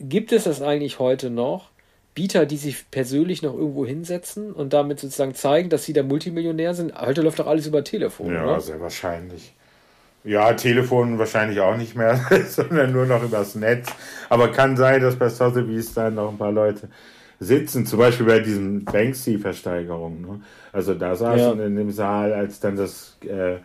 [0.00, 1.68] gibt es das eigentlich heute noch?
[2.14, 6.74] Bieter, die sich persönlich noch irgendwo hinsetzen und damit sozusagen zeigen, dass sie der Multimillionär
[6.74, 6.98] sind.
[6.98, 8.32] Heute läuft doch alles über Telefon.
[8.32, 8.60] Ja, oder?
[8.60, 9.52] sehr wahrscheinlich.
[10.22, 12.18] Ja, Telefon wahrscheinlich auch nicht mehr,
[12.48, 13.88] sondern nur noch übers Netz.
[14.28, 16.88] Aber kann sein, dass bei Sotheby's da noch ein paar Leute
[17.40, 20.22] sitzen, zum Beispiel bei diesen Banksy-Versteigerungen.
[20.22, 20.40] Ne?
[20.72, 21.66] Also da saßen ja.
[21.66, 23.56] in dem Saal, als dann das äh,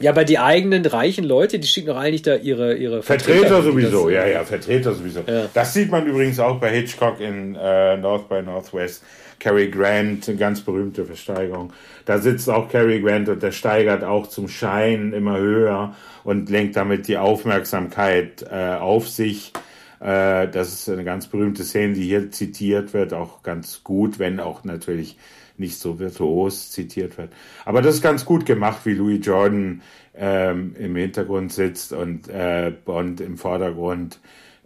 [0.00, 3.38] ja, aber die eigenen reichen Leute, die schicken doch eigentlich da ihre, ihre Vertreter.
[3.38, 5.20] Vertreter sowieso, ja, ja, Vertreter sowieso.
[5.26, 5.48] Ja.
[5.52, 9.02] Das sieht man übrigens auch bei Hitchcock in äh, North by Northwest.
[9.40, 11.72] Cary Grant, eine ganz berühmte Versteigerung.
[12.04, 15.94] Da sitzt auch Cary Grant und der steigert auch zum Schein immer höher
[16.24, 19.52] und lenkt damit die Aufmerksamkeit äh, auf sich.
[20.00, 24.40] Äh, das ist eine ganz berühmte Szene, die hier zitiert wird, auch ganz gut, wenn
[24.40, 25.16] auch natürlich
[25.58, 27.32] nicht so virtuos zitiert wird.
[27.64, 29.82] Aber das ist ganz gut gemacht, wie Louis Jordan
[30.14, 34.18] ähm, im Hintergrund sitzt und äh, Bond im Vordergrund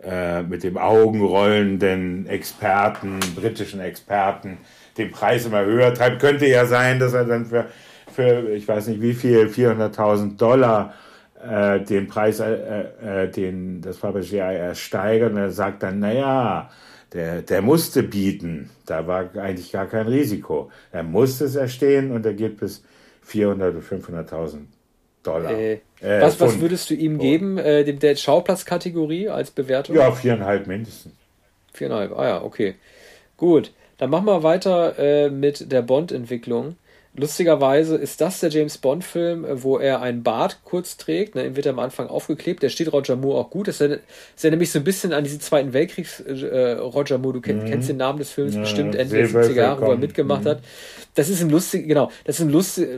[0.02, 4.59] äh, mit dem augenrollenden Experten, britischen Experten,
[4.98, 6.20] den Preis immer höher treibt.
[6.20, 7.66] Könnte ja sein, dass er dann für,
[8.12, 10.94] für ich weiß nicht wie viel, 400.000 Dollar
[11.43, 16.70] äh, den Preis, äh, äh, den das Fabergé ersteigert und er sagt dann, naja,
[17.12, 18.70] der, der musste bieten.
[18.86, 20.70] Da war eigentlich gar kein Risiko.
[20.90, 22.82] Er musste es erstehen und er gibt bis
[23.28, 24.59] 400.000 bis 500.000
[25.22, 25.52] Dollar.
[25.52, 29.97] Äh, äh, was, was würdest du ihm geben, äh, dem der Schauplatzkategorie als Bewertung?
[29.97, 31.14] Ja, viereinhalb mindestens.
[31.72, 32.74] Viereinhalb, ah ja, okay.
[33.36, 36.76] Gut, dann machen wir weiter äh, mit der Bond-Entwicklung.
[37.14, 41.34] Lustigerweise ist das der James Bond-Film, äh, wo er einen Bart kurz trägt.
[41.34, 42.62] Ne, ihm wird er am Anfang aufgeklebt.
[42.62, 43.68] Der steht Roger Moore auch gut.
[43.68, 44.01] Das ist,
[44.43, 47.34] ja, nämlich so ein bisschen an diesen Zweiten Weltkriegs äh, Roger Moore.
[47.34, 47.66] Du kenn, mhm.
[47.66, 50.48] kennst den Namen des Films ja, bestimmt, Ende der 70er Jahre, wo er mitgemacht mhm.
[50.48, 50.60] hat.
[51.14, 52.89] Das ist ein lustig, genau, das ist ein lustig,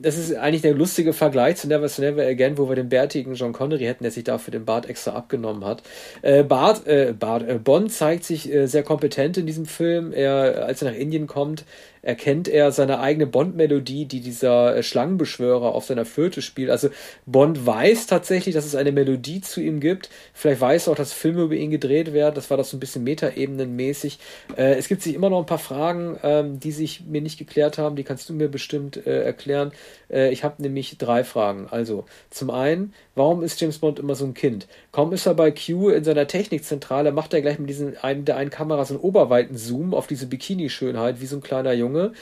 [0.00, 3.34] das ist eigentlich der lustige Vergleich zu Never, to Never Again, wo wir den bärtigen
[3.34, 5.82] John Connery hätten, der sich dafür den Bart extra abgenommen hat.
[6.22, 10.12] Äh, Bart, äh, Bart, äh, Bond zeigt sich äh, sehr kompetent in diesem Film.
[10.12, 11.64] Er, als er nach Indien kommt,
[12.04, 13.26] erkennt er seine eigene
[13.68, 16.70] Bond-Melodie, die dieser äh, Schlangenbeschwörer auf seiner Flöte spielt.
[16.70, 16.90] Also
[17.26, 20.10] Bond weiß tatsächlich, dass es eine Melodie zu ihm gibt.
[20.32, 22.34] Vielleicht weiß er auch, dass Filme über ihn gedreht werden.
[22.34, 24.18] Das war das so ein bisschen metaebenenmäßig.
[24.56, 27.78] Äh, es gibt sich immer noch ein paar Fragen, ähm, die sich mir nicht geklärt
[27.78, 27.96] haben.
[27.96, 29.72] Die kannst du mir bestimmt äh, erklären.
[30.10, 31.66] Äh, ich habe nämlich drei Fragen.
[31.70, 34.66] Also zum einen, warum ist James Bond immer so ein Kind?
[34.92, 38.36] Kaum ist er bei Q in seiner Technikzentrale, macht er gleich mit diesen, einem der
[38.36, 42.12] einen Kamera so einen oberweiten Zoom auf diese Bikini-Schönheit, wie so ein kleiner Junge.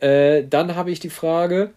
[0.00, 1.70] Äh, dann habe ich die Frage,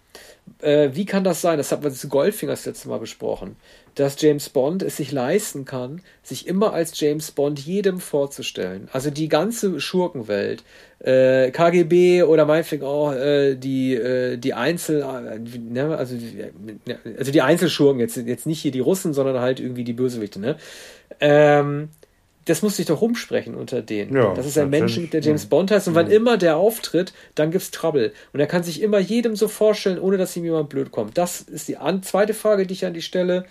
[0.61, 3.55] äh, wie kann das sein, das hat man zu Goldfinger das letzte Mal besprochen,
[3.95, 8.87] dass James Bond es sich leisten kann, sich immer als James Bond jedem vorzustellen.
[8.93, 10.63] Also die ganze Schurkenwelt,
[10.99, 16.15] äh, KGB oder meinetwegen auch äh, die, äh, die Einzel, äh, ne, also,
[17.17, 20.55] also die Einzelschurken, jetzt, jetzt nicht hier die Russen, sondern halt irgendwie die Bösewichte, ne?
[21.19, 21.89] Ähm,
[22.49, 24.15] das muss sich doch rumsprechen unter denen.
[24.15, 27.51] Ja, das ist ein Mensch, der James Bond heißt und wann immer der auftritt, dann
[27.51, 28.11] gibt's Trouble.
[28.33, 31.17] Und er kann sich immer jedem so vorstellen, ohne dass ihm jemand blöd kommt.
[31.17, 33.45] Das ist die zweite Frage, die ich an die stelle.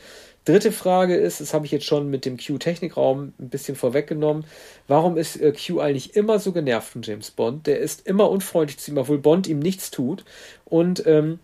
[0.44, 4.46] Dritte Frage ist, das habe ich jetzt schon mit dem Q-Technikraum ein bisschen vorweggenommen,
[4.88, 7.66] warum ist äh, Q eigentlich immer so genervt von James Bond?
[7.66, 10.24] Der ist immer unfreundlich zu ihm, obwohl Bond ihm nichts tut.
[10.64, 11.38] Und ähm,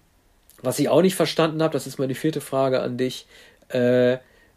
[0.60, 3.26] was ich auch nicht verstanden habe, das ist meine vierte Frage an dich,
[3.68, 4.16] äh,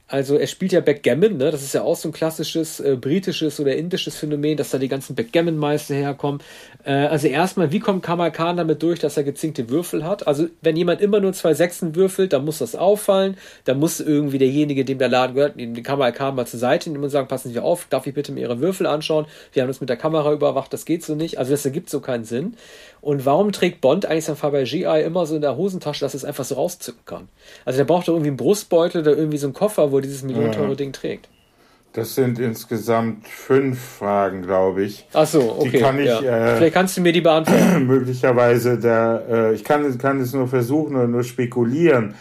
[0.09, 1.51] also er spielt ja Backgammon, ne?
[1.51, 4.88] Das ist ja auch so ein klassisches äh, britisches oder indisches Phänomen, dass da die
[4.88, 6.41] ganzen Backgammon-Meister herkommen.
[6.85, 10.25] Äh, also erstmal, wie kommt Kamal Khan damit durch, dass er gezinkte Würfel hat?
[10.25, 13.35] Also wenn jemand immer nur zwei Sechsen würfelt, dann muss das auffallen.
[13.65, 17.03] Dann muss irgendwie derjenige, dem der Laden gehört, den Kamal Khan mal zur Seite nehmen
[17.03, 19.25] und sagen, passen Sie auf, darf ich bitte mir Ihre Würfel anschauen?
[19.51, 21.38] Wir haben das mit der Kamera überwacht, das geht so nicht.
[21.38, 22.55] Also das ergibt so keinen Sinn.
[23.01, 26.45] Und warum trägt Bond eigentlich sein Fabergé immer so in der Hosentasche, dass es einfach
[26.45, 27.27] so rauszücken kann?
[27.65, 30.23] Also der braucht doch irgendwie einen Brustbeutel oder irgendwie so einen Koffer, wo er dieses
[30.23, 30.75] millionenteure.
[30.75, 31.29] Ding trägt.
[31.93, 35.07] Das sind insgesamt fünf Fragen, glaube ich.
[35.13, 35.71] Ach so, okay.
[35.71, 36.19] Die kann ich, ja.
[36.53, 37.85] äh, Vielleicht kannst du mir die beantworten.
[37.87, 42.13] möglicherweise, da, äh, ich kann, kann es nur versuchen oder nur spekulieren.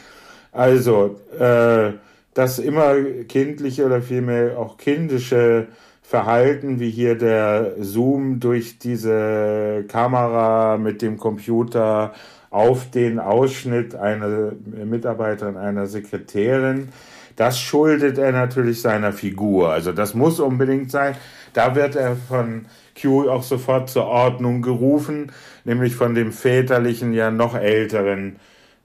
[0.53, 1.93] Also, äh,
[2.33, 2.95] dass immer
[3.29, 5.69] kindliche oder vielmehr auch kindische
[6.03, 12.15] Verhalten, wie hier der Zoom durch diese Kamera mit dem Computer
[12.49, 16.89] auf den Ausschnitt einer Mitarbeiterin, einer Sekretärin,
[17.37, 19.71] das schuldet er natürlich seiner Figur.
[19.71, 21.17] Also das muss unbedingt sein.
[21.53, 22.67] Da wird er von
[23.01, 25.33] Q auch sofort zur Ordnung gerufen,
[25.65, 28.37] nämlich von dem väterlichen, ja noch älteren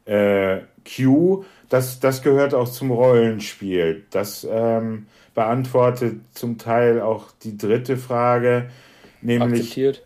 [0.06, 1.44] äh, Q.
[1.70, 4.06] Das, das gehört auch zum Rollenspiel.
[4.12, 8.70] Das ähm, beantwortet zum Teil auch die dritte Frage,
[9.22, 10.06] nämlich Akzeptiert.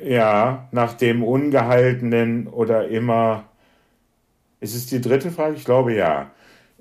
[0.00, 3.44] ja, nach dem ungehaltenen oder immer
[4.60, 5.56] ist es die dritte Frage?
[5.56, 6.30] Ich glaube ja.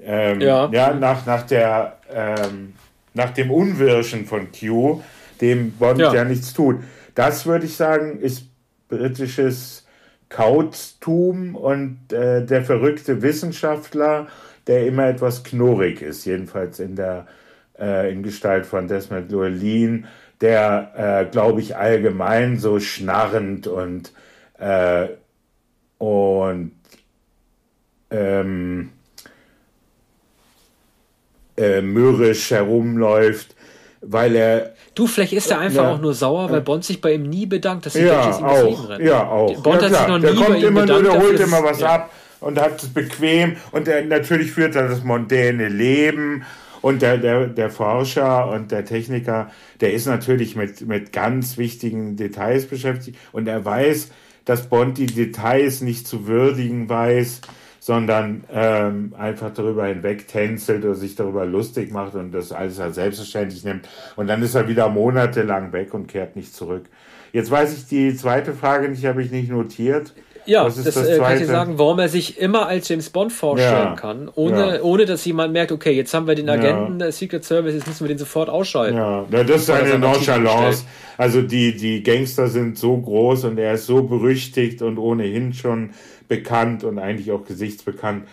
[0.02, 0.70] Ähm, ja.
[0.72, 2.74] ja, nach, nach der ähm,
[3.14, 5.02] nach dem Unwirschen von Q,
[5.42, 6.78] dem Bond ja, ja nichts tut.
[7.16, 8.46] Das würde ich sagen, ist
[8.90, 9.86] britisches
[10.30, 14.28] Kauztum und äh, der verrückte Wissenschaftler,
[14.68, 17.26] der immer etwas knurrig ist, jedenfalls in der
[17.80, 20.08] äh, in Gestalt von Desmond Llewellyn,
[20.42, 24.14] der, äh, glaube ich, allgemein so schnarrend und,
[24.60, 25.08] äh,
[25.98, 26.72] und
[28.12, 28.92] ähm,
[31.58, 33.56] äh, mürrisch herumläuft,
[34.02, 34.74] weil er.
[34.96, 37.46] Du, vielleicht ist er einfach ja, auch nur sauer, weil Bond sich bei ihm nie
[37.46, 39.06] bedankt, dass die ja, ihm das Leben retten.
[39.06, 39.62] Ja, auch.
[39.62, 41.08] Bond ja, hat sich noch der nie kommt bei ihm immer bedankt.
[41.08, 41.96] Der holt immer was ja.
[41.96, 46.44] ab und hat es bequem und er, natürlich führt er das mondäne Leben
[46.82, 49.52] und der, der, der Forscher und der Techniker,
[49.82, 54.10] der ist natürlich mit, mit ganz wichtigen Details beschäftigt und er weiß,
[54.46, 57.42] dass Bond die Details nicht zu würdigen weiß,
[57.88, 62.96] sondern ähm, einfach darüber hinweg tänzelt oder sich darüber lustig macht und das alles als
[62.96, 63.88] selbstverständlich nimmt.
[64.18, 66.84] Und dann ist er wieder monatelang weg und kehrt nicht zurück.
[67.32, 70.14] Jetzt weiß ich die zweite Frage nicht, habe ich nicht notiert.
[70.46, 73.10] Ja, das, das, das äh, kann ich dir sagen, warum er sich immer als James
[73.10, 73.96] Bond vorstellen ja.
[73.96, 74.82] kann, ohne, ja.
[74.82, 77.12] ohne dass jemand merkt, okay, jetzt haben wir den Agenten ja.
[77.12, 78.98] Secret Service, jetzt müssen wir den sofort ausschalten.
[78.98, 80.84] Ja, das ist eine Nonchalance.
[81.18, 85.92] Also die, die Gangster sind so groß und er ist so berüchtigt und ohnehin schon
[86.28, 88.28] bekannt und eigentlich auch gesichtsbekannt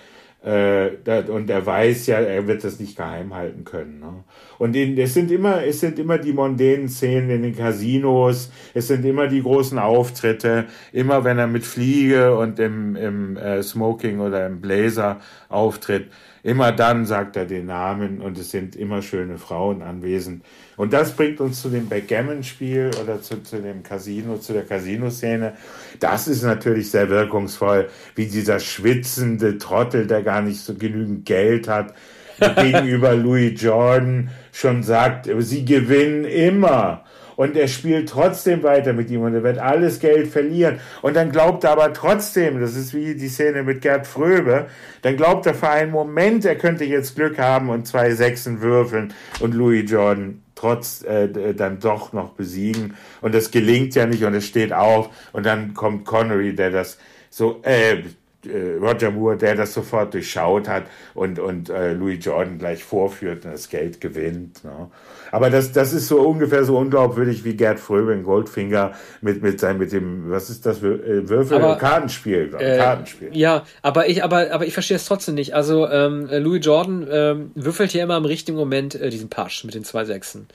[0.45, 0.91] äh,
[1.29, 4.01] und er weiß ja, er wird das nicht geheim halten können.
[4.01, 4.25] Ne?
[4.59, 9.05] Und es sind immer, es sind immer die mondänen Szenen in den Casinos, es sind
[9.07, 14.47] immer die großen Auftritte, immer wenn er mit Fliege und im, im äh, Smoking oder
[14.47, 16.09] im Blazer auftritt,
[16.43, 20.45] immer dann sagt er den Namen und es sind immer schöne Frauen anwesend.
[20.77, 25.55] Und das bringt uns zu dem Backgammon-Spiel oder zu, zu dem Casino, zu der Casino-Szene.
[26.01, 31.69] Das ist natürlich sehr wirkungsvoll, wie dieser schwitzende Trottel, der gar nicht so genügend Geld
[31.69, 31.95] hat,
[32.57, 37.05] gegenüber Louis Jordan schon sagt, sie gewinnen immer
[37.37, 40.79] und er spielt trotzdem weiter mit ihm und er wird alles Geld verlieren.
[41.03, 44.67] Und dann glaubt er aber trotzdem, das ist wie die Szene mit Gerd Fröbe,
[45.03, 49.13] dann glaubt er für einen Moment, er könnte jetzt Glück haben und zwei Sechsen würfeln
[49.41, 52.95] und Louis Jordan trotz äh, dann doch noch besiegen.
[53.21, 56.99] Und das gelingt ja nicht und es steht auf und dann kommt Connery, der das
[57.31, 58.03] so, äh,
[58.47, 60.85] Roger Moore, der das sofort durchschaut hat
[61.15, 64.65] und, und äh, Louis Jordan gleich vorführt und das Geld gewinnt.
[64.65, 64.91] Ne?
[65.33, 69.59] Aber das, das ist so ungefähr so unglaubwürdig wie Gerd Fröbe in Goldfinger mit, mit
[69.59, 73.31] seinem, mit dem, was ist das, äh, Würfel, aber, Kartenspiel, äh, Kartenspiel.
[73.33, 75.55] Ja, aber ich, aber, aber ich verstehe es trotzdem nicht.
[75.55, 79.75] Also, ähm, Louis Jordan ähm, würfelt hier immer im richtigen Moment äh, diesen Pasch mit
[79.75, 80.47] den zwei Sechsen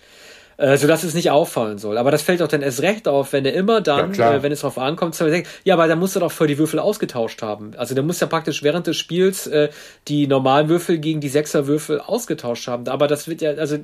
[0.59, 1.97] äh, sodass es nicht auffallen soll.
[1.97, 4.51] Aber das fällt doch dann erst recht auf, wenn er immer dann, ja, äh, wenn
[4.51, 5.17] es darauf ankommt,
[5.63, 7.71] ja, aber dann muss er doch für die Würfel ausgetauscht haben.
[7.77, 9.69] Also der muss ja praktisch während des Spiels äh,
[10.09, 12.89] die normalen Würfel gegen die Sechserwürfel ausgetauscht haben.
[12.89, 13.77] Aber das wird ja, also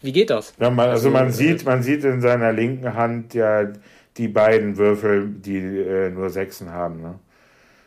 [0.00, 0.54] wie geht das?
[0.58, 3.70] Ja, man, also, also man äh, sieht, man sieht in seiner linken Hand ja
[4.16, 7.02] die beiden Würfel, die äh, nur Sechsen haben.
[7.02, 7.14] Ne?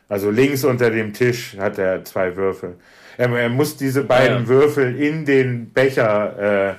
[0.07, 2.75] Also links unter dem Tisch hat er zwei Würfel.
[3.17, 4.47] Er, er muss diese beiden ja.
[4.47, 6.75] Würfel in den Becher äh,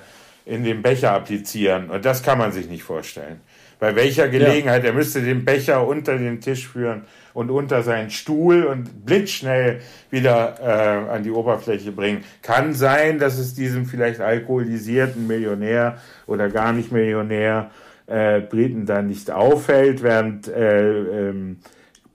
[0.49, 1.91] in den Becher applizieren.
[1.91, 3.41] Und das kann man sich nicht vorstellen.
[3.79, 4.91] Bei welcher Gelegenheit, ja.
[4.91, 7.03] er müsste den Becher unter den Tisch führen
[7.33, 9.81] und unter seinen Stuhl und blitzschnell
[10.11, 12.25] wieder äh, an die Oberfläche bringen.
[12.43, 17.71] Kann sein, dass es diesem vielleicht alkoholisierten Millionär oder gar nicht Millionär
[18.07, 21.59] äh, Briten dann nicht auffällt, während äh, ähm,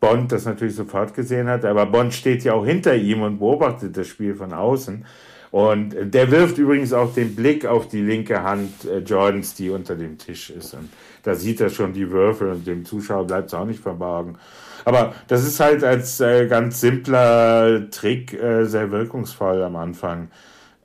[0.01, 1.63] Bond das natürlich sofort gesehen hat.
[1.63, 5.05] Aber Bond steht ja auch hinter ihm und beobachtet das Spiel von außen.
[5.53, 9.95] Und der wirft übrigens auch den Blick auf die linke Hand äh, Jordans, die unter
[9.95, 10.73] dem Tisch ist.
[10.73, 10.89] Und
[11.21, 14.39] da sieht er schon die Würfel und dem Zuschauer bleibt es auch nicht verborgen.
[14.83, 20.31] Aber das ist halt als äh, ganz simpler Trick äh, sehr wirkungsvoll am Anfang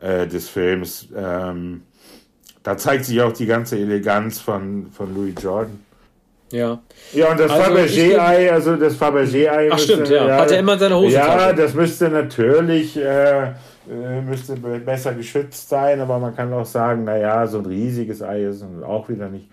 [0.00, 1.08] äh, des Films.
[1.16, 1.84] Ähm,
[2.62, 5.82] da zeigt sich auch die ganze Eleganz von, von Louis Jordan.
[6.52, 6.78] Ja.
[7.14, 9.70] Ja, und das also Fabergé-Ei, also das Fabergé-Ei.
[9.72, 10.36] Ach, stimmt, ja.
[10.36, 11.14] Hat er immer in seiner Hose.
[11.14, 13.52] Ja, das müsste natürlich äh,
[13.88, 18.64] müsste besser geschützt sein, aber man kann auch sagen, naja, so ein riesiges Ei ist
[18.84, 19.48] auch wieder nicht.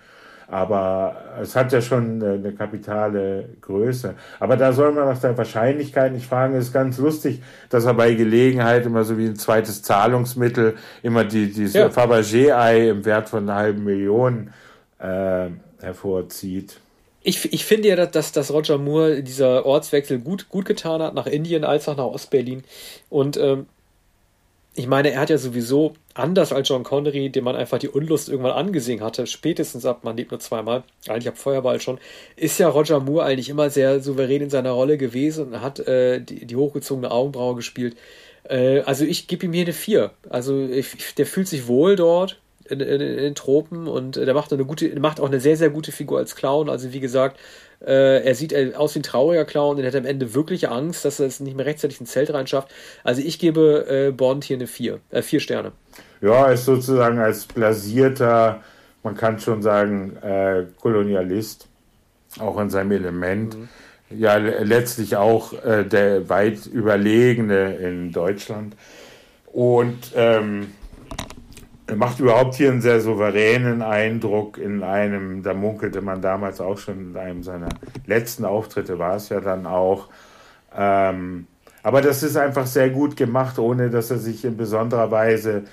[0.48, 4.14] Aber es hat ja schon eine kapitale Größe.
[4.40, 6.56] Aber da soll man nach der Wahrscheinlichkeit nicht fragen.
[6.56, 11.24] Es ist ganz lustig, dass er bei Gelegenheit immer so wie ein zweites Zahlungsmittel immer
[11.24, 11.90] die, dieses ja.
[11.90, 14.52] Fabergé-Ei im Wert von einer halben Million
[15.00, 15.48] äh,
[15.82, 16.80] hervorzieht.
[17.24, 21.26] Ich, ich finde ja, dass, dass Roger Moore dieser Ortswechsel gut, gut getan hat, nach
[21.26, 22.64] Indien als auch nach Ostberlin.
[23.10, 23.66] Und ähm,
[24.78, 28.28] ich meine, er hat ja sowieso, anders als John Connery, dem man einfach die Unlust
[28.28, 31.98] irgendwann angesehen hatte, spätestens ab Man lebt nur zweimal, eigentlich ab Feuerball schon,
[32.36, 36.20] ist ja Roger Moore eigentlich immer sehr souverän in seiner Rolle gewesen und hat äh,
[36.20, 37.96] die, die hochgezogene Augenbraue gespielt.
[38.44, 40.12] Äh, also ich gebe ihm hier eine 4.
[40.30, 42.38] Also ich, der fühlt sich wohl dort
[42.68, 46.18] in, den Tropen und der macht eine gute, macht auch eine sehr, sehr gute Figur
[46.18, 46.70] als Clown.
[46.70, 47.40] Also wie gesagt,
[47.86, 50.70] äh, er sieht äh, aus wie ein trauriger Clown und er hat am Ende wirklich
[50.70, 52.70] Angst, dass er es nicht mehr rechtzeitig ins Zelt reinschafft.
[53.04, 55.72] Also ich gebe äh, Bond hier eine 4, äh, vier Sterne.
[56.22, 58.62] Ja, er ist sozusagen als blasierter,
[59.04, 61.68] man kann schon sagen, äh, Kolonialist,
[62.40, 63.58] auch in seinem Element.
[63.58, 63.70] Mhm.
[64.10, 68.76] Ja, letztlich auch äh, der weit überlegene in Deutschland.
[69.52, 70.68] Und ähm,
[71.94, 77.12] macht überhaupt hier einen sehr souveränen Eindruck in einem, da munkelte man damals auch schon
[77.12, 77.70] in einem seiner
[78.06, 80.10] letzten Auftritte, war es ja dann auch.
[80.76, 81.48] Ähm,
[81.84, 85.64] aber das ist einfach sehr gut gemacht, ohne dass er sich in besonderer Weise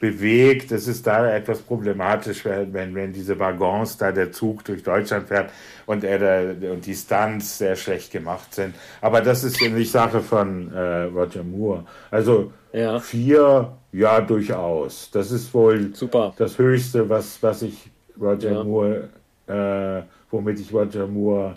[0.00, 0.72] bewegt.
[0.72, 5.50] Es ist da etwas problematisch, wenn, wenn diese Waggons da der Zug durch Deutschland fährt
[5.86, 8.74] und er da, und die Stunts sehr schlecht gemacht sind.
[9.00, 11.84] Aber das ist ja nicht Sache von äh, Roger Moore.
[12.10, 12.98] Also ja.
[13.00, 15.10] vier ja, durchaus.
[15.10, 16.34] Das ist wohl Super.
[16.36, 18.64] das Höchste, was, was ich Roger ja.
[18.64, 19.08] Moore
[19.46, 21.54] äh, womit ich Roger Moore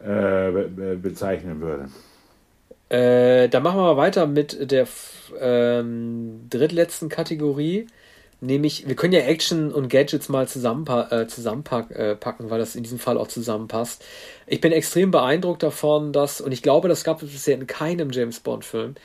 [0.00, 1.88] äh, bezeichnen würde.
[2.88, 4.86] Äh, dann machen wir mal weiter mit der
[5.40, 7.86] ähm, drittletzten Kategorie.
[8.40, 12.82] Nämlich, wir können ja Action und Gadgets mal zusammenpa äh, zusammenpacken, äh, weil das in
[12.82, 14.04] diesem Fall auch zusammenpasst.
[14.46, 18.10] Ich bin extrem beeindruckt davon, dass, und ich glaube, das gab es bisher in keinem
[18.10, 18.96] James Bond-Film,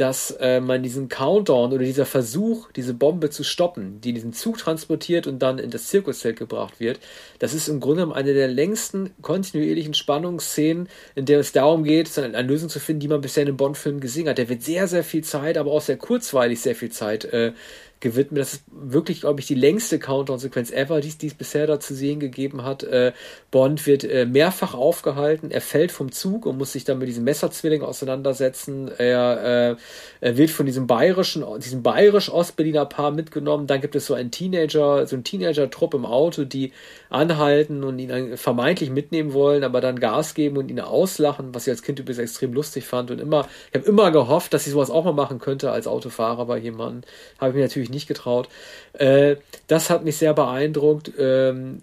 [0.00, 4.56] dass äh, man diesen Countdown oder dieser Versuch, diese Bombe zu stoppen, die diesen Zug
[4.56, 7.00] transportiert und dann in das Zirkuszelt gebracht wird,
[7.38, 12.18] das ist im Grunde genommen eine der längsten kontinuierlichen Spannungsszenen, in der es darum geht,
[12.18, 14.38] eine Lösung zu finden, die man bisher in einem Bond-Film gesehen hat.
[14.38, 17.52] Der wird sehr, sehr viel Zeit, aber auch sehr kurzweilig sehr viel Zeit äh,
[18.00, 18.40] gewidmet.
[18.40, 22.18] Das ist wirklich, glaube ich, die längste Countdown-Sequenz ever, die es bisher da zu sehen
[22.18, 22.82] gegeben hat.
[22.82, 23.12] Äh,
[23.50, 27.24] Bond wird äh, mehrfach aufgehalten, er fällt vom Zug und muss sich dann mit diesem
[27.24, 28.90] Messerzwilling auseinandersetzen.
[28.98, 29.76] Er, äh,
[30.20, 33.66] er wird von diesem bayerischen, diesem bayerisch-Ostberliner Paar mitgenommen.
[33.66, 36.72] Dann gibt es so einen Teenager, so einen Teenager-Trupp im Auto, die
[37.10, 41.72] anhalten und ihn vermeintlich mitnehmen wollen, aber dann Gas geben und ihn auslachen, was ich
[41.72, 44.90] als Kind übrigens extrem lustig fand und immer, ich habe immer gehofft, dass ich sowas
[44.90, 47.02] auch mal machen könnte als Autofahrer bei jemandem.
[47.38, 48.48] Habe ich mir natürlich nicht getraut.
[48.94, 49.36] Äh,
[49.66, 51.82] das hat mich sehr beeindruckt ähm,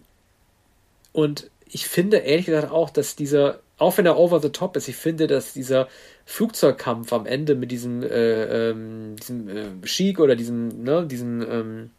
[1.13, 4.87] und ich finde ehrlich gesagt auch, dass dieser, auch wenn er over the top ist,
[4.87, 5.87] ich finde, dass dieser
[6.25, 11.89] Flugzeugkampf am Ende mit diesem, äh, ähm, diesem äh, Chic oder diesem, ne, diesem, ähm,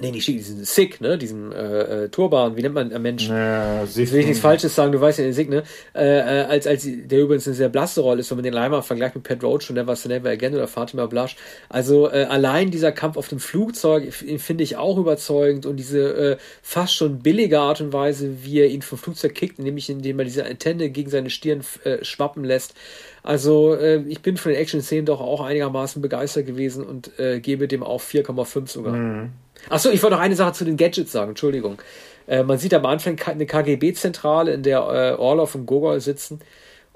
[0.00, 1.18] Nee, nicht diesen Sick, ne?
[1.18, 3.34] Diesen äh, äh, Turban, wie nennt man einen Menschen?
[3.34, 5.62] Ja, ich will nichts Falsches sagen, du weißt ja den Sick, ne?
[5.94, 8.82] Äh, äh, als, als der übrigens eine sehr blasse Rolle ist, wenn man den einmal
[8.82, 11.36] vergleicht mit Pat Roach und Never Say Never Again oder Fatima Blush.
[11.68, 16.36] Also äh, allein dieser Kampf auf dem Flugzeug finde ich auch überzeugend und diese äh,
[16.62, 20.24] fast schon billige Art und Weise, wie er ihn vom Flugzeug kickt, nämlich indem er
[20.24, 22.74] diese Antenne gegen seine Stirn äh, schwappen lässt.
[23.22, 27.68] Also äh, ich bin von den Action-Szenen doch auch einigermaßen begeistert gewesen und äh, gebe
[27.68, 28.94] dem auch 4,5 sogar.
[28.94, 29.30] Mhm.
[29.68, 31.80] Achso, ich wollte noch eine Sache zu den Gadgets sagen, Entschuldigung.
[32.26, 36.40] Äh, man sieht am Anfang eine KGB-Zentrale, in der äh, Orlov und Gogol sitzen.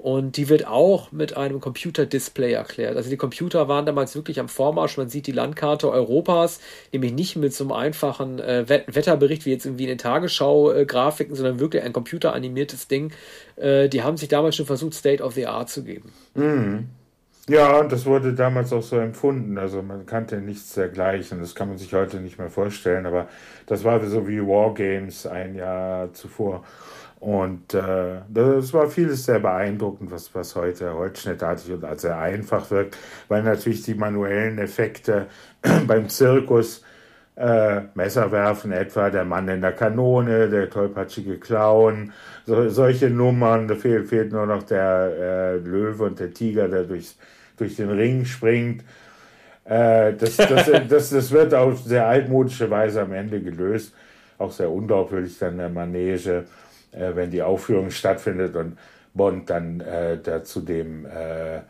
[0.03, 2.97] Und die wird auch mit einem Computer-Display erklärt.
[2.97, 4.97] Also die Computer waren damals wirklich am Vormarsch.
[4.97, 6.59] Man sieht die Landkarte Europas,
[6.91, 11.61] nämlich nicht mit so einem einfachen äh, Wetterbericht wie jetzt irgendwie in den Tagesschau-Grafiken, sondern
[11.61, 13.13] wirklich ein computeranimiertes Ding.
[13.55, 16.11] Äh, die haben sich damals schon versucht, State of the Art zu geben.
[16.33, 16.89] Mhm.
[17.49, 19.57] Ja, und das wurde damals auch so empfunden.
[19.57, 21.39] Also man kannte nichts dergleichen.
[21.39, 23.27] Das kann man sich heute nicht mehr vorstellen, aber
[23.65, 26.63] das war so wie Wargames ein Jahr zuvor.
[27.19, 32.97] Und äh, das war vieles sehr beeindruckend, was, was heute holzschnittartig und sehr einfach wirkt,
[33.29, 35.27] weil natürlich die manuellen Effekte
[35.87, 36.83] beim Zirkus,
[37.35, 42.13] äh, Messerwerfen etwa, der Mann in der Kanone, der tollpatschige Clown,
[42.45, 46.83] so, solche Nummern, da fehlt, fehlt nur noch der äh, Löwe und der Tiger, der
[46.83, 47.17] durchs
[47.57, 48.83] durch den Ring springt.
[49.65, 53.93] Äh, das, das, das, das wird auf sehr altmodische Weise am Ende gelöst.
[54.37, 56.45] Auch sehr unglaubwürdig dann der Manege,
[56.91, 58.77] äh, wenn die Aufführung stattfindet und
[59.13, 61.61] Bond dann äh, da zu dem äh, äh,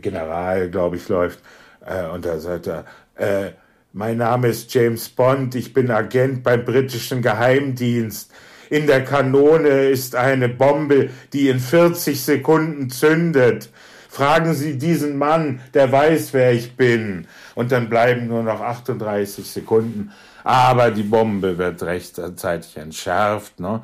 [0.00, 1.40] General, glaube ich, läuft.
[1.84, 2.84] Äh, und da sagt er,
[3.16, 3.52] äh,
[3.92, 8.30] mein Name ist James Bond, ich bin Agent beim britischen Geheimdienst.
[8.68, 13.70] In der Kanone ist eine Bombe, die in 40 Sekunden zündet.
[14.08, 17.26] Fragen Sie diesen Mann, der weiß, wer ich bin.
[17.56, 20.12] Und dann bleiben nur noch 38 Sekunden.
[20.44, 23.58] Aber die Bombe wird rechtzeitig entschärft.
[23.58, 23.82] Ne?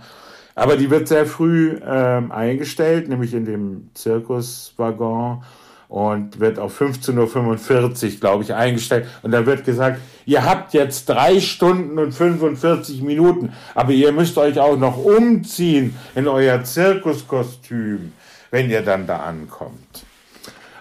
[0.55, 5.43] Aber die wird sehr früh ähm, eingestellt, nämlich in dem Zirkuswaggon
[5.89, 9.07] und wird auf 15.45 Uhr, glaube ich, eingestellt.
[9.23, 14.37] Und da wird gesagt, ihr habt jetzt drei Stunden und 45 Minuten, aber ihr müsst
[14.39, 18.13] euch auch noch umziehen in euer Zirkuskostüm,
[18.51, 20.05] wenn ihr dann da ankommt.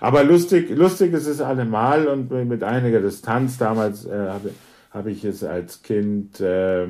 [0.01, 3.57] Aber lustig, lustig ist es allemal und mit einiger Distanz.
[3.57, 4.51] Damals äh, habe
[4.91, 6.85] hab ich es als Kind äh,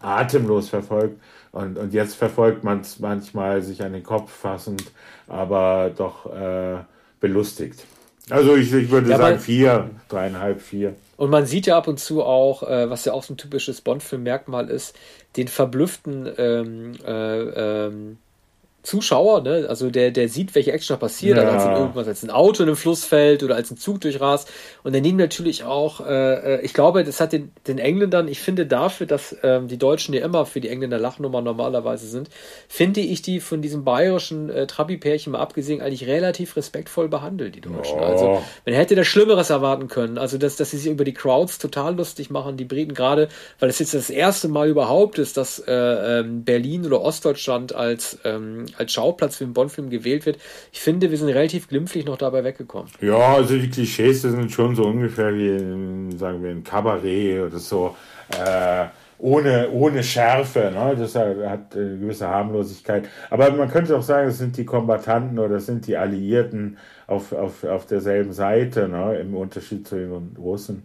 [0.00, 1.20] atemlos verfolgt
[1.52, 4.92] und, und jetzt verfolgt man es manchmal sich an den Kopf fassend,
[5.26, 6.78] aber doch äh,
[7.20, 7.84] belustigt.
[8.30, 10.94] Also ich, ich würde ja, sagen vier, dreieinhalb, vier.
[11.16, 13.80] Und man sieht ja ab und zu auch, äh, was ja auch so ein typisches
[13.80, 14.96] Bond-Film-Merkmal ist,
[15.36, 18.18] den verblüfften ähm, äh, ähm,
[18.82, 19.66] Zuschauer, ne?
[19.68, 21.48] also der, der sieht, welche Action da passiert, ja.
[21.48, 24.50] als irgendwas als ein Auto in einem Fluss fällt oder als ein Zug durchrast.
[24.82, 28.40] Und dann nehmen natürlich auch, äh, äh, ich glaube, das hat den, den Engländern, ich
[28.40, 32.30] finde dafür, dass ähm, die Deutschen ja immer für die Engländer Lachnummer normalerweise sind,
[32.68, 37.60] finde ich die von diesem bayerischen äh, Trabi-Pärchen mal abgesehen eigentlich relativ respektvoll behandelt, die
[37.60, 37.98] Deutschen.
[37.98, 38.04] Oh.
[38.04, 40.16] Also man hätte da Schlimmeres erwarten können.
[40.16, 43.28] Also dass, dass sie sich über die Crowds total lustig machen, die Briten gerade,
[43.58, 45.72] weil es jetzt das erste Mal überhaupt ist, dass äh,
[46.20, 50.38] ähm, Berlin oder Ostdeutschland als ähm, als Schauplatz für einen Bond-Film gewählt wird.
[50.72, 52.90] Ich finde, wir sind relativ glimpflich noch dabei weggekommen.
[53.00, 57.96] Ja, also die Klischees sind schon so ungefähr wie, sagen wir, ein Kabarett oder so.
[58.30, 58.86] Äh,
[59.18, 60.70] ohne, ohne Schärfe.
[60.74, 60.96] Ne?
[60.98, 63.08] Das hat eine gewisse Harmlosigkeit.
[63.28, 67.32] Aber man könnte auch sagen, es sind die Kombattanten oder es sind die Alliierten auf,
[67.32, 69.18] auf, auf derselben Seite, ne?
[69.18, 70.84] im Unterschied zu den Russen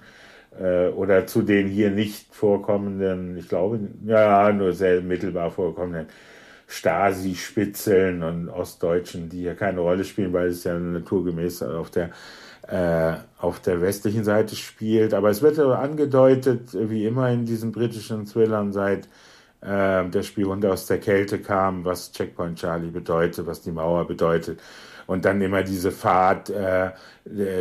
[0.60, 6.08] äh, oder zu den hier nicht vorkommenden, ich glaube, ja, nur sehr mittelbar vorkommenden
[6.68, 12.12] Stasi-Spitzeln und Ostdeutschen, die hier keine Rolle spielen, weil es ja naturgemäß auf der
[12.68, 15.14] äh, auf der westlichen Seite spielt.
[15.14, 19.08] Aber es wird angedeutet, wie immer in diesen britischen Thrillern, seit
[19.62, 24.60] äh, der Spion aus der Kälte kam, was Checkpoint Charlie bedeutet, was die Mauer bedeutet.
[25.08, 26.92] Und dann immer diese Fahrt, äh,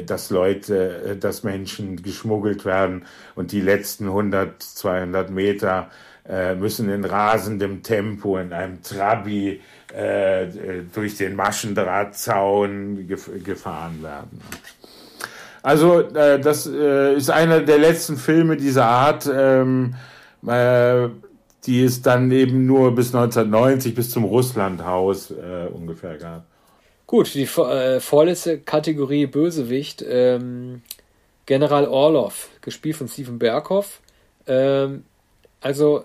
[0.06, 3.04] dass Leute, äh, dass Menschen geschmuggelt werden
[3.34, 5.90] und die letzten 100, 200 Meter
[6.28, 9.60] äh, müssen in rasendem Tempo in einem Trabi
[9.94, 10.46] äh,
[10.94, 14.40] durch den Maschendrahtzaun gef gefahren werden.
[15.62, 19.94] Also äh, das äh, ist einer der letzten Filme dieser Art, ähm,
[20.46, 21.08] äh,
[21.66, 26.44] die es dann eben nur bis 1990, bis zum Russlandhaus äh, ungefähr gab.
[27.06, 30.82] Gut, die vorletzte Kategorie Bösewicht, ähm,
[31.46, 34.00] General Orlov, gespielt von Steven Berghoff.
[34.46, 35.04] Ähm,
[35.60, 36.04] also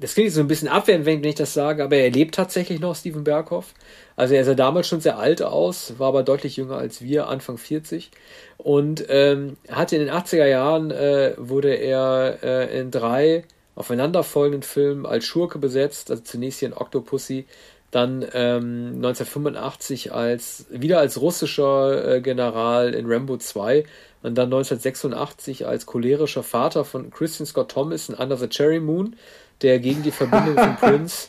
[0.00, 2.94] das klingt so ein bisschen abwertend, wenn ich das sage, aber er lebt tatsächlich noch,
[2.94, 3.74] Steven Berghoff.
[4.14, 7.58] Also er sah damals schon sehr alt aus, war aber deutlich jünger als wir, Anfang
[7.58, 8.10] 40.
[8.58, 13.44] Und ähm, hatte in den 80er Jahren, äh, wurde er äh, in drei
[13.74, 16.10] aufeinanderfolgenden Filmen als Schurke besetzt.
[16.10, 17.46] Also zunächst hier in Octopussy,
[17.90, 23.84] dann ähm, 1985 als wieder als russischer äh, General in Rambo 2
[24.22, 29.16] und dann 1986 als cholerischer Vater von Christian Scott Thomas in Under the Cherry Moon
[29.62, 31.28] der gegen die Verbindung von Prince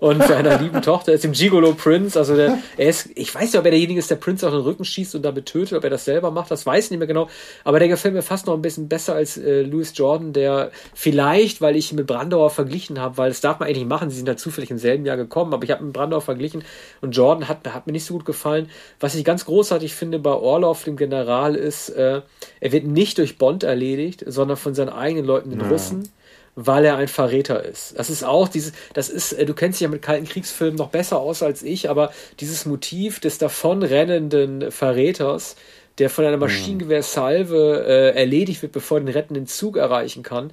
[0.00, 2.18] und seiner lieben Tochter ist, im Gigolo Prince.
[2.18, 4.62] Also der, er ist, ich weiß nicht, ob er derjenige ist, der Prince auf den
[4.62, 7.06] Rücken schießt und damit tötet, ob er das selber macht, das weiß ich nicht mehr
[7.06, 7.28] genau.
[7.64, 11.60] Aber der gefällt mir fast noch ein bisschen besser als äh, Louis Jordan, der vielleicht,
[11.60, 14.16] weil ich ihn mit Brandauer verglichen habe, weil das darf man eigentlich nicht machen, sie
[14.16, 16.64] sind da zufällig im selben Jahr gekommen, aber ich habe mit Brandauer verglichen
[17.02, 18.70] und Jordan hat, hat mir nicht so gut gefallen.
[19.00, 22.22] Was ich ganz großartig finde bei Orlov, dem General, ist, äh,
[22.60, 25.68] er wird nicht durch Bond erledigt, sondern von seinen eigenen Leuten, den ja.
[25.68, 26.08] Russen
[26.54, 27.98] weil er ein Verräter ist.
[27.98, 30.90] Das ist auch dieses, das ist, äh, du kennst dich ja mit kalten Kriegsfilmen noch
[30.90, 35.56] besser aus als ich, aber dieses Motiv des davonrennenden Verräters,
[35.98, 36.42] der von einer mhm.
[36.42, 40.50] Maschinengewehrsalve äh, erledigt wird, bevor er den rettenden Zug erreichen kann,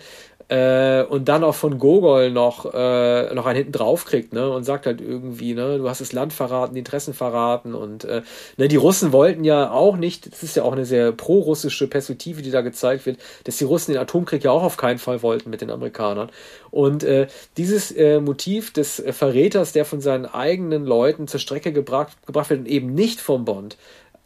[0.49, 4.63] äh, und dann auch von Gogol noch, äh, noch einen hinten drauf kriegt, ne, und
[4.63, 8.21] sagt halt irgendwie, ne, du hast das Land verraten, die Interessen verraten und äh,
[8.57, 12.41] ne, die Russen wollten ja auch nicht, das ist ja auch eine sehr pro-russische Perspektive,
[12.41, 15.49] die da gezeigt wird, dass die Russen den Atomkrieg ja auch auf keinen Fall wollten
[15.49, 16.29] mit den Amerikanern.
[16.71, 22.15] Und äh, dieses äh, Motiv des Verräters, der von seinen eigenen Leuten zur Strecke gebracht,
[22.25, 23.77] gebracht wird und eben nicht vom Bond,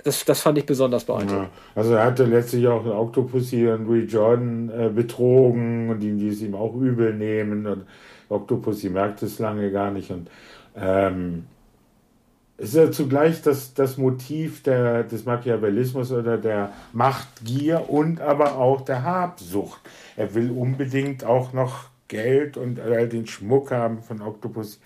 [0.04, 1.50] das, das fand ich besonders beeindruckend.
[1.54, 6.30] Ja, also er hatte letztlich auch Octopussy und Louis Jordan äh, betrogen und die, die
[6.30, 7.66] es ihm auch übel nehmen.
[7.66, 7.86] Und
[8.30, 10.12] Octopussy merkt es lange gar nicht.
[10.12, 10.30] Und
[10.76, 11.46] ähm,
[12.58, 18.58] es ist ja zugleich das, das Motiv der, des Machiavellismus oder der Machtgier und aber
[18.58, 19.82] auch der Habsucht.
[20.16, 24.80] Er will unbedingt auch noch Geld und äh, den Schmuck haben von Octopus,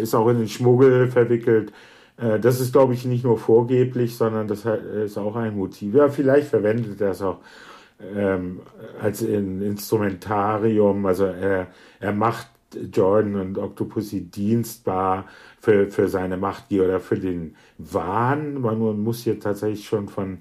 [0.00, 1.72] ist auch in den Schmuggel verwickelt.
[2.20, 5.94] Äh, das ist, glaube ich, nicht nur vorgeblich, sondern das ist auch ein Motiv.
[5.94, 7.38] Ja, vielleicht verwendet er es auch
[8.14, 8.60] ähm,
[9.00, 11.06] als ein Instrumentarium.
[11.06, 11.68] Also er,
[12.00, 12.48] er macht
[12.92, 15.26] Jordan und Octopussy dienstbar
[15.60, 18.60] für, für seine Machtgier oder für den Wahn.
[18.60, 20.38] Man muss hier tatsächlich schon von,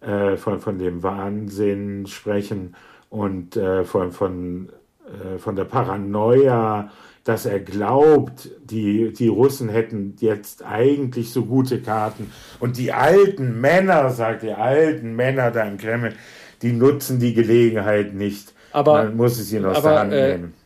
[0.00, 2.74] äh, von, von dem Wahnsinn sprechen
[3.08, 4.68] und äh, von, von,
[5.06, 6.90] äh, von der Paranoia
[7.24, 12.32] dass er glaubt, die, die Russen hätten jetzt eigentlich so gute Karten.
[12.60, 16.14] Und die alten Männer, sagt die alten Männer da im Kreml,
[16.62, 18.54] die nutzen die Gelegenheit nicht.
[18.72, 20.59] Aber, Man muss es ihnen aus aber, der Hand äh, nehmen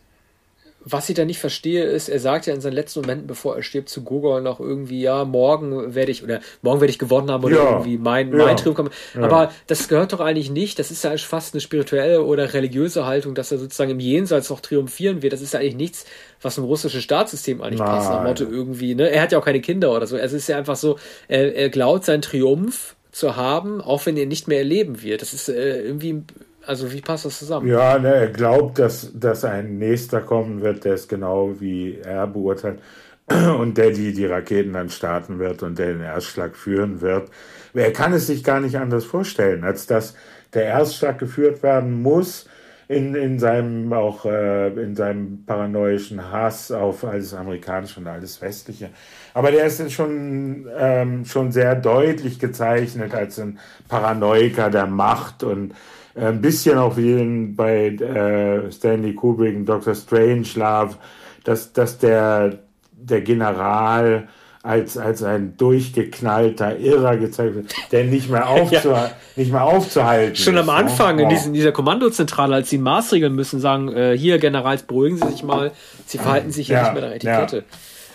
[0.85, 3.62] was ich da nicht verstehe, ist, er sagt ja in seinen letzten Momenten, bevor er
[3.62, 7.43] stirbt, zu Gogol noch irgendwie, ja, morgen werde ich, oder morgen werde ich gewonnen haben
[7.44, 8.90] oder ja, irgendwie mein, mein ja, Triumph kommen.
[9.15, 9.23] Ja.
[9.23, 10.78] Aber das gehört doch eigentlich nicht.
[10.78, 14.61] Das ist ja fast eine spirituelle oder religiöse Haltung, dass er sozusagen im Jenseits noch
[14.61, 15.32] triumphieren wird.
[15.32, 16.05] Das ist ja eigentlich nichts,
[16.43, 17.89] was im russischen Staatssystem eigentlich Nein.
[17.89, 18.11] passt.
[18.11, 19.11] Nach Motto irgendwie, ne?
[19.11, 20.16] Er hat ja auch keine Kinder oder so.
[20.16, 20.98] Also es ist ja einfach so,
[21.28, 25.23] er, er glaubt seinen Triumph zu haben, auch wenn er nicht mehr erleben wird.
[25.23, 26.23] Das ist äh, irgendwie
[26.66, 27.69] also wie passt das zusammen?
[27.69, 32.27] Ja, ne, er glaubt, dass, dass ein Nächster kommen wird, der es genau wie er
[32.27, 32.81] beurteilt
[33.28, 37.31] und der die, die Raketen dann starten wird und der den Erstschlag führen wird.
[37.74, 40.15] Er kann es sich gar nicht anders vorstellen, als dass
[40.53, 42.47] der Erstschlag geführt werden muss,
[42.86, 48.91] in, in seinem auch äh, in seinem paranoischen Hass auf alles Amerikanische und alles Westliche.
[49.32, 53.59] Aber der ist schon, ähm, schon sehr deutlich gezeichnet als ein
[53.89, 55.74] Paranoiker der Macht und
[56.16, 59.95] ein bisschen auch wie in, bei äh, Stanley Kubrick und Dr.
[59.95, 60.97] Strangelove,
[61.45, 62.59] dass, dass der,
[62.93, 64.28] der General
[64.62, 69.11] als, als ein durchgeknallter Irrer gezeigt wird, der nicht mehr, aufzu ja.
[69.36, 70.73] nicht mehr aufzuhalten Schon ist, am ne?
[70.73, 71.24] Anfang ne?
[71.24, 75.43] in, diesen, dieser Kommandozentrale, als sie maßregeln müssen, sagen, äh, hier Generals, beruhigen Sie sich
[75.43, 75.73] mal,
[76.07, 77.57] Sie verhalten sich ja, nicht mehr nach Etikette.
[77.59, 77.62] Ja.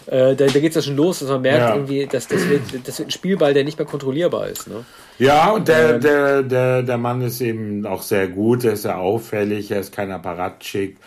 [0.10, 1.76] Äh, da, da geht es ja schon los, dass man merkt ja.
[1.76, 4.68] irgendwie, dass das wird, das wird ein Spielball, der nicht mehr kontrollierbar ist.
[4.68, 4.84] Ne?
[5.20, 8.86] Ja, und der, ähm, der, der, der Mann ist eben auch sehr gut, er ist
[8.86, 10.98] ja auffällig, er ist kein Apparatschik.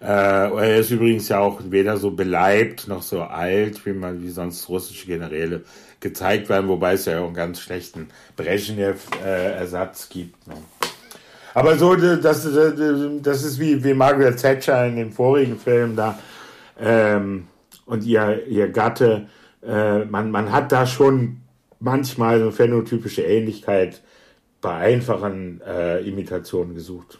[0.00, 4.30] Äh, er ist übrigens ja auch weder so beleibt noch so alt, wie man wie
[4.30, 5.62] sonst russische Generäle
[5.98, 10.46] gezeigt werden, wobei es ja auch einen ganz schlechten Brezhnev-Ersatz gibt.
[10.46, 10.54] Ne?
[11.54, 16.18] Aber so, das, das ist wie, wie Margaret Thatcher in dem vorigen Film da
[16.80, 17.48] ähm,
[17.86, 19.28] und ihr, ihr Gatte.
[19.64, 21.38] Äh, man, man hat da schon
[21.80, 24.02] manchmal so eine phänotypische Ähnlichkeit
[24.60, 27.18] bei einfachen äh, Imitationen gesucht.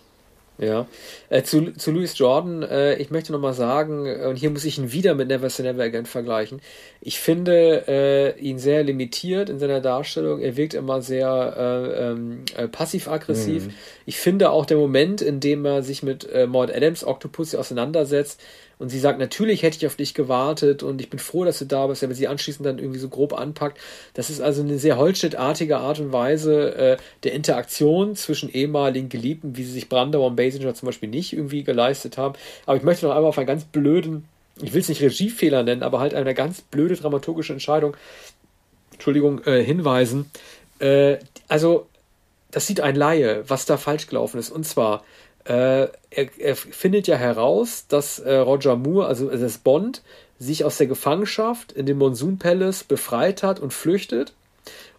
[0.58, 0.86] Ja.
[1.28, 4.78] Äh, zu, zu Louis Jordan, äh, ich möchte nochmal sagen, äh, und hier muss ich
[4.78, 6.60] ihn wieder mit Never Say Never Again vergleichen.
[7.00, 10.40] Ich finde äh, ihn sehr limitiert in seiner Darstellung.
[10.40, 13.66] Er wirkt immer sehr äh, ähm, äh, passiv-aggressiv.
[13.66, 13.74] Mhm.
[14.06, 18.40] Ich finde auch der Moment, in dem er sich mit Maud Adams Octopus auseinandersetzt,
[18.82, 21.66] und sie sagt, natürlich hätte ich auf dich gewartet und ich bin froh, dass du
[21.66, 23.78] da bist, aber sie anschließend dann irgendwie so grob anpackt.
[24.14, 29.56] Das ist also eine sehr Holstedt-artige Art und Weise äh, der Interaktion zwischen ehemaligen Geliebten,
[29.56, 32.34] wie sie sich Brandauer und Basinger zum Beispiel nicht irgendwie geleistet haben.
[32.66, 34.24] Aber ich möchte noch einmal auf einen ganz blöden,
[34.60, 37.96] ich will es nicht Regiefehler nennen, aber halt eine ganz blöde dramaturgische Entscheidung,
[38.94, 40.28] Entschuldigung, äh, hinweisen.
[40.80, 41.86] Äh, also,
[42.50, 44.50] das sieht ein Laie, was da falsch gelaufen ist.
[44.50, 45.04] Und zwar,
[45.44, 50.02] äh, er, er, findet ja heraus, dass äh, Roger Moore, also das Bond,
[50.38, 54.32] sich aus der Gefangenschaft in dem Monsoon Palace befreit hat und flüchtet.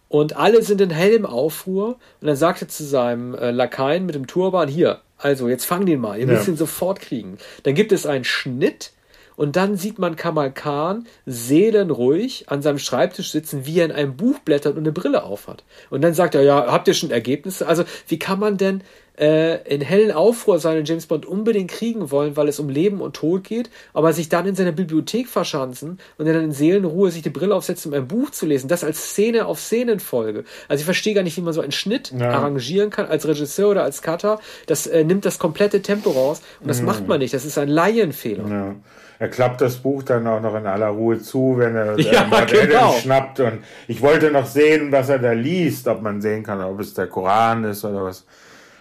[0.08, 1.98] Und alle sind in hellem Aufruhr.
[2.20, 5.86] Und dann sagt er zu seinem äh, Lakaien mit dem Turban: Hier, also jetzt fang
[5.86, 7.38] den mal, ihr müsst ihn sofort kriegen.
[7.62, 8.92] Dann gibt es einen Schnitt
[9.36, 14.16] und dann sieht man Kamal Khan seelenruhig an seinem Schreibtisch sitzen, wie er in einem
[14.16, 15.64] Buch blättert und eine Brille aufhat.
[15.90, 17.66] Und dann sagt er, ja, habt ihr schon Ergebnisse?
[17.66, 18.82] Also, wie kann man denn
[19.18, 23.14] äh, in hellen Aufruhr seinen James Bond unbedingt kriegen wollen, weil es um Leben und
[23.14, 27.30] Tod geht, aber sich dann in seiner Bibliothek verschanzen und dann in Seelenruhe sich die
[27.30, 30.44] Brille aufsetzt, um ein Buch zu lesen, das als Szene auf Szenenfolge.
[30.68, 32.30] Also ich verstehe gar nicht, wie man so einen Schnitt ja.
[32.30, 34.40] arrangieren kann als Regisseur oder als Cutter.
[34.66, 36.86] Das äh, nimmt das komplette Tempo raus und das mhm.
[36.86, 37.34] macht man nicht.
[37.34, 38.48] Das ist ein Laienfehler.
[38.48, 38.74] Ja.
[39.18, 42.46] Er klappt das Buch dann auch noch in aller Ruhe zu, wenn er ja, äh,
[42.46, 42.92] genau.
[42.92, 43.40] schnappt.
[43.40, 46.94] Und ich wollte noch sehen, was er da liest, ob man sehen kann, ob es
[46.94, 48.24] der Koran ist oder was.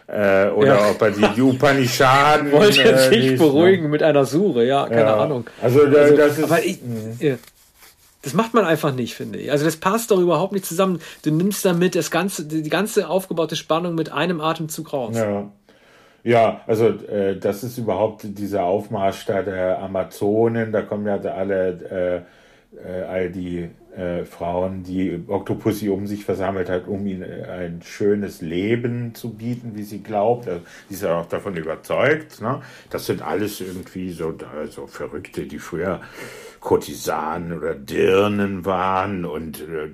[0.07, 0.89] Äh, oder ja.
[0.89, 2.51] ob er die, Upanishaden.
[2.51, 3.38] Wollte äh, sich liest, ne?
[3.38, 3.89] beruhigen ne?
[3.89, 5.18] mit einer Sure, ja, keine ja.
[5.18, 5.45] Ahnung.
[5.61, 6.43] Also, da, also, das ist.
[6.43, 6.80] Aber ich,
[7.19, 7.35] ja.
[8.23, 9.51] Das macht man einfach nicht, finde ich.
[9.51, 11.01] Also das passt doch überhaupt nicht zusammen.
[11.23, 15.18] Du nimmst damit das ganze, die ganze aufgebaute Spannung mit einem Atemzug raus.
[15.18, 15.51] Ja.
[16.23, 22.25] Ja, also äh, das ist überhaupt dieser Aufmarsch da der Amazonen, da kommen ja alle,
[22.77, 27.43] äh, äh, all die äh, Frauen, die Octopussy um sich versammelt hat, um ihnen äh,
[27.43, 30.47] ein schönes Leben zu bieten, wie sie glaubt.
[30.47, 32.41] Also, sie ist ja auch davon überzeugt.
[32.41, 32.61] Ne?
[32.89, 34.33] Das sind alles irgendwie so,
[34.69, 36.01] so Verrückte, die früher
[36.61, 39.89] Kurtisanen oder Dirnen waren und äh,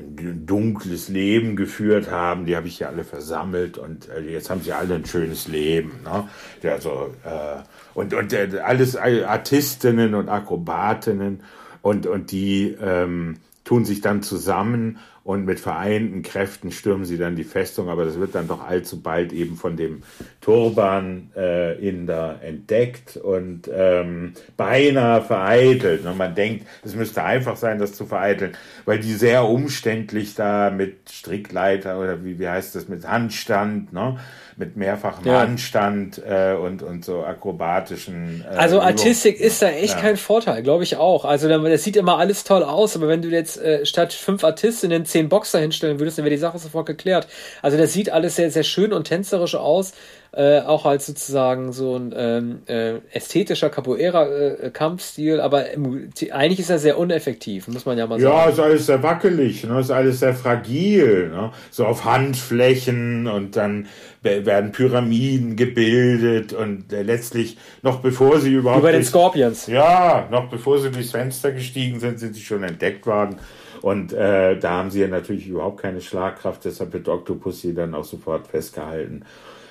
[0.00, 4.72] dunkles Leben geführt haben, die habe ich ja alle versammelt und äh, jetzt haben sie
[4.72, 6.00] alle ein schönes Leben.
[6.04, 6.28] Ne?
[6.70, 7.62] Also, äh,
[7.94, 11.42] und und äh, alles Artistinnen und Akrobatinnen
[11.82, 17.36] und, und die ähm, tun sich dann zusammen und mit vereinten Kräften stürmen sie dann
[17.36, 20.02] die Festung, aber das wird dann doch allzu bald eben von dem
[20.40, 26.06] Turban äh, Inder entdeckt und ähm, beinahe vereitelt.
[26.06, 28.56] Und man denkt, es müsste einfach sein, das zu vereiteln,
[28.86, 34.16] weil die sehr umständlich da mit Strickleiter oder wie, wie heißt das, mit Handstand, ne?
[34.60, 35.40] mit mehrfachem ja.
[35.40, 38.44] Anstand äh, und, und so akrobatischen.
[38.48, 40.00] Äh, also Artistik ist da echt ja.
[40.00, 41.24] kein Vorteil, glaube ich auch.
[41.24, 45.06] Also das sieht immer alles toll aus, aber wenn du jetzt äh, statt fünf Artistinnen
[45.06, 47.26] zehn Boxer hinstellen würdest, dann wäre die Sache sofort geklärt.
[47.62, 49.92] Also das sieht alles sehr, sehr schön und tänzerisch aus
[50.32, 56.78] äh, auch als sozusagen so ein ähm, äh, ästhetischer Capoeira-Kampfstil, aber im, eigentlich ist er
[56.78, 58.32] sehr uneffektiv, muss man ja mal sagen.
[58.32, 59.80] Ja, ist alles sehr wackelig, ne?
[59.80, 61.50] ist alles sehr fragil, ne?
[61.70, 63.88] so auf Handflächen und dann
[64.22, 68.82] werden Pyramiden gebildet und äh, letztlich noch bevor sie überhaupt...
[68.82, 69.66] Bei den Scorpions.
[69.66, 73.36] Ja, noch bevor sie durchs Fenster gestiegen sind, sind sie schon entdeckt worden.
[73.82, 77.94] Und äh, da haben sie ja natürlich überhaupt keine Schlagkraft, deshalb wird Octopus sie dann
[77.94, 79.24] auch sofort festgehalten.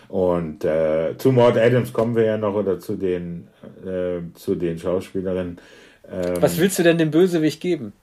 [0.09, 3.47] Und äh, zu Maud Adams kommen wir ja noch oder zu den,
[3.85, 5.61] äh, zu den Schauspielerinnen.
[6.11, 7.93] Ähm, Was willst du denn dem Bösewicht geben?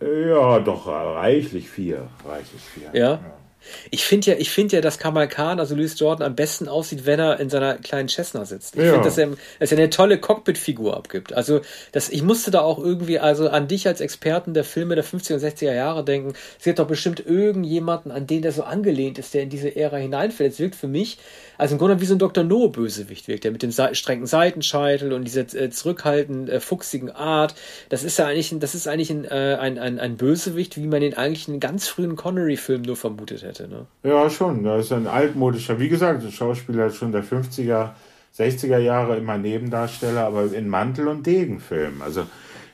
[0.00, 2.08] Ja, doch reichlich vier.
[2.28, 2.90] Reichlich vier.
[2.92, 3.10] ja.
[3.12, 3.41] ja.
[3.90, 7.06] Ich finde ja, ich finde ja, dass Kamal Khan, also Louis Jordan, am besten aussieht,
[7.06, 8.76] wenn er in seiner kleinen Cessna sitzt.
[8.76, 8.92] Ich ja.
[8.92, 9.28] finde, dass er,
[9.58, 11.32] dass er eine tolle Cockpit-Figur abgibt.
[11.32, 11.60] Also,
[11.92, 15.34] das, ich musste da auch irgendwie, also an dich als Experten der Filme der 50er
[15.34, 16.34] und 60er Jahre denken.
[16.58, 19.96] Es gibt doch bestimmt irgendjemanden, an den der so angelehnt ist, der in diese Ära
[19.96, 20.52] hineinfällt.
[20.52, 21.18] Es wirkt für mich,
[21.58, 22.44] also im Grunde wie so ein Dr.
[22.44, 27.54] No-Bösewicht wirkt, der mit dem strengen Seitenscheitel und dieser äh, zurückhaltenden, äh, fuchsigen Art.
[27.88, 31.02] Das ist ja eigentlich, das ist eigentlich ein, äh, ein, ein, ein Bösewicht, wie man
[31.02, 33.51] ihn eigentlich in ganz frühen Connery-Filmen nur vermutet hätte.
[33.60, 33.86] Ne?
[34.02, 34.64] Ja, schon.
[34.64, 37.90] Das ist ein altmodischer, wie gesagt, ein Schauspieler schon der 50er,
[38.36, 42.02] 60er Jahre immer Nebendarsteller, aber in Mantel- und Degenfilmen.
[42.02, 42.26] Also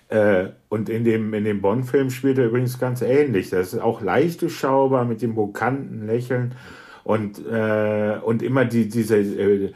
[0.09, 3.51] äh, und in dem, in dem Bond-Film spielt er übrigens ganz ähnlich.
[3.51, 6.55] Das ist auch leicht durchschaubar mit dem bokanten Lächeln
[7.05, 9.73] und, äh, und immer die, diese äh, äh,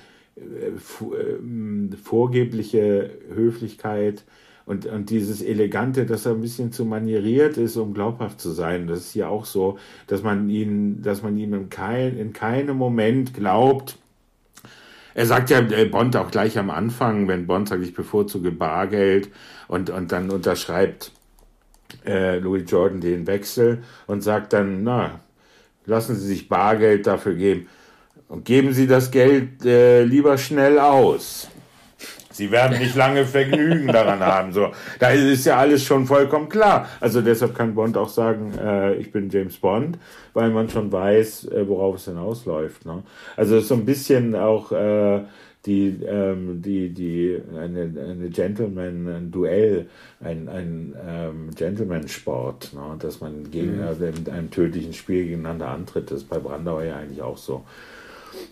[2.02, 4.24] vorgebliche Höflichkeit
[4.66, 8.86] und, und dieses Elegante, dass er ein bisschen zu manieriert ist, um glaubhaft zu sein.
[8.86, 12.76] Das ist hier auch so, dass man ihn, dass man ihm in, kein, in keinem
[12.76, 13.98] Moment glaubt,
[15.14, 19.28] er sagt ja äh, Bond auch gleich am Anfang, wenn Bond sagt, ich bevorzuge Bargeld
[19.68, 21.12] und, und dann unterschreibt
[22.06, 25.20] äh, Louis Jordan den Wechsel und sagt dann, na,
[25.84, 27.68] Lassen Sie sich Bargeld dafür geben.
[28.28, 31.48] Und geben Sie das Geld äh, lieber schnell aus.
[32.32, 34.52] Sie werden nicht lange Vergnügen daran haben.
[34.52, 36.88] So, da ist ja alles schon vollkommen klar.
[37.00, 39.98] Also deshalb kann Bond auch sagen, äh, ich bin James Bond,
[40.32, 42.86] weil man schon weiß, äh, worauf es hinausläuft.
[42.86, 43.02] Ne?
[43.36, 45.22] Also so ein bisschen auch äh,
[45.66, 49.86] die, ähm, die, die, eine, eine Gentleman, ein Duell,
[50.20, 52.96] ein, ein ähm, Gentleman-Sport, ne?
[52.98, 53.84] dass man gegen, mhm.
[53.84, 56.10] also in einem tödlichen Spiel gegeneinander antritt.
[56.10, 57.64] Das ist bei Brandauer ja eigentlich auch so.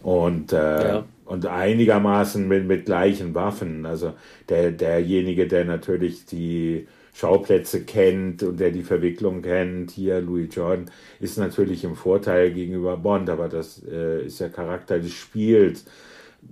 [0.03, 1.05] Und, äh, ja.
[1.25, 3.87] und einigermaßen mit, mit gleichen Waffen.
[3.87, 4.15] Also
[4.49, 10.91] der, derjenige, der natürlich die Schauplätze kennt und der die Verwicklung kennt, hier Louis Jordan,
[11.19, 15.85] ist natürlich im Vorteil gegenüber Bond, aber das äh, ist ja Charakter des Spiels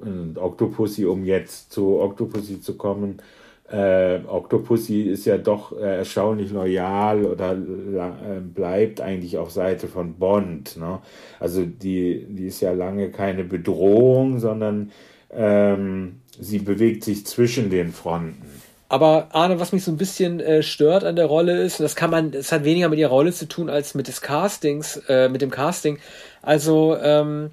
[0.01, 3.23] und Octopussy, um jetzt zu Octopussy zu kommen,
[3.70, 10.15] äh, Octopussy ist ja doch äh, erstaunlich loyal oder äh, bleibt eigentlich auf Seite von
[10.15, 10.77] Bond.
[10.77, 11.01] Ne?
[11.39, 14.90] Also die, die ist ja lange keine Bedrohung, sondern
[15.31, 18.43] ähm, sie bewegt sich zwischen den Fronten.
[18.90, 21.95] Aber Arne, was mich so ein bisschen äh, stört an der Rolle ist, und das
[21.95, 25.28] kann man, es hat weniger mit ihrer Rolle zu tun als mit des Castings, äh,
[25.28, 25.99] mit dem Casting.
[26.40, 27.51] Also ähm,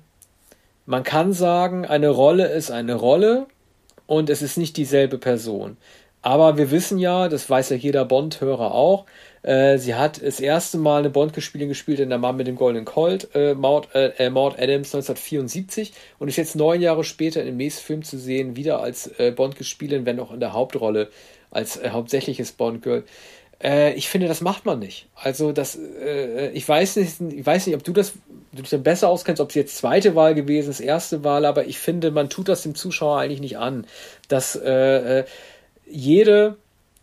[0.85, 3.47] man kann sagen, eine Rolle ist eine Rolle
[4.07, 5.75] und es ist nicht dieselbe Person.
[6.25, 9.05] Aber wir wissen ja, das weiß ja jeder Bond-Hörer auch,
[9.43, 12.83] äh, sie hat das erste Mal eine Bond-Spielin gespielt in Der Mann mit dem Goldenen
[12.83, 17.45] Colt, äh, Maud, äh, äh Maud Adams 1974 und ist jetzt neun Jahre später in
[17.45, 21.09] dem nächsten Film zu sehen, wieder als äh, Bond-Gespielin, wenn auch in der Hauptrolle,
[21.51, 23.03] als äh, hauptsächliches Bond-Girl.
[23.63, 25.05] Äh, ich finde, das macht man nicht.
[25.13, 28.13] Also das, äh, ich weiß nicht, ich weiß nicht, ob du das
[28.51, 31.67] du dich dann besser auskennst, ob es jetzt zweite Wahl gewesen ist, erste Wahl, aber
[31.67, 33.85] ich finde, man tut das dem Zuschauer eigentlich nicht an,
[34.27, 35.25] dass äh, äh
[35.87, 36.57] jede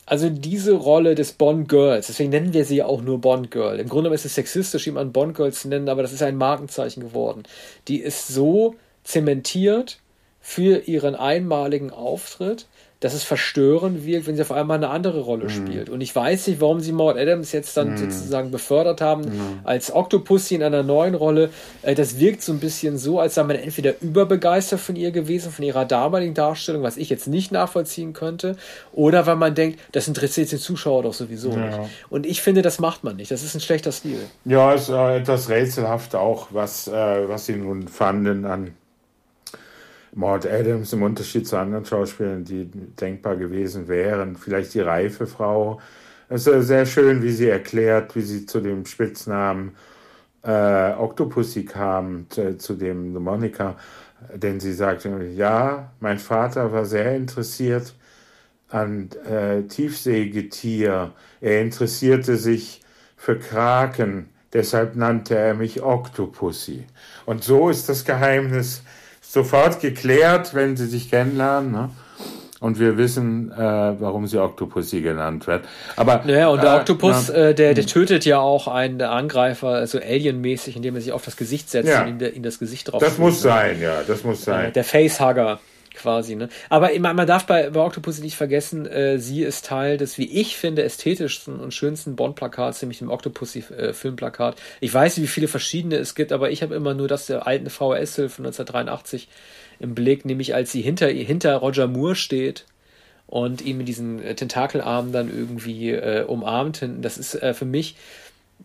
[0.04, 3.78] also diese Rolle des Bond Girls, deswegen nennen wir sie ja auch nur Bond Girl.
[3.78, 7.00] Im Grunde ist es sexistisch, jemanden Bond Girl zu nennen, aber das ist ein Markenzeichen
[7.00, 7.44] geworden.
[7.88, 10.00] Die ist so zementiert
[10.40, 12.66] für ihren einmaligen Auftritt,
[13.02, 15.48] dass es verstörend wirkt, wenn sie auf einmal eine andere Rolle mhm.
[15.48, 15.90] spielt.
[15.90, 17.96] Und ich weiß nicht, warum sie Maud Adams jetzt dann mhm.
[17.96, 19.58] sozusagen befördert haben mhm.
[19.64, 21.50] als Octopussy in einer neuen Rolle.
[21.82, 25.50] Äh, das wirkt so ein bisschen so, als sei man entweder überbegeistert von ihr gewesen,
[25.50, 28.56] von ihrer damaligen Darstellung, was ich jetzt nicht nachvollziehen könnte,
[28.92, 31.56] oder weil man denkt, das interessiert den Zuschauer doch sowieso ja.
[31.56, 31.90] nicht.
[32.08, 33.32] Und ich finde, das macht man nicht.
[33.32, 34.20] Das ist ein schlechter Stil.
[34.44, 38.74] Ja, ist äh, etwas rätselhaft auch, was, äh, was sie nun fanden an
[40.14, 44.36] Maud Adams im Unterschied zu anderen Schauspielern, die denkbar gewesen wären.
[44.36, 45.80] Vielleicht die reife Frau.
[46.28, 49.72] Es ist sehr schön, wie sie erklärt, wie sie zu dem Spitznamen
[50.42, 53.76] äh, Octopussy kam, zu, zu dem Monika.
[54.34, 57.94] Denn sie sagte, ja, mein Vater war sehr interessiert
[58.68, 61.12] an äh, Tiefseegetier.
[61.40, 62.80] Er interessierte sich
[63.16, 66.86] für Kraken, deshalb nannte er mich Octopussy.
[67.26, 68.82] Und so ist das Geheimnis
[69.32, 71.72] sofort geklärt, wenn sie sich kennenlernen.
[71.72, 71.90] Ne?
[72.60, 75.64] Und wir wissen, äh, warum sie Octopussy genannt wird.
[75.96, 77.90] Aber ja, und der äh, Oktopus, äh, der, der hm.
[77.90, 82.04] tötet ja auch einen Angreifer, also alienmäßig, indem er sich auf das Gesicht setzt ja.
[82.04, 83.00] und ihm, ihm das Gesicht drauf.
[83.00, 83.50] Das muss ne?
[83.50, 84.72] sein, ja, das muss sein.
[84.72, 85.58] der Facehugger.
[85.94, 86.34] Quasi.
[86.36, 86.48] Ne?
[86.68, 90.30] Aber man, man darf bei, bei Octopus nicht vergessen, äh, sie ist Teil des, wie
[90.40, 94.56] ich finde, ästhetischsten und schönsten Bond-Plakats, nämlich dem Octopussy-Filmplakat.
[94.80, 97.46] ich weiß nicht, wie viele verschiedene es gibt, aber ich habe immer nur das der
[97.46, 99.28] alten VHS-Hilfe von 1983
[99.80, 102.66] im Blick, nämlich als sie hinter, hinter Roger Moore steht
[103.26, 107.02] und ihn mit diesen äh, Tentakelarmen dann irgendwie äh, umarmt hinten.
[107.02, 107.96] Das ist äh, für mich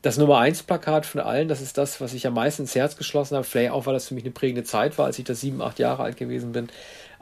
[0.02, 1.48] das Nummer 1 Plakat von allen.
[1.48, 3.46] Das ist das, was ich am meisten ins Herz geschlossen habe.
[3.46, 5.80] Vielleicht auch, weil das für mich eine prägende Zeit war, als ich da sieben, acht
[5.80, 6.70] Jahre alt gewesen bin.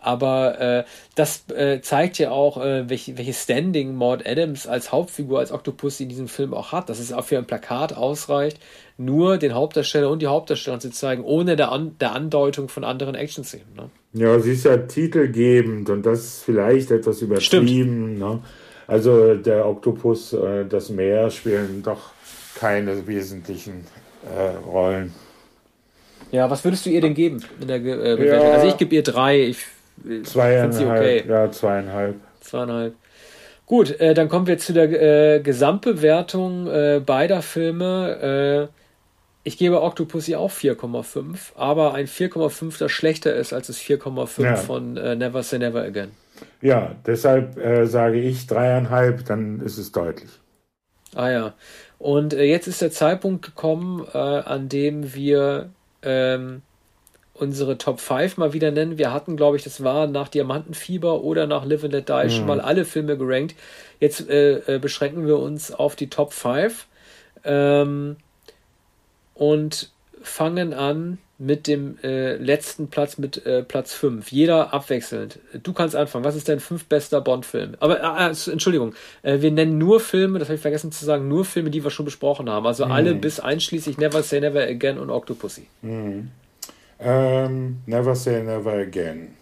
[0.06, 0.84] Aber äh,
[1.16, 6.00] das äh, zeigt ja auch, äh, welche, welches Standing Maud Adams als Hauptfigur, als Octopus
[6.00, 6.90] in diesem Film auch hat.
[6.90, 8.60] Dass es auch für ein Plakat ausreicht,
[8.98, 13.16] nur den Hauptdarsteller und die Hauptdarsteller zu zeigen, ohne der, An der Andeutung von anderen
[13.16, 13.74] Action-Szenen.
[13.76, 13.90] Ne?
[14.14, 18.18] Ja, sie ist ja titelgebend und das ist vielleicht etwas übertrieben.
[18.20, 18.42] Ne?
[18.88, 22.12] Also der Oktopus, äh, das Meer spielen doch
[22.56, 23.86] keine wesentlichen
[24.24, 25.14] äh, Rollen.
[26.32, 28.48] Ja, was würdest du ihr denn geben in der äh, Bewertung?
[28.48, 29.42] Ja, also ich gebe ihr drei.
[29.42, 29.58] Ich
[30.24, 31.00] zweieinhalb.
[31.00, 31.24] Okay.
[31.28, 32.16] Ja, zweieinhalb.
[32.42, 32.96] Zweieinhalb.
[33.66, 38.70] Gut, äh, dann kommen wir zu der äh, Gesamtbewertung äh, beider Filme.
[38.70, 38.76] Äh,
[39.44, 44.56] ich gebe Octopussy auch 4,5, aber ein 4,5, das schlechter ist als das 4,5 ja.
[44.56, 46.12] von äh, Never Say Never Again.
[46.62, 50.30] Ja, deshalb äh, sage ich dreieinhalb, dann ist es deutlich.
[51.16, 51.54] Ah ja.
[51.98, 55.70] Und jetzt ist der Zeitpunkt gekommen, an dem wir
[56.04, 56.62] ähm,
[57.38, 58.98] unsere Top 5 mal wieder nennen.
[58.98, 62.30] Wir hatten, glaube ich, das war nach Diamantenfieber oder nach Live and Let Die mhm.
[62.30, 63.56] schon mal alle Filme gerankt.
[64.00, 66.88] Jetzt äh, äh, beschränken wir uns auf die Top 5
[67.44, 68.16] ähm,
[69.34, 69.90] und
[70.22, 74.32] fangen an mit dem äh, letzten Platz, mit äh, Platz 5.
[74.32, 75.40] Jeder abwechselnd.
[75.62, 76.24] Du kannst anfangen.
[76.24, 77.76] Was ist dein fünf bester Bond-Film?
[77.82, 81.44] Aber, äh, äh Entschuldigung, wir nennen nur Filme, das habe ich vergessen zu sagen, nur
[81.44, 82.66] Filme, die wir schon besprochen haben.
[82.66, 82.92] Also mhm.
[82.94, 85.68] alle bis einschließlich Never Say Never Again und Octopussy.
[85.82, 86.32] Mhm.
[87.00, 89.36] Ähm, never Say Never Again.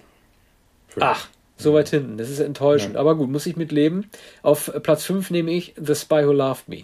[0.88, 1.28] Für Ach,
[1.58, 2.18] so weit hinten.
[2.18, 2.96] Das ist enttäuschend.
[2.96, 3.00] Ja.
[3.00, 4.10] Aber gut, muss ich mitleben.
[4.42, 6.84] Auf Platz 5 nehme ich The Spy Who Loved Me.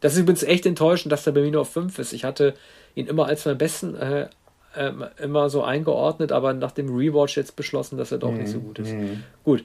[0.00, 2.12] Das ist übrigens echt enttäuschend, dass der bei mir nur auf 5 ist.
[2.12, 2.54] Ich hatte
[2.94, 4.28] ihn immer als meinen besten äh,
[4.76, 8.38] ähm, immer so eingeordnet, aber nach dem Rewatch jetzt beschlossen, dass er doch mhm.
[8.38, 8.92] nicht so gut ist.
[8.92, 9.22] Mhm.
[9.44, 9.64] Gut.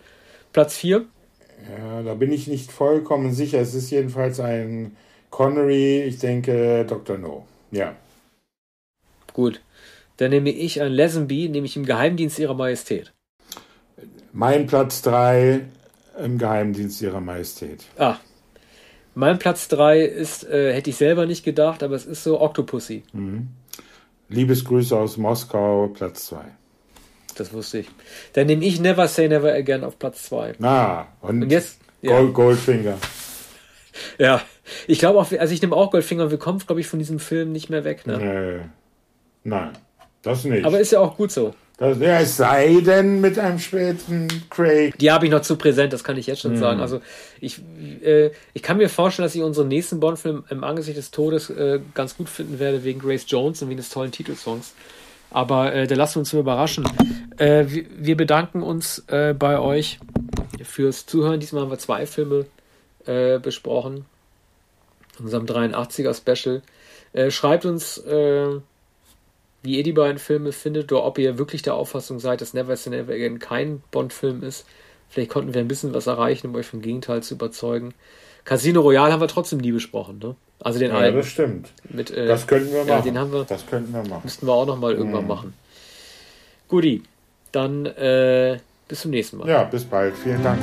[0.53, 1.05] Platz 4.
[1.77, 3.59] Ja, da bin ich nicht vollkommen sicher.
[3.59, 4.95] Es ist jedenfalls ein
[5.29, 7.17] Connery, ich denke Dr.
[7.17, 7.45] No.
[7.71, 7.95] Ja.
[9.33, 9.61] Gut.
[10.17, 13.13] Dann nehme ich ein Lesenby, nämlich im Geheimdienst ihrer Majestät.
[14.33, 15.61] Mein Platz 3
[16.23, 17.83] im Geheimdienst ihrer Majestät.
[17.97, 18.17] Ah.
[19.13, 23.03] Mein Platz 3 ist, äh, hätte ich selber nicht gedacht, aber es ist so Octopussy.
[23.13, 23.47] Mhm.
[24.29, 26.41] Liebesgrüße aus Moskau, Platz 2.
[27.35, 27.89] Das wusste ich.
[28.33, 30.55] Dann nehme ich Never Say Never Again auf Platz 2.
[30.61, 32.21] Ah, und, und jetzt ja.
[32.21, 32.97] Goldfinger.
[34.19, 34.43] Ja,
[34.85, 37.17] ich glaube auch, also ich nehme auch Goldfinger und wir kommen, glaube ich, von diesem
[37.17, 38.05] Film nicht mehr weg.
[38.05, 38.19] Ne?
[38.19, 38.69] Nee.
[39.43, 39.71] Nein,
[40.27, 40.65] das nicht.
[40.65, 41.53] Aber ist ja auch gut so.
[41.77, 44.97] Das, ja, es sei denn mit einem späten Craig.
[44.97, 46.57] Die habe ich noch zu präsent, das kann ich jetzt schon mhm.
[46.57, 46.79] sagen.
[46.81, 47.01] Also
[47.39, 47.61] ich,
[48.03, 51.79] äh, ich kann mir vorstellen, dass ich unseren nächsten Bond-Film im Angesicht des Todes äh,
[51.93, 54.73] ganz gut finden werde, wegen Grace Jones und wegen des tollen Titelsongs.
[55.29, 56.85] Aber äh, da lassen wir uns überraschen.
[57.37, 59.99] Äh, wir, wir, bedanken uns äh, bei euch
[60.63, 61.39] fürs Zuhören.
[61.39, 62.47] Diesmal haben wir zwei Filme
[63.05, 64.05] äh, besprochen.
[65.19, 66.63] In unserem 83er Special.
[67.13, 68.01] Äh, schreibt uns
[69.63, 72.75] wie ihr die beiden Filme findet oder ob ihr wirklich der Auffassung seid, dass Never
[72.75, 74.65] Say Never Again kein Bond-Film ist.
[75.09, 77.93] Vielleicht konnten wir ein bisschen was erreichen, um euch vom Gegenteil zu überzeugen.
[78.43, 80.35] Casino Royale haben wir trotzdem nie besprochen, ne?
[80.59, 81.17] Also den ja, alten.
[81.17, 81.69] das stimmt.
[81.89, 82.89] Mit, äh, das könnten wir machen.
[82.89, 84.21] Ja, den haben wir, das könnten wir machen.
[84.23, 85.27] Müssten wir auch noch mal irgendwann mhm.
[85.27, 85.53] machen.
[86.67, 87.03] Guti,
[87.51, 88.57] dann äh,
[88.87, 89.47] bis zum nächsten Mal.
[89.47, 90.15] Ja, bis bald.
[90.17, 90.61] Vielen Dank.